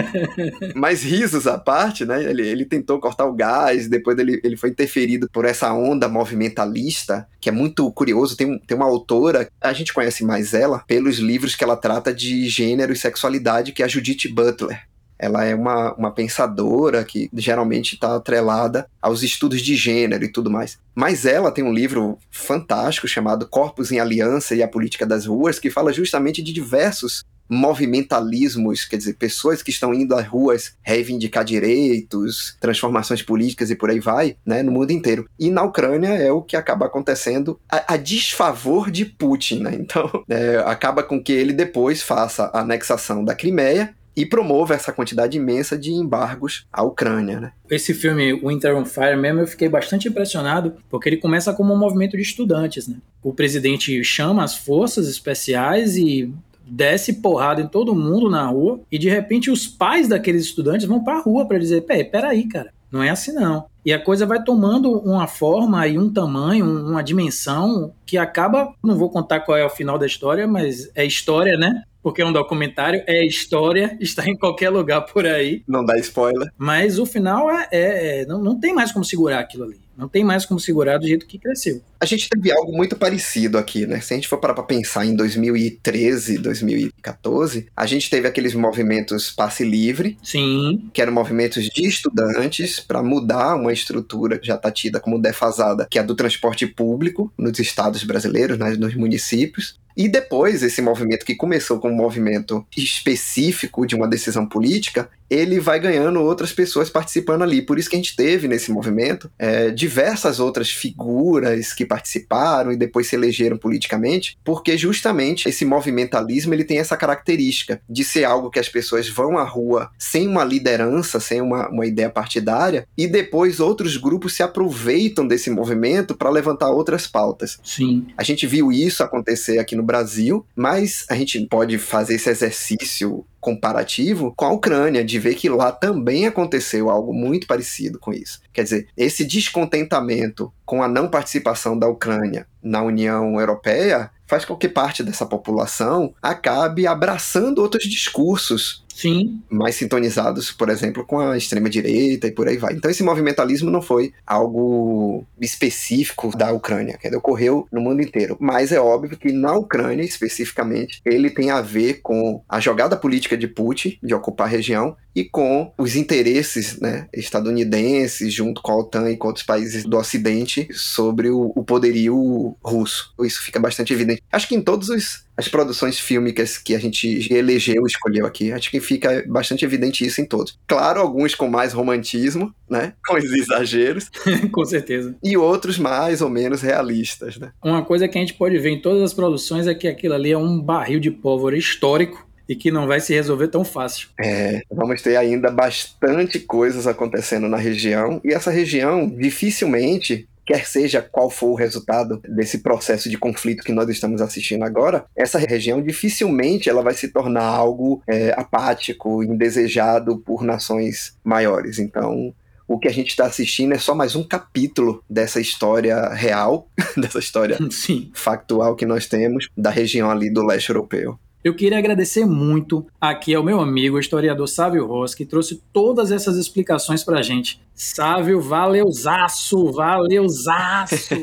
Mas 0.74 1.02
risos 1.02 1.46
à 1.46 1.58
parte, 1.58 2.04
né, 2.04 2.22
ele, 2.22 2.46
ele 2.46 2.64
tentou 2.64 2.93
tentou 2.94 3.00
cortar 3.00 3.26
o 3.26 3.32
gás, 3.32 3.88
depois 3.88 4.18
ele, 4.18 4.40
ele 4.44 4.56
foi 4.56 4.70
interferido 4.70 5.28
por 5.32 5.44
essa 5.44 5.72
onda 5.72 6.08
movimentalista, 6.08 7.26
que 7.40 7.48
é 7.48 7.52
muito 7.52 7.90
curioso. 7.92 8.36
Tem, 8.36 8.58
tem 8.60 8.76
uma 8.76 8.86
autora, 8.86 9.48
a 9.60 9.72
gente 9.72 9.92
conhece 9.92 10.24
mais 10.24 10.54
ela 10.54 10.80
pelos 10.86 11.18
livros 11.18 11.54
que 11.54 11.64
ela 11.64 11.76
trata 11.76 12.12
de 12.12 12.48
gênero 12.48 12.92
e 12.92 12.96
sexualidade, 12.96 13.72
que 13.72 13.82
é 13.82 13.86
a 13.86 13.88
Judith 13.88 14.28
Butler. 14.32 14.82
Ela 15.16 15.44
é 15.44 15.54
uma, 15.54 15.94
uma 15.94 16.10
pensadora 16.10 17.04
que 17.04 17.30
geralmente 17.32 17.94
está 17.94 18.16
atrelada 18.16 18.86
aos 19.00 19.22
estudos 19.22 19.62
de 19.62 19.76
gênero 19.76 20.24
e 20.24 20.28
tudo 20.28 20.50
mais. 20.50 20.76
Mas 20.94 21.24
ela 21.24 21.52
tem 21.52 21.64
um 21.64 21.72
livro 21.72 22.18
fantástico 22.30 23.06
chamado 23.06 23.48
Corpos 23.48 23.92
em 23.92 24.00
Aliança 24.00 24.54
e 24.56 24.62
a 24.62 24.68
Política 24.68 25.06
das 25.06 25.26
Ruas, 25.26 25.58
que 25.58 25.70
fala 25.70 25.92
justamente 25.92 26.42
de 26.42 26.52
diversos 26.52 27.24
movimentalismos, 27.48 28.84
quer 28.84 28.96
dizer, 28.96 29.14
pessoas 29.14 29.62
que 29.62 29.70
estão 29.70 29.92
indo 29.92 30.14
às 30.14 30.26
ruas 30.26 30.76
reivindicar 30.82 31.44
direitos, 31.44 32.56
transformações 32.60 33.22
políticas 33.22 33.70
e 33.70 33.76
por 33.76 33.90
aí 33.90 34.00
vai, 34.00 34.36
né, 34.44 34.62
no 34.62 34.72
mundo 34.72 34.90
inteiro. 34.90 35.28
E 35.38 35.50
na 35.50 35.62
Ucrânia 35.62 36.08
é 36.08 36.32
o 36.32 36.42
que 36.42 36.56
acaba 36.56 36.86
acontecendo 36.86 37.58
a, 37.70 37.94
a 37.94 37.96
desfavor 37.96 38.90
de 38.90 39.04
Putin, 39.04 39.60
né? 39.60 39.74
Então, 39.74 40.10
é, 40.28 40.56
acaba 40.66 41.02
com 41.02 41.22
que 41.22 41.32
ele 41.32 41.52
depois 41.52 42.02
faça 42.02 42.50
a 42.52 42.60
anexação 42.60 43.24
da 43.24 43.34
Crimeia 43.34 43.94
e 44.16 44.24
promova 44.24 44.74
essa 44.74 44.92
quantidade 44.92 45.36
imensa 45.36 45.76
de 45.76 45.92
embargos 45.92 46.66
à 46.72 46.82
Ucrânia. 46.82 47.40
Né? 47.40 47.52
Esse 47.68 47.92
filme 47.92 48.32
Winter 48.32 48.76
on 48.76 48.84
Fire 48.84 49.16
mesmo 49.16 49.40
eu 49.40 49.46
fiquei 49.46 49.68
bastante 49.68 50.08
impressionado 50.08 50.76
porque 50.88 51.08
ele 51.08 51.16
começa 51.16 51.52
como 51.52 51.74
um 51.74 51.78
movimento 51.78 52.16
de 52.16 52.22
estudantes. 52.22 52.86
Né? 52.86 52.96
O 53.22 53.32
presidente 53.32 54.02
chama 54.04 54.44
as 54.44 54.56
forças 54.56 55.08
especiais 55.08 55.96
e 55.96 56.32
desce 56.66 57.14
porrada 57.14 57.60
em 57.60 57.66
todo 57.66 57.94
mundo 57.94 58.30
na 58.30 58.46
rua 58.46 58.80
e 58.90 58.98
de 58.98 59.08
repente 59.08 59.50
os 59.50 59.66
pais 59.66 60.08
daqueles 60.08 60.44
estudantes 60.44 60.86
vão 60.86 61.02
para 61.02 61.18
a 61.18 61.20
rua 61.20 61.46
para 61.46 61.58
dizer, 61.58 61.82
peraí, 61.82 62.04
peraí, 62.04 62.48
cara, 62.48 62.72
não 62.90 63.02
é 63.02 63.10
assim 63.10 63.32
não. 63.32 63.66
E 63.84 63.92
a 63.92 63.98
coisa 63.98 64.24
vai 64.24 64.42
tomando 64.42 64.90
uma 64.90 65.26
forma 65.26 65.86
e 65.86 65.98
um 65.98 66.12
tamanho, 66.12 66.64
uma 66.64 67.02
dimensão 67.02 67.92
que 68.06 68.16
acaba, 68.16 68.72
não 68.82 68.96
vou 68.96 69.10
contar 69.10 69.40
qual 69.40 69.58
é 69.58 69.64
o 69.64 69.70
final 69.70 69.98
da 69.98 70.06
história, 70.06 70.46
mas 70.46 70.90
é 70.94 71.04
história, 71.04 71.56
né? 71.56 71.82
porque 72.04 72.20
é 72.20 72.26
um 72.26 72.32
documentário, 72.34 73.02
é 73.06 73.24
história, 73.24 73.96
está 73.98 74.28
em 74.28 74.36
qualquer 74.36 74.68
lugar 74.68 75.00
por 75.06 75.24
aí. 75.24 75.62
Não 75.66 75.82
dá 75.82 75.96
spoiler. 75.96 76.52
Mas 76.58 76.98
o 76.98 77.06
final 77.06 77.50
é, 77.50 77.66
é, 77.72 78.20
é 78.20 78.26
não, 78.26 78.42
não 78.42 78.60
tem 78.60 78.74
mais 78.74 78.92
como 78.92 79.06
segurar 79.06 79.38
aquilo 79.40 79.64
ali. 79.64 79.80
Não 79.96 80.08
tem 80.08 80.24
mais 80.24 80.44
como 80.44 80.58
segurar 80.58 80.98
do 80.98 81.06
jeito 81.06 81.26
que 81.26 81.38
cresceu. 81.38 81.80
A 82.00 82.04
gente 82.04 82.28
teve 82.28 82.52
algo 82.52 82.72
muito 82.72 82.96
parecido 82.96 83.56
aqui, 83.56 83.86
né? 83.86 84.00
Se 84.00 84.12
a 84.12 84.16
gente 84.16 84.28
for 84.28 84.38
parar 84.38 84.54
para 84.54 84.64
pensar 84.64 85.06
em 85.06 85.14
2013, 85.14 86.38
2014, 86.38 87.68
a 87.76 87.86
gente 87.86 88.10
teve 88.10 88.26
aqueles 88.26 88.54
movimentos 88.54 89.30
passe 89.30 89.64
livre. 89.64 90.18
Sim. 90.22 90.90
Que 90.92 91.00
eram 91.00 91.12
movimentos 91.12 91.64
de 91.64 91.86
estudantes 91.86 92.80
para 92.80 93.02
mudar 93.02 93.54
uma 93.54 93.72
estrutura 93.74 94.40
já 94.42 94.54
está 94.54 94.70
tida 94.70 94.98
como 94.98 95.20
defasada, 95.20 95.86
que 95.90 95.98
é 95.98 96.02
a 96.02 96.04
do 96.04 96.14
transporte 96.14 96.66
público 96.66 97.32
nos 97.36 97.58
estados 97.58 98.02
brasileiros, 98.04 98.58
né, 98.58 98.70
nos 98.76 98.94
municípios. 98.94 99.78
E 99.96 100.08
depois, 100.08 100.62
esse 100.62 100.82
movimento 100.82 101.24
que 101.24 101.36
começou 101.36 101.78
como 101.78 101.94
um 101.94 101.96
movimento 101.96 102.66
específico 102.76 103.86
de 103.86 103.94
uma 103.94 104.08
decisão 104.08 104.44
política, 104.44 105.08
ele 105.34 105.60
vai 105.60 105.80
ganhando 105.80 106.20
outras 106.20 106.52
pessoas 106.52 106.88
participando 106.88 107.42
ali. 107.42 107.62
Por 107.62 107.78
isso 107.78 107.90
que 107.90 107.96
a 107.96 107.98
gente 107.98 108.16
teve 108.16 108.48
nesse 108.48 108.70
movimento 108.70 109.30
é, 109.38 109.70
diversas 109.70 110.40
outras 110.40 110.70
figuras 110.70 111.72
que 111.72 111.84
participaram 111.84 112.72
e 112.72 112.76
depois 112.76 113.06
se 113.06 113.16
elegeram 113.16 113.56
politicamente, 113.56 114.38
porque 114.44 114.76
justamente 114.76 115.48
esse 115.48 115.64
movimentalismo 115.64 116.54
ele 116.54 116.64
tem 116.64 116.78
essa 116.78 116.96
característica 116.96 117.80
de 117.88 118.04
ser 118.04 118.24
algo 118.24 118.50
que 118.50 118.58
as 118.58 118.68
pessoas 118.68 119.08
vão 119.08 119.36
à 119.38 119.44
rua 119.44 119.90
sem 119.98 120.28
uma 120.28 120.44
liderança, 120.44 121.20
sem 121.20 121.40
uma, 121.40 121.68
uma 121.68 121.86
ideia 121.86 122.10
partidária, 122.10 122.86
e 122.96 123.06
depois 123.06 123.60
outros 123.60 123.96
grupos 123.96 124.34
se 124.34 124.42
aproveitam 124.42 125.26
desse 125.26 125.50
movimento 125.50 126.14
para 126.14 126.30
levantar 126.30 126.70
outras 126.70 127.06
pautas. 127.06 127.58
Sim. 127.62 128.06
A 128.16 128.22
gente 128.22 128.46
viu 128.46 128.70
isso 128.70 129.02
acontecer 129.02 129.58
aqui 129.58 129.74
no 129.74 129.82
Brasil, 129.82 130.44
mas 130.54 131.04
a 131.08 131.14
gente 131.14 131.46
pode 131.46 131.78
fazer 131.78 132.14
esse 132.14 132.30
exercício 132.30 133.24
comparativo 133.44 134.32
com 134.34 134.46
a 134.46 134.52
Ucrânia, 134.52 135.04
de 135.04 135.18
ver 135.18 135.34
que 135.34 135.50
lá 135.50 135.70
também 135.70 136.26
aconteceu 136.26 136.88
algo 136.88 137.12
muito 137.12 137.46
parecido 137.46 137.98
com 137.98 138.10
isso. 138.10 138.40
Quer 138.54 138.62
dizer, 138.62 138.88
esse 138.96 139.22
descontentamento 139.22 140.50
com 140.64 140.82
a 140.82 140.88
não 140.88 141.08
participação 141.08 141.78
da 141.78 141.86
Ucrânia 141.86 142.46
na 142.62 142.82
União 142.82 143.38
Europeia 143.38 144.10
faz 144.26 144.46
com 144.46 144.56
que 144.56 144.66
parte 144.66 145.02
dessa 145.02 145.26
população 145.26 146.14
acabe 146.22 146.86
abraçando 146.86 147.58
outros 147.58 147.84
discursos 147.84 148.82
Sim. 148.94 149.42
mais 149.50 149.74
sintonizados, 149.74 150.52
por 150.52 150.68
exemplo, 150.68 151.04
com 151.04 151.18
a 151.18 151.36
extrema-direita 151.36 152.28
e 152.28 152.32
por 152.32 152.46
aí 152.46 152.56
vai. 152.56 152.74
Então, 152.74 152.90
esse 152.90 153.02
movimentalismo 153.02 153.70
não 153.70 153.82
foi 153.82 154.12
algo 154.24 155.26
específico 155.40 156.36
da 156.36 156.52
Ucrânia, 156.52 156.96
que 156.96 157.14
ocorreu 157.16 157.66
no 157.72 157.80
mundo 157.80 158.02
inteiro. 158.02 158.36
Mas 158.40 158.70
é 158.70 158.78
óbvio 158.78 159.18
que 159.18 159.32
na 159.32 159.52
Ucrânia, 159.54 160.04
especificamente, 160.04 161.00
ele 161.04 161.28
tem 161.28 161.50
a 161.50 161.60
ver 161.60 162.00
com 162.02 162.40
a 162.48 162.60
jogada 162.60 162.96
política 162.96 163.36
de 163.36 163.48
Putin 163.48 163.98
de 164.02 164.14
ocupar 164.14 164.46
a 164.46 164.50
região 164.50 164.96
e 165.14 165.24
com 165.24 165.72
os 165.78 165.96
interesses 165.96 166.78
né, 166.80 167.08
estadunidenses, 167.12 168.32
junto 168.32 168.60
com 168.60 168.72
a 168.72 168.76
OTAN 168.76 169.10
e 169.10 169.16
com 169.16 169.28
outros 169.28 169.44
países 169.44 169.84
do 169.84 169.96
Ocidente, 169.96 170.68
sobre 170.72 171.30
o, 171.30 171.52
o 171.54 171.64
poderio 171.64 172.56
russo. 172.62 173.12
Isso 173.20 173.42
fica 173.42 173.60
bastante 173.60 173.92
evidente. 173.92 174.22
Acho 174.30 174.48
que 174.48 174.56
em 174.56 174.62
todos 174.62 174.88
os 174.88 175.23
as 175.36 175.48
produções 175.48 175.98
fílmicas 175.98 176.58
que 176.58 176.74
a 176.74 176.78
gente 176.78 177.32
elegeu, 177.32 177.86
escolheu 177.86 178.26
aqui. 178.26 178.52
Acho 178.52 178.70
que 178.70 178.80
fica 178.80 179.24
bastante 179.26 179.64
evidente 179.64 180.04
isso 180.04 180.20
em 180.20 180.24
todos. 180.24 180.58
Claro, 180.66 181.00
alguns 181.00 181.34
com 181.34 181.48
mais 181.48 181.72
romantismo, 181.72 182.54
né? 182.68 182.94
Com 183.06 183.16
os 183.16 183.24
exageros. 183.24 184.10
com 184.52 184.64
certeza. 184.64 185.14
E 185.22 185.36
outros 185.36 185.78
mais 185.78 186.20
ou 186.20 186.30
menos 186.30 186.62
realistas, 186.62 187.36
né? 187.36 187.52
Uma 187.62 187.84
coisa 187.84 188.08
que 188.08 188.16
a 188.16 188.20
gente 188.20 188.34
pode 188.34 188.58
ver 188.58 188.70
em 188.70 188.80
todas 188.80 189.02
as 189.02 189.12
produções 189.12 189.66
é 189.66 189.74
que 189.74 189.88
aquilo 189.88 190.14
ali 190.14 190.32
é 190.32 190.38
um 190.38 190.60
barril 190.60 191.00
de 191.00 191.10
pólvora 191.10 191.56
histórico 191.56 192.26
e 192.48 192.54
que 192.54 192.70
não 192.70 192.86
vai 192.86 193.00
se 193.00 193.14
resolver 193.14 193.48
tão 193.48 193.64
fácil. 193.64 194.08
É, 194.20 194.62
vamos 194.70 195.02
ter 195.02 195.16
ainda 195.16 195.50
bastante 195.50 196.38
coisas 196.38 196.86
acontecendo 196.86 197.48
na 197.48 197.56
região 197.56 198.20
e 198.24 198.32
essa 198.32 198.50
região 198.50 199.08
dificilmente 199.08 200.28
quer 200.44 200.66
seja 200.66 201.02
qual 201.02 201.30
for 201.30 201.48
o 201.48 201.54
resultado 201.54 202.20
desse 202.28 202.58
processo 202.58 203.08
de 203.08 203.18
conflito 203.18 203.64
que 203.64 203.72
nós 203.72 203.88
estamos 203.88 204.20
assistindo 204.20 204.62
agora, 204.64 205.06
essa 205.16 205.38
região 205.38 205.82
dificilmente 205.82 206.68
ela 206.68 206.82
vai 206.82 206.94
se 206.94 207.08
tornar 207.08 207.44
algo 207.44 208.02
é, 208.06 208.32
apático, 208.36 209.22
indesejado 209.22 210.18
por 210.18 210.42
nações 210.42 211.16
maiores. 211.24 211.78
Então, 211.78 212.34
o 212.66 212.78
que 212.78 212.88
a 212.88 212.92
gente 212.92 213.08
está 213.08 213.26
assistindo 213.26 213.74
é 213.74 213.78
só 213.78 213.94
mais 213.94 214.16
um 214.16 214.22
capítulo 214.22 215.02
dessa 215.08 215.40
história 215.40 216.08
real, 216.08 216.68
dessa 216.96 217.18
história 217.18 217.58
Sim. 217.70 218.10
factual 218.14 218.74
que 218.74 218.86
nós 218.86 219.06
temos 219.06 219.48
da 219.56 219.70
região 219.70 220.10
ali 220.10 220.30
do 220.30 220.44
leste 220.44 220.70
europeu. 220.70 221.18
Eu 221.44 221.54
queria 221.54 221.78
agradecer 221.78 222.24
muito 222.24 222.86
aqui 222.98 223.34
ao 223.34 223.44
meu 223.44 223.60
amigo, 223.60 223.96
o 223.96 224.00
historiador 224.00 224.48
Sávio 224.48 224.86
Ross, 224.86 225.14
que 225.14 225.26
trouxe 225.26 225.62
todas 225.74 226.10
essas 226.10 226.38
explicações 226.38 227.04
para 227.04 227.18
a 227.18 227.22
gente. 227.22 227.60
Sávio, 227.74 228.40
valeuzaço, 228.40 229.70
valeuzaço. 229.70 231.14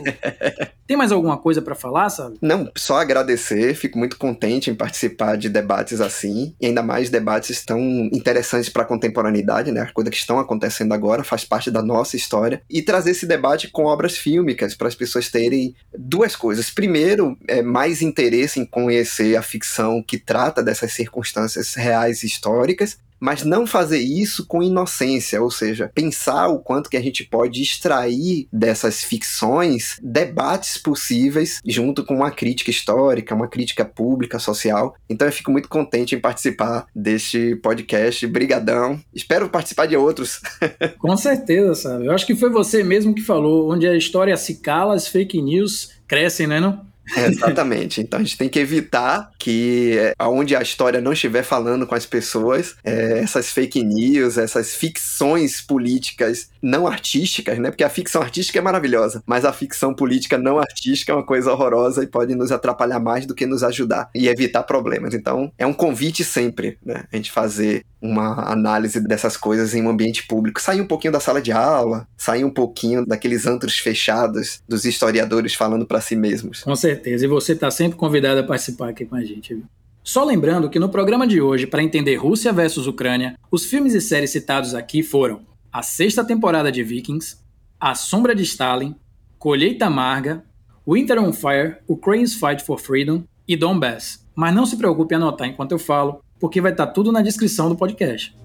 Tem 0.91 0.97
mais 0.97 1.13
alguma 1.13 1.37
coisa 1.37 1.61
para 1.61 1.73
falar, 1.73 2.09
sabe? 2.09 2.37
Não, 2.41 2.69
só 2.75 2.97
agradecer. 2.97 3.73
Fico 3.75 3.97
muito 3.97 4.17
contente 4.17 4.69
em 4.69 4.75
participar 4.75 5.37
de 5.37 5.47
debates 5.47 6.01
assim, 6.01 6.53
e 6.59 6.65
ainda 6.65 6.83
mais 6.83 7.09
debates 7.09 7.63
tão 7.63 7.79
interessantes 8.11 8.67
para 8.67 8.81
a 8.81 8.85
contemporaneidade, 8.85 9.71
né? 9.71 9.83
As 9.83 9.91
coisas 9.93 10.11
que 10.11 10.19
estão 10.19 10.37
acontecendo 10.37 10.93
agora 10.93 11.23
faz 11.23 11.45
parte 11.45 11.71
da 11.71 11.81
nossa 11.81 12.17
história 12.17 12.61
e 12.69 12.81
trazer 12.81 13.11
esse 13.11 13.25
debate 13.25 13.69
com 13.69 13.85
obras 13.85 14.17
fílmicas 14.17 14.75
para 14.75 14.89
as 14.89 14.93
pessoas 14.93 15.29
terem 15.29 15.73
duas 15.97 16.35
coisas. 16.35 16.69
Primeiro, 16.69 17.37
é 17.47 17.61
mais 17.61 18.01
interesse 18.01 18.59
em 18.59 18.65
conhecer 18.65 19.37
a 19.37 19.41
ficção 19.41 20.03
que 20.05 20.17
trata 20.17 20.61
dessas 20.61 20.91
circunstâncias 20.91 21.73
reais 21.73 22.21
e 22.21 22.25
históricas, 22.25 22.97
mas 23.21 23.43
não 23.43 23.67
fazer 23.67 23.99
isso 23.99 24.47
com 24.47 24.63
inocência, 24.63 25.41
ou 25.41 25.51
seja, 25.51 25.91
pensar 25.93 26.47
o 26.47 26.59
quanto 26.59 26.89
que 26.89 26.97
a 26.97 27.01
gente 27.01 27.23
pode 27.23 27.61
extrair 27.61 28.47
dessas 28.51 29.03
ficções 29.03 29.99
debates 30.01 30.77
possíveis 30.77 31.59
junto 31.63 32.03
com 32.03 32.15
uma 32.15 32.31
crítica 32.31 32.71
histórica, 32.71 33.35
uma 33.35 33.47
crítica 33.47 33.85
pública, 33.85 34.39
social. 34.39 34.95
Então 35.07 35.27
eu 35.27 35.31
fico 35.31 35.51
muito 35.51 35.69
contente 35.69 36.15
em 36.15 36.19
participar 36.19 36.87
deste 36.95 37.55
podcast. 37.57 38.25
Brigadão. 38.25 38.99
Espero 39.13 39.49
participar 39.49 39.85
de 39.85 39.95
outros. 39.95 40.41
com 40.97 41.15
certeza, 41.15 41.75
sabe? 41.75 42.07
Eu 42.07 42.11
acho 42.11 42.25
que 42.25 42.35
foi 42.35 42.49
você 42.49 42.83
mesmo 42.83 43.13
que 43.13 43.21
falou, 43.21 43.71
onde 43.71 43.87
a 43.87 43.95
história 43.95 44.35
se 44.35 44.55
cala, 44.55 44.95
as 44.95 45.07
fake 45.07 45.39
news 45.41 45.91
crescem, 46.07 46.47
né, 46.47 46.59
não? 46.59 46.90
Exatamente. 47.15 48.01
Então 48.01 48.19
a 48.19 48.23
gente 48.23 48.37
tem 48.37 48.49
que 48.49 48.59
evitar 48.59 49.31
que, 49.37 49.97
é, 49.97 50.13
onde 50.25 50.55
a 50.55 50.61
história 50.61 51.01
não 51.01 51.13
estiver 51.13 51.43
falando 51.43 51.85
com 51.87 51.95
as 51.95 52.05
pessoas, 52.05 52.75
é, 52.83 53.19
essas 53.19 53.49
fake 53.49 53.83
news, 53.83 54.37
essas 54.37 54.75
ficções 54.75 55.61
políticas 55.61 56.49
não 56.61 56.87
artísticas, 56.87 57.57
né? 57.59 57.69
Porque 57.69 57.83
a 57.83 57.89
ficção 57.89 58.21
artística 58.21 58.59
é 58.59 58.61
maravilhosa, 58.61 59.23
mas 59.25 59.45
a 59.45 59.53
ficção 59.53 59.93
política 59.93 60.37
não 60.37 60.59
artística 60.59 61.11
é 61.11 61.15
uma 61.15 61.25
coisa 61.25 61.51
horrorosa 61.51 62.03
e 62.03 62.07
pode 62.07 62.35
nos 62.35 62.51
atrapalhar 62.51 62.99
mais 62.99 63.25
do 63.25 63.35
que 63.35 63.45
nos 63.45 63.63
ajudar 63.63 64.09
e 64.13 64.27
evitar 64.27 64.63
problemas. 64.63 65.13
Então 65.13 65.51
é 65.57 65.65
um 65.65 65.73
convite 65.73 66.23
sempre, 66.23 66.77
né? 66.85 67.05
A 67.11 67.15
gente 67.15 67.31
fazer 67.31 67.85
uma 68.01 68.51
análise 68.51 68.99
dessas 68.99 69.37
coisas 69.37 69.75
em 69.75 69.83
um 69.83 69.89
ambiente 69.89 70.25
público. 70.25 70.61
Sair 70.61 70.81
um 70.81 70.87
pouquinho 70.87 71.13
da 71.13 71.19
sala 71.19 71.41
de 71.41 71.51
aula, 71.51 72.07
sair 72.17 72.43
um 72.43 72.49
pouquinho 72.49 73.05
daqueles 73.05 73.45
antros 73.45 73.77
fechados 73.77 74.61
dos 74.67 74.85
historiadores 74.85 75.53
falando 75.53 75.85
para 75.85 76.01
si 76.01 76.15
mesmos. 76.15 76.63
Com 76.63 76.75
certeza. 76.75 77.25
E 77.25 77.27
você 77.27 77.53
está 77.53 77.69
sempre 77.69 77.97
convidado 77.97 78.39
a 78.39 78.43
participar 78.43 78.89
aqui 78.89 79.05
com 79.05 79.15
a 79.15 79.23
gente. 79.23 79.53
Viu? 79.53 79.63
Só 80.03 80.23
lembrando 80.23 80.69
que 80.69 80.79
no 80.79 80.89
programa 80.89 81.27
de 81.27 81.39
hoje, 81.39 81.67
para 81.67 81.83
entender 81.83 82.15
Rússia 82.15 82.51
versus 82.51 82.87
Ucrânia, 82.87 83.35
os 83.51 83.65
filmes 83.65 83.93
e 83.93 84.01
séries 84.01 84.31
citados 84.31 84.73
aqui 84.73 85.03
foram 85.03 85.41
a 85.71 85.83
sexta 85.83 86.23
temporada 86.23 86.71
de 86.71 86.83
Vikings, 86.83 87.37
A 87.79 87.93
Sombra 87.93 88.33
de 88.33 88.43
Stalin, 88.43 88.95
Colheita 89.37 89.85
Amarga, 89.85 90.43
Winter 90.87 91.19
on 91.19 91.31
Fire, 91.31 91.77
Ukraine's 91.87 92.33
Fight 92.33 92.63
for 92.63 92.79
Freedom 92.79 93.23
e 93.47 93.55
Donbass. 93.55 94.25
Mas 94.35 94.55
não 94.55 94.65
se 94.65 94.75
preocupe 94.75 95.13
em 95.13 95.17
anotar 95.17 95.47
enquanto 95.47 95.73
eu 95.73 95.79
falo, 95.79 96.23
porque 96.41 96.59
vai 96.59 96.71
estar 96.71 96.87
tudo 96.87 97.11
na 97.11 97.21
descrição 97.21 97.69
do 97.69 97.75
podcast. 97.75 98.35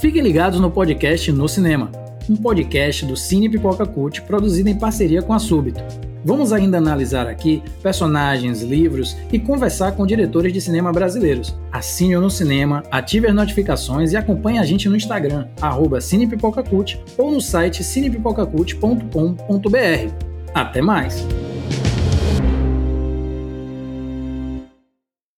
Fiquem 0.00 0.20
ligados 0.20 0.58
no 0.58 0.68
podcast 0.68 1.30
No 1.30 1.48
Cinema, 1.48 1.92
um 2.28 2.34
podcast 2.34 3.06
do 3.06 3.16
Cine 3.16 3.48
Pipoca 3.48 3.86
Cult 3.86 4.20
produzido 4.22 4.68
em 4.68 4.76
parceria 4.76 5.22
com 5.22 5.32
a 5.32 5.38
Súbito. 5.38 5.80
Vamos 6.24 6.52
ainda 6.52 6.78
analisar 6.78 7.26
aqui 7.26 7.62
personagens, 7.82 8.62
livros 8.62 9.16
e 9.32 9.38
conversar 9.38 9.92
com 9.92 10.06
diretores 10.06 10.52
de 10.52 10.60
cinema 10.60 10.92
brasileiros. 10.92 11.54
Assine 11.70 12.16
no 12.16 12.30
cinema, 12.30 12.82
ative 12.90 13.28
as 13.28 13.34
notificações 13.34 14.12
e 14.12 14.16
acompanhe 14.16 14.58
a 14.58 14.64
gente 14.64 14.88
no 14.88 14.96
Instagram, 14.96 15.46
arroba 15.60 16.00
cinepipocacult 16.00 16.98
ou 17.18 17.32
no 17.32 17.40
site 17.40 17.82
cinepipocacult.com.br. 17.82 20.14
Até 20.54 20.82
mais! 20.82 21.26